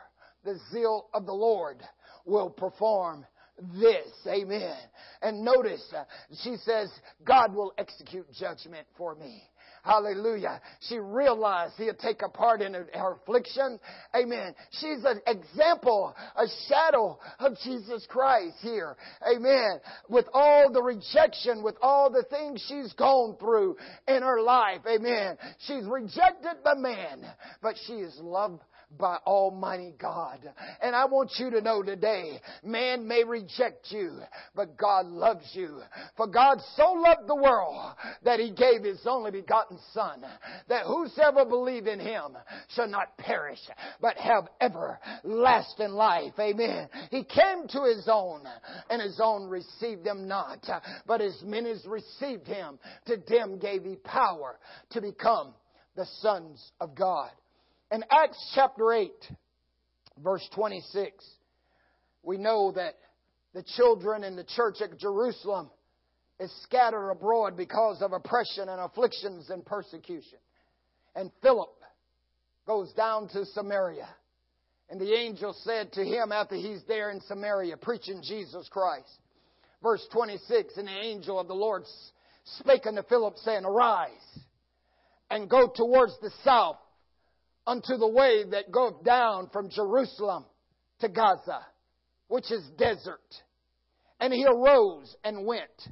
The 0.45 0.59
zeal 0.73 1.09
of 1.13 1.27
the 1.27 1.33
Lord 1.33 1.79
will 2.25 2.51
perform 2.51 3.27
this. 3.75 4.09
Amen. 4.27 4.77
And 5.21 5.45
notice, 5.45 5.85
uh, 5.95 6.05
she 6.43 6.57
says, 6.57 6.91
God 7.25 7.55
will 7.55 7.75
execute 7.77 8.27
judgment 8.39 8.87
for 8.97 9.15
me. 9.15 9.43
Hallelujah. 9.83 10.61
She 10.89 10.99
realized 10.99 11.75
he'll 11.77 11.95
take 11.95 12.23
a 12.23 12.29
part 12.29 12.63
in 12.63 12.75
her, 12.75 12.87
her 12.95 13.13
affliction. 13.15 13.79
Amen. 14.15 14.55
She's 14.73 15.05
an 15.05 15.21
example, 15.27 16.15
a 16.37 16.47
shadow 16.69 17.19
of 17.39 17.57
Jesus 17.65 18.07
Christ 18.09 18.57
here. 18.61 18.97
Amen. 19.27 19.81
With 20.09 20.27
all 20.33 20.71
the 20.73 20.83
rejection, 20.83 21.63
with 21.63 21.77
all 21.81 22.11
the 22.11 22.25
things 22.31 22.65
she's 22.69 22.93
gone 22.95 23.37
through 23.39 23.77
in 24.07 24.23
her 24.23 24.41
life. 24.43 24.81
Amen. 24.87 25.37
She's 25.67 25.85
rejected 25.85 26.63
by 26.65 26.75
man, 26.75 27.25
but 27.63 27.77
she 27.87 27.95
is 27.95 28.19
loved 28.21 28.61
by 28.99 29.17
Almighty 29.27 29.95
God. 29.99 30.39
And 30.83 30.95
I 30.95 31.05
want 31.05 31.33
you 31.39 31.51
to 31.51 31.61
know 31.61 31.83
today, 31.83 32.41
man 32.65 33.07
may 33.07 33.25
reject 33.25 33.87
you, 33.91 34.19
but 34.55 34.77
God 34.77 35.07
loves 35.07 35.49
you. 35.53 35.81
For 36.17 36.27
God 36.27 36.59
so 36.77 36.93
loved 36.93 37.29
the 37.29 37.37
world 37.37 37.95
that 38.25 38.41
he 38.41 38.51
gave 38.51 38.83
his 38.83 39.01
only 39.07 39.31
begotten 39.31 39.79
Son, 39.93 40.25
that 40.69 40.87
whosoever 40.87 41.45
believe 41.45 41.87
in 41.87 42.01
him 42.01 42.37
shall 42.75 42.89
not 42.89 43.17
perish, 43.19 43.61
but 44.01 44.17
have 44.17 44.49
everlasting 44.61 45.91
life. 45.91 46.33
Amen. 46.39 46.89
He 47.11 47.25
came 47.25 47.69
to 47.69 47.85
his 47.85 48.09
own, 48.11 48.43
and 48.89 49.01
his 49.01 49.21
own 49.23 49.49
received 49.49 50.07
him 50.07 50.27
not. 50.27 50.67
But 51.07 51.21
as 51.21 51.41
many 51.45 51.71
as 51.71 51.85
received 51.87 52.47
him, 52.47 52.79
to 53.07 53.17
them 53.29 53.59
gave 53.59 53.85
he 53.85 53.97
power 53.97 54.59
to 54.91 55.01
become 55.01 55.55
the 55.97 56.07
sons 56.21 56.73
of 56.81 56.95
God. 56.95 57.31
In 57.93 58.05
Acts 58.09 58.53
chapter 58.55 58.93
8, 58.93 59.11
verse 60.23 60.49
26, 60.55 61.25
we 62.23 62.37
know 62.37 62.71
that 62.77 62.95
the 63.53 63.65
children 63.77 64.23
in 64.23 64.37
the 64.37 64.45
church 64.45 64.77
at 64.81 64.97
Jerusalem 64.97 65.71
is 66.39 66.53
scattered 66.63 67.11
abroad 67.11 67.57
because 67.57 68.01
of 68.01 68.13
oppression 68.13 68.69
and 68.69 68.81
afflictions 68.81 69.51
and 69.51 69.67
persecution. 69.67 70.39
And 71.17 71.33
Philip 71.43 71.75
goes 72.65 72.93
down 72.93 73.29
to 73.31 73.45
Samaria. 73.47 74.09
And 74.89 75.01
the 75.01 75.13
angel 75.13 75.53
said 75.65 75.93
to 75.95 76.05
him 76.05 76.31
after 76.31 76.55
he's 76.55 76.83
there 76.87 77.11
in 77.11 77.21
Samaria 77.23 77.77
preaching 77.77 78.23
Jesus 78.23 78.69
Christ. 78.71 79.19
Verse 79.83 80.07
26, 80.13 80.77
and 80.77 80.87
the 80.87 80.93
angel 80.93 81.41
of 81.41 81.49
the 81.49 81.55
Lord 81.55 81.83
spake 82.45 82.87
unto 82.87 83.03
Philip 83.03 83.37
saying, 83.39 83.65
Arise 83.65 84.39
and 85.29 85.51
go 85.51 85.73
towards 85.75 86.13
the 86.21 86.31
south 86.45 86.77
unto 87.67 87.97
the 87.97 88.09
way 88.09 88.45
that 88.51 88.71
goeth 88.73 89.03
down 89.05 89.49
from 89.53 89.69
Jerusalem 89.71 90.45
to 91.01 91.09
Gaza, 91.09 91.67
which 92.29 92.51
is 92.51 92.63
desert. 92.79 93.21
And 94.19 94.33
he 94.33 94.45
arose 94.47 95.17
and 95.25 95.47
went. 95.47 95.89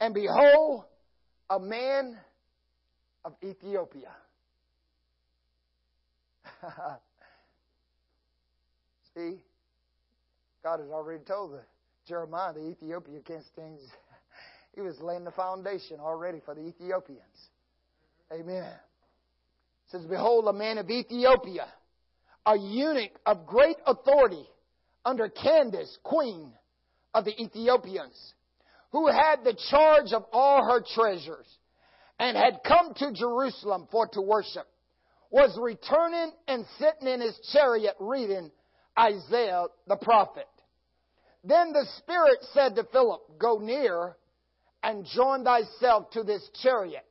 And 0.00 0.14
behold, 0.14 0.84
a 1.48 1.58
man 1.58 2.18
of 3.24 3.34
Ethiopia. 3.42 4.10
See, 9.14 9.40
God 10.62 10.80
has 10.80 10.90
already 10.90 11.22
told 11.24 11.52
the 11.52 11.62
Jeremiah 12.06 12.52
the 12.52 12.68
Ethiopia 12.70 13.20
can't 13.20 13.44
stand. 13.52 13.78
He 14.74 14.80
was 14.80 14.98
laying 15.00 15.22
the 15.22 15.30
foundation 15.30 16.00
already 16.00 16.40
for 16.44 16.52
the 16.52 16.62
Ethiopians. 16.62 17.50
Amen 18.32 18.74
says, 19.88 20.04
Behold, 20.06 20.46
a 20.46 20.52
man 20.52 20.78
of 20.78 20.90
Ethiopia, 20.90 21.66
a 22.46 22.56
eunuch 22.56 23.12
of 23.26 23.46
great 23.46 23.76
authority 23.86 24.46
under 25.04 25.28
Candace, 25.28 25.96
queen 26.02 26.52
of 27.12 27.24
the 27.24 27.40
Ethiopians, 27.40 28.34
who 28.92 29.06
had 29.08 29.44
the 29.44 29.56
charge 29.70 30.12
of 30.12 30.24
all 30.32 30.64
her 30.64 30.82
treasures 30.94 31.46
and 32.18 32.36
had 32.36 32.60
come 32.66 32.94
to 32.94 33.12
Jerusalem 33.12 33.88
for 33.90 34.06
to 34.08 34.20
worship, 34.20 34.66
was 35.30 35.58
returning 35.60 36.32
and 36.46 36.64
sitting 36.78 37.12
in 37.12 37.20
his 37.20 37.38
chariot 37.52 37.96
reading 37.98 38.50
Isaiah 38.98 39.64
the 39.88 39.96
prophet. 39.96 40.46
Then 41.42 41.72
the 41.72 41.84
Spirit 41.98 42.38
said 42.52 42.76
to 42.76 42.84
Philip, 42.84 43.20
Go 43.38 43.58
near 43.58 44.16
and 44.82 45.04
join 45.04 45.44
thyself 45.44 46.10
to 46.10 46.22
this 46.22 46.48
chariot. 46.62 47.04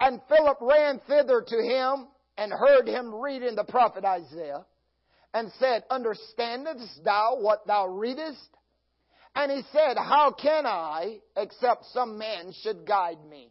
And 0.00 0.20
Philip 0.28 0.58
ran 0.60 1.00
thither 1.06 1.42
to 1.46 1.56
him 1.56 2.08
and 2.36 2.52
heard 2.52 2.86
him 2.86 3.14
reading 3.14 3.54
the 3.54 3.64
prophet 3.64 4.04
Isaiah 4.04 4.66
and 5.32 5.50
said, 5.58 5.84
Understandest 5.90 7.02
thou 7.04 7.38
what 7.40 7.66
thou 7.66 7.86
readest? 7.86 8.48
And 9.34 9.52
he 9.52 9.62
said, 9.72 9.96
How 9.96 10.32
can 10.32 10.66
I, 10.66 11.18
except 11.36 11.86
some 11.86 12.18
man 12.18 12.52
should 12.62 12.86
guide 12.86 13.24
me? 13.28 13.50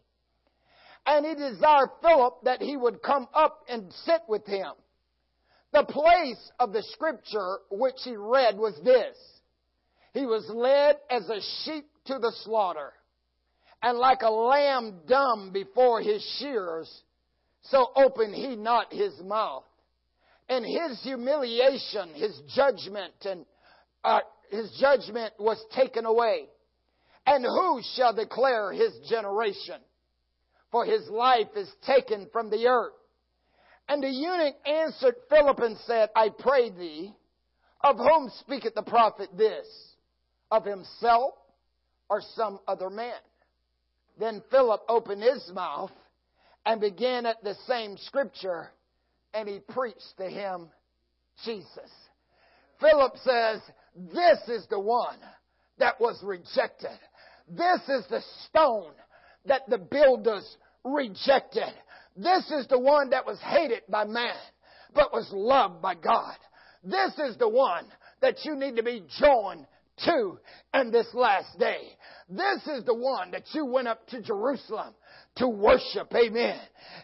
And 1.04 1.24
he 1.24 1.34
desired 1.34 1.90
Philip 2.02 2.38
that 2.44 2.60
he 2.60 2.76
would 2.76 3.02
come 3.02 3.28
up 3.32 3.62
and 3.68 3.92
sit 4.04 4.22
with 4.28 4.44
him. 4.46 4.72
The 5.72 5.84
place 5.84 6.50
of 6.58 6.72
the 6.72 6.82
scripture 6.82 7.58
which 7.70 7.96
he 8.02 8.16
read 8.16 8.56
was 8.56 8.74
this. 8.82 9.16
He 10.12 10.26
was 10.26 10.48
led 10.48 10.96
as 11.10 11.28
a 11.28 11.40
sheep 11.64 11.86
to 12.06 12.18
the 12.18 12.32
slaughter 12.42 12.92
and 13.86 13.98
like 13.98 14.22
a 14.22 14.30
lamb 14.30 14.94
dumb 15.06 15.52
before 15.52 16.00
his 16.00 16.20
shearers, 16.40 16.92
so 17.70 17.86
opened 17.94 18.34
he 18.34 18.56
not 18.56 18.92
his 18.92 19.12
mouth. 19.22 19.62
And 20.48 20.64
his 20.64 21.00
humiliation, 21.04 22.08
his 22.14 22.36
judgment, 22.52 23.14
and 23.22 23.46
uh, 24.02 24.18
his 24.50 24.76
judgment 24.80 25.34
was 25.38 25.64
taken 25.72 26.04
away. 26.04 26.48
And 27.26 27.44
who 27.44 27.80
shall 27.94 28.12
declare 28.12 28.72
his 28.72 28.92
generation? 29.08 29.80
For 30.72 30.84
his 30.84 31.08
life 31.08 31.54
is 31.54 31.70
taken 31.86 32.26
from 32.32 32.50
the 32.50 32.66
earth. 32.66 32.92
And 33.88 34.02
the 34.02 34.10
eunuch 34.10 34.56
answered 34.66 35.14
Philip 35.30 35.60
and 35.60 35.76
said, 35.86 36.08
I 36.16 36.30
pray 36.36 36.70
thee, 36.70 37.14
of 37.84 37.98
whom 37.98 38.32
speaketh 38.40 38.74
the 38.74 38.82
prophet 38.82 39.28
this? 39.38 39.68
Of 40.50 40.64
himself 40.64 41.34
or 42.10 42.20
some 42.34 42.58
other 42.66 42.90
man? 42.90 43.14
Then 44.18 44.42
Philip 44.50 44.82
opened 44.88 45.22
his 45.22 45.50
mouth 45.52 45.92
and 46.64 46.80
began 46.80 47.26
at 47.26 47.42
the 47.42 47.54
same 47.66 47.96
scripture 47.98 48.70
and 49.34 49.48
he 49.48 49.58
preached 49.58 50.14
to 50.18 50.28
him 50.28 50.68
Jesus. 51.44 51.90
Philip 52.80 53.12
says, 53.18 53.60
This 53.94 54.38
is 54.48 54.66
the 54.68 54.80
one 54.80 55.18
that 55.78 56.00
was 56.00 56.18
rejected. 56.22 56.98
This 57.48 57.80
is 57.88 58.06
the 58.08 58.22
stone 58.46 58.92
that 59.44 59.68
the 59.68 59.78
builders 59.78 60.56
rejected. 60.84 61.72
This 62.16 62.50
is 62.50 62.66
the 62.68 62.78
one 62.78 63.10
that 63.10 63.26
was 63.26 63.38
hated 63.40 63.82
by 63.88 64.04
man, 64.04 64.34
but 64.94 65.12
was 65.12 65.28
loved 65.32 65.82
by 65.82 65.94
God. 65.94 66.36
This 66.82 67.12
is 67.18 67.36
the 67.36 67.48
one 67.48 67.86
that 68.22 68.44
you 68.44 68.56
need 68.56 68.76
to 68.76 68.82
be 68.82 69.04
joined 69.18 69.66
to 70.04 70.38
in 70.74 70.90
this 70.90 71.06
last 71.14 71.58
day. 71.58 71.80
This 72.28 72.66
is 72.66 72.84
the 72.84 72.94
one 72.94 73.30
that 73.30 73.44
you 73.52 73.64
went 73.66 73.88
up 73.88 74.06
to 74.08 74.20
Jerusalem 74.20 74.94
to 75.36 75.48
worship. 75.48 76.12
Amen. 76.14 76.58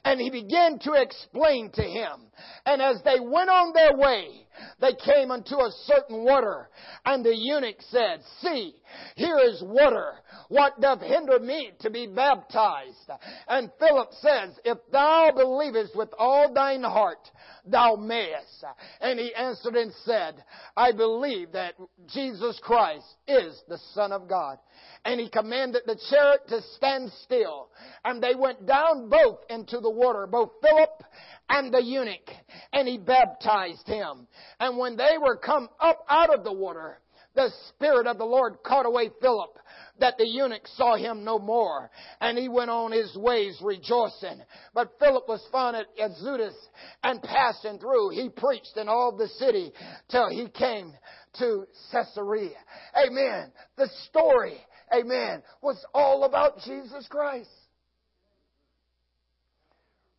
And 0.05 0.21
he 0.21 0.31
began 0.31 0.79
to 0.81 0.93
explain 0.93 1.71
to 1.75 1.83
him. 1.83 2.29
And 2.65 2.81
as 2.81 3.03
they 3.05 3.19
went 3.21 3.51
on 3.51 3.73
their 3.73 3.97
way, 3.97 4.47
they 4.81 4.95
came 5.05 5.31
unto 5.31 5.57
a 5.57 5.73
certain 5.85 6.25
water. 6.25 6.69
And 7.05 7.25
the 7.25 7.35
eunuch 7.35 7.81
said, 7.91 8.21
See, 8.41 8.75
here 9.17 9.39
is 9.39 9.63
water. 9.65 10.15
What 10.49 10.81
doth 10.81 11.01
hinder 11.01 11.39
me 11.39 11.73
to 11.81 11.91
be 11.91 12.07
baptized? 12.07 13.11
And 13.49 13.71
Philip 13.79 14.09
says, 14.21 14.51
If 14.65 14.79
thou 14.91 15.33
believest 15.35 15.97
with 15.97 16.11
all 16.19 16.53
thine 16.53 16.83
heart, 16.83 17.31
thou 17.65 17.97
mayest. 17.97 18.65
And 19.01 19.19
he 19.19 19.35
answered 19.35 19.75
and 19.75 19.93
said, 20.05 20.45
I 20.77 20.93
believe 20.93 21.53
that 21.53 21.75
Jesus 22.13 22.61
Christ 22.63 23.07
is 23.27 23.61
the 23.69 23.79
Son 23.95 24.13
of 24.13 24.29
God 24.29 24.59
and 25.05 25.21
he 25.21 25.29
commanded 25.29 25.83
the 25.87 26.01
chariot 26.11 26.47
to 26.49 26.61
stand 26.77 27.11
still. 27.23 27.69
And 28.05 28.23
they 28.23 28.35
went 28.35 28.67
down 28.67 29.09
both 29.09 29.41
into 29.51 29.81
the 29.81 29.91
water, 29.91 30.27
both 30.27 30.51
Philip 30.63 31.03
and 31.49 31.73
the 31.73 31.83
eunuch, 31.83 32.29
and 32.73 32.89
he 32.89 32.99
baptized 32.99 33.87
him. 33.87 34.27
And 34.61 34.79
when 34.79 34.97
they 34.97 35.17
were 35.21 35.37
come 35.37 35.69
up 35.81 36.05
out 36.09 36.35
of 36.35 36.45
the 36.45 36.53
water, 36.53 36.99
the 37.35 37.51
Spirit 37.69 38.07
of 38.07 38.19
the 38.19 38.25
Lord 38.25 38.57
caught 38.65 38.85
away 38.85 39.11
Philip, 39.21 39.59
that 40.01 40.19
the 40.19 40.27
eunuch 40.27 40.67
saw 40.77 40.97
him 40.97 41.25
no 41.25 41.39
more, 41.39 41.91
and 42.21 42.37
he 42.37 42.49
went 42.49 42.71
on 42.71 42.93
his 42.93 43.17
ways 43.17 43.59
rejoicing. 43.63 44.43
But 44.75 44.99
Philip 44.99 45.27
was 45.29 45.43
found 45.51 45.77
at 45.77 45.87
Azotus, 45.99 46.55
and 47.03 47.23
passing 47.23 47.79
through, 47.79 48.11
he 48.11 48.29
preached 48.29 48.77
in 48.77 48.89
all 48.89 49.17
the 49.17 49.29
city 49.29 49.73
till 50.11 50.29
he 50.29 50.49
came 50.49 50.93
to 51.39 51.67
Caesarea. 51.91 52.59
Amen. 52.97 53.51
The 53.77 53.89
story, 54.09 54.59
amen, 54.95 55.43
was 55.63 55.83
all 55.95 56.25
about 56.25 56.59
Jesus 56.65 57.07
Christ. 57.09 57.49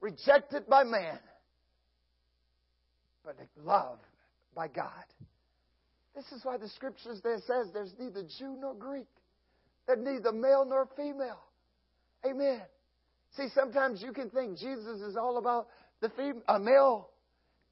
Rejected 0.04 0.68
by 0.68 0.84
man, 0.84 1.18
but 3.24 3.38
loved 3.64 4.04
by 4.54 4.68
God. 4.68 5.06
This 6.14 6.26
is 6.34 6.44
why 6.44 6.58
the 6.58 6.68
scriptures 6.68 7.22
there 7.24 7.38
says 7.48 7.68
there's 7.74 7.94
neither 7.98 8.24
Jew 8.38 8.58
nor 8.60 8.74
Greek. 8.74 9.08
There's 9.88 10.04
neither 10.04 10.34
male 10.34 10.66
nor 10.68 10.90
female. 10.98 11.40
Amen. 12.26 12.62
See, 13.38 13.48
sometimes 13.56 14.02
you 14.02 14.12
can 14.12 14.30
think 14.30 14.60
Jesus 14.60 15.00
is 15.00 15.16
all 15.16 15.38
about 15.38 15.68
the 16.02 16.10
fem- 16.10 16.44
a 16.50 16.60
male, 16.60 17.10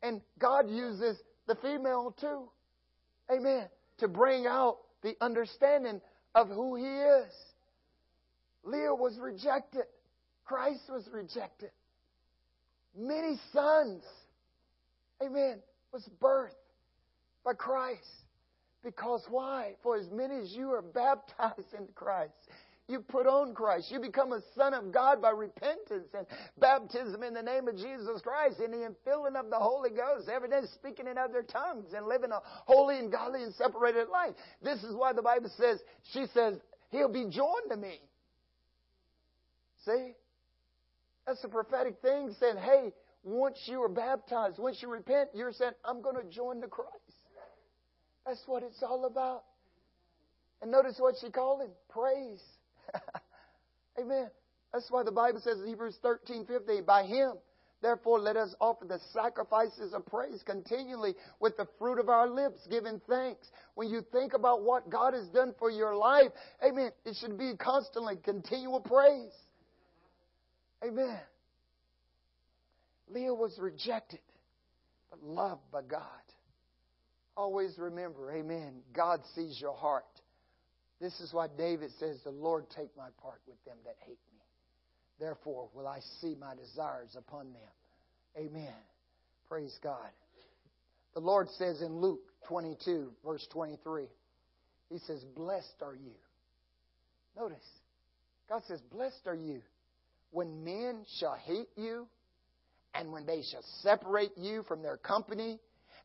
and 0.01 0.21
God 0.39 0.69
uses 0.69 1.17
the 1.47 1.55
female 1.55 2.15
too. 2.17 2.43
Amen. 3.29 3.67
To 3.97 4.07
bring 4.07 4.47
out 4.47 4.77
the 5.03 5.17
understanding 5.19 5.99
of 6.33 6.47
who 6.47 6.77
He 6.77 6.85
is. 6.85 7.33
Leah 8.63 8.95
was 8.95 9.19
rejected. 9.19 9.83
Christ 10.45 10.83
was 10.87 11.03
rejected. 11.11 11.71
Many 12.97 13.39
sons, 13.53 14.03
amen, 15.21 15.59
was 15.91 16.07
birthed 16.21 16.55
by 17.45 17.53
Christ. 17.53 17.99
Because 18.83 19.23
why? 19.29 19.75
For 19.83 19.97
as 19.97 20.09
many 20.11 20.35
as 20.37 20.51
you 20.51 20.71
are 20.71 20.81
baptized 20.81 21.73
into 21.77 21.93
Christ, 21.93 22.33
you 22.87 22.99
put 22.99 23.27
on 23.27 23.53
Christ. 23.53 23.91
You 23.91 23.99
become 23.99 24.33
a 24.33 24.41
son 24.55 24.73
of 24.73 24.91
God 24.91 25.21
by 25.21 25.29
repentance 25.29 26.09
and 26.17 26.25
baptism 26.59 27.23
in 27.23 27.33
the 27.33 27.41
name 27.41 27.67
of 27.67 27.77
Jesus 27.77 28.21
Christ 28.21 28.59
and 28.59 28.73
the 28.73 28.89
infilling 28.89 29.39
of 29.39 29.49
the 29.49 29.57
Holy 29.57 29.91
Ghost, 29.91 30.27
every 30.27 30.49
day 30.49 30.61
speaking 30.73 31.07
in 31.07 31.17
other 31.17 31.43
tongues 31.43 31.93
and 31.95 32.07
living 32.07 32.31
a 32.31 32.41
holy 32.43 32.97
and 32.97 33.11
godly 33.11 33.43
and 33.43 33.53
separated 33.53 34.09
life. 34.09 34.33
This 34.61 34.83
is 34.83 34.95
why 34.95 35.13
the 35.13 35.21
Bible 35.21 35.49
says, 35.57 35.79
she 36.11 36.25
says, 36.33 36.55
he'll 36.89 37.07
be 37.07 37.29
joined 37.29 37.69
to 37.69 37.77
me. 37.77 37.99
See? 39.85 40.13
That's 41.31 41.45
a 41.45 41.47
prophetic 41.47 42.01
thing 42.01 42.35
saying, 42.41 42.57
hey, 42.57 42.91
once 43.23 43.57
you 43.63 43.81
are 43.81 43.87
baptized, 43.87 44.59
once 44.59 44.81
you 44.81 44.89
repent, 44.89 45.29
you're 45.33 45.53
saying, 45.53 45.71
I'm 45.85 46.01
going 46.01 46.17
to 46.17 46.25
join 46.29 46.59
the 46.59 46.67
Christ. 46.67 46.91
That's 48.25 48.41
what 48.47 48.63
it's 48.63 48.83
all 48.83 49.05
about. 49.05 49.43
And 50.61 50.69
notice 50.69 50.95
what 50.97 51.15
she 51.21 51.31
called 51.31 51.61
him 51.61 51.69
praise. 51.89 52.43
Amen. 53.97 54.29
That's 54.73 54.87
why 54.89 55.03
the 55.03 55.13
Bible 55.13 55.39
says 55.41 55.57
in 55.61 55.67
Hebrews 55.67 55.97
13 56.01 56.47
15, 56.47 56.83
by 56.83 57.05
him, 57.05 57.35
therefore 57.81 58.19
let 58.19 58.35
us 58.35 58.53
offer 58.59 58.83
the 58.83 58.99
sacrifices 59.13 59.93
of 59.93 60.05
praise 60.05 60.43
continually 60.45 61.15
with 61.39 61.55
the 61.55 61.67
fruit 61.79 61.97
of 61.97 62.09
our 62.09 62.29
lips, 62.29 62.67
giving 62.69 62.99
thanks. 63.07 63.47
When 63.75 63.87
you 63.87 64.01
think 64.11 64.33
about 64.33 64.63
what 64.63 64.89
God 64.89 65.13
has 65.13 65.29
done 65.29 65.55
for 65.57 65.71
your 65.71 65.95
life, 65.95 66.33
amen, 66.61 66.91
it 67.05 67.15
should 67.21 67.37
be 67.37 67.53
constantly 67.57 68.17
continual 68.17 68.81
praise. 68.81 69.31
Amen. 70.83 71.19
Leah 73.09 73.33
was 73.33 73.57
rejected, 73.59 74.19
but 75.09 75.23
loved 75.23 75.61
by 75.71 75.81
God. 75.81 76.01
Always 77.37 77.77
remember, 77.77 78.31
amen, 78.31 78.81
God 78.93 79.21
sees 79.35 79.59
your 79.59 79.75
heart. 79.75 80.05
This 80.99 81.19
is 81.19 81.33
why 81.33 81.47
David 81.57 81.91
says, 81.99 82.19
The 82.23 82.31
Lord 82.31 82.65
take 82.75 82.95
my 82.97 83.07
part 83.21 83.41
with 83.47 83.63
them 83.65 83.77
that 83.85 83.95
hate 84.05 84.19
me. 84.33 84.39
Therefore 85.19 85.69
will 85.73 85.87
I 85.87 85.99
see 86.21 86.35
my 86.39 86.55
desires 86.55 87.15
upon 87.17 87.53
them. 87.53 88.37
Amen. 88.37 88.73
Praise 89.49 89.77
God. 89.83 90.09
The 91.13 91.19
Lord 91.19 91.49
says 91.57 91.81
in 91.81 91.97
Luke 91.97 92.21
22, 92.47 93.11
verse 93.25 93.45
23, 93.51 94.05
He 94.89 94.99
says, 94.99 95.23
Blessed 95.35 95.81
are 95.81 95.95
you. 95.95 96.13
Notice, 97.35 97.67
God 98.47 98.61
says, 98.67 98.81
Blessed 98.91 99.21
are 99.25 99.35
you 99.35 99.61
when 100.31 100.63
men 100.63 101.05
shall 101.19 101.35
hate 101.35 101.69
you 101.75 102.07
and 102.93 103.11
when 103.11 103.25
they 103.25 103.43
shall 103.51 103.63
separate 103.81 104.31
you 104.37 104.63
from 104.63 104.81
their 104.81 104.97
company 104.97 105.59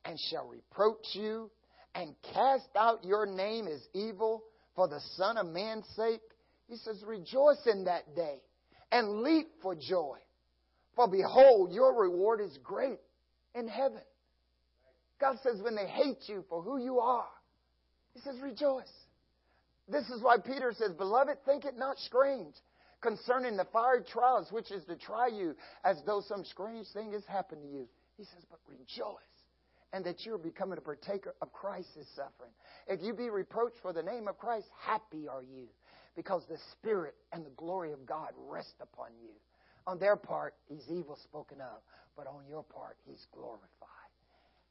and 0.04 0.18
shall 0.30 0.46
reproach 0.46 1.04
you 1.14 1.50
and 1.94 2.14
cast 2.34 2.68
out 2.76 3.04
your 3.04 3.26
name 3.26 3.66
as 3.66 3.80
evil 3.94 4.44
for 4.74 4.86
the 4.88 5.00
Son 5.16 5.36
of 5.38 5.46
Man's 5.46 5.86
sake. 5.96 6.20
He 6.68 6.76
says, 6.76 7.02
Rejoice 7.06 7.66
in 7.66 7.84
that 7.84 8.14
day 8.14 8.38
and 8.92 9.22
leap 9.22 9.48
for 9.62 9.74
joy. 9.74 10.18
For 10.94 11.08
behold, 11.08 11.72
your 11.72 11.94
reward 11.94 12.40
is 12.40 12.58
great 12.62 12.98
in 13.54 13.68
heaven. 13.68 14.02
God 15.20 15.36
says, 15.42 15.60
when 15.62 15.74
they 15.74 15.86
hate 15.86 16.20
you 16.26 16.44
for 16.48 16.62
who 16.62 16.78
you 16.78 16.98
are, 17.00 17.28
He 18.14 18.20
says, 18.20 18.36
Rejoice. 18.42 18.92
This 19.88 20.08
is 20.10 20.22
why 20.22 20.36
Peter 20.44 20.74
says, 20.76 20.92
Beloved, 20.92 21.38
think 21.44 21.64
it 21.64 21.78
not 21.78 21.96
strange 21.98 22.54
concerning 23.00 23.56
the 23.56 23.66
fiery 23.72 24.02
trials 24.04 24.50
which 24.50 24.70
is 24.70 24.84
to 24.84 24.96
try 24.96 25.28
you 25.28 25.54
as 25.84 25.96
though 26.06 26.20
some 26.20 26.44
strange 26.44 26.86
thing 26.88 27.12
has 27.12 27.24
happened 27.26 27.62
to 27.62 27.68
you. 27.68 27.88
He 28.16 28.24
says, 28.24 28.44
But 28.50 28.60
rejoice 28.68 29.22
and 29.92 30.04
that 30.04 30.26
you're 30.26 30.38
becoming 30.38 30.78
a 30.78 30.80
partaker 30.80 31.34
of 31.40 31.52
Christ's 31.52 32.06
suffering. 32.14 32.50
If 32.86 33.00
you 33.02 33.14
be 33.14 33.30
reproached 33.30 33.76
for 33.80 33.92
the 33.92 34.02
name 34.02 34.28
of 34.28 34.38
Christ, 34.38 34.66
happy 34.78 35.28
are 35.28 35.42
you, 35.42 35.68
because 36.16 36.42
the 36.48 36.58
Spirit 36.72 37.14
and 37.32 37.46
the 37.46 37.50
glory 37.50 37.92
of 37.92 38.04
God 38.04 38.30
rest 38.48 38.74
upon 38.80 39.08
you. 39.22 39.30
On 39.86 39.98
their 39.98 40.16
part, 40.16 40.54
he's 40.68 40.84
evil 40.90 41.16
spoken 41.24 41.60
of, 41.60 41.80
but 42.16 42.26
on 42.26 42.42
your 42.48 42.64
part, 42.64 42.96
he's 43.06 43.24
glorified. 43.32 43.60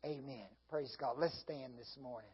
Amen. 0.06 0.46
Praise 0.70 0.96
God. 1.00 1.16
Let's 1.18 1.40
stand 1.40 1.74
this 1.80 1.98
morning. 2.02 2.30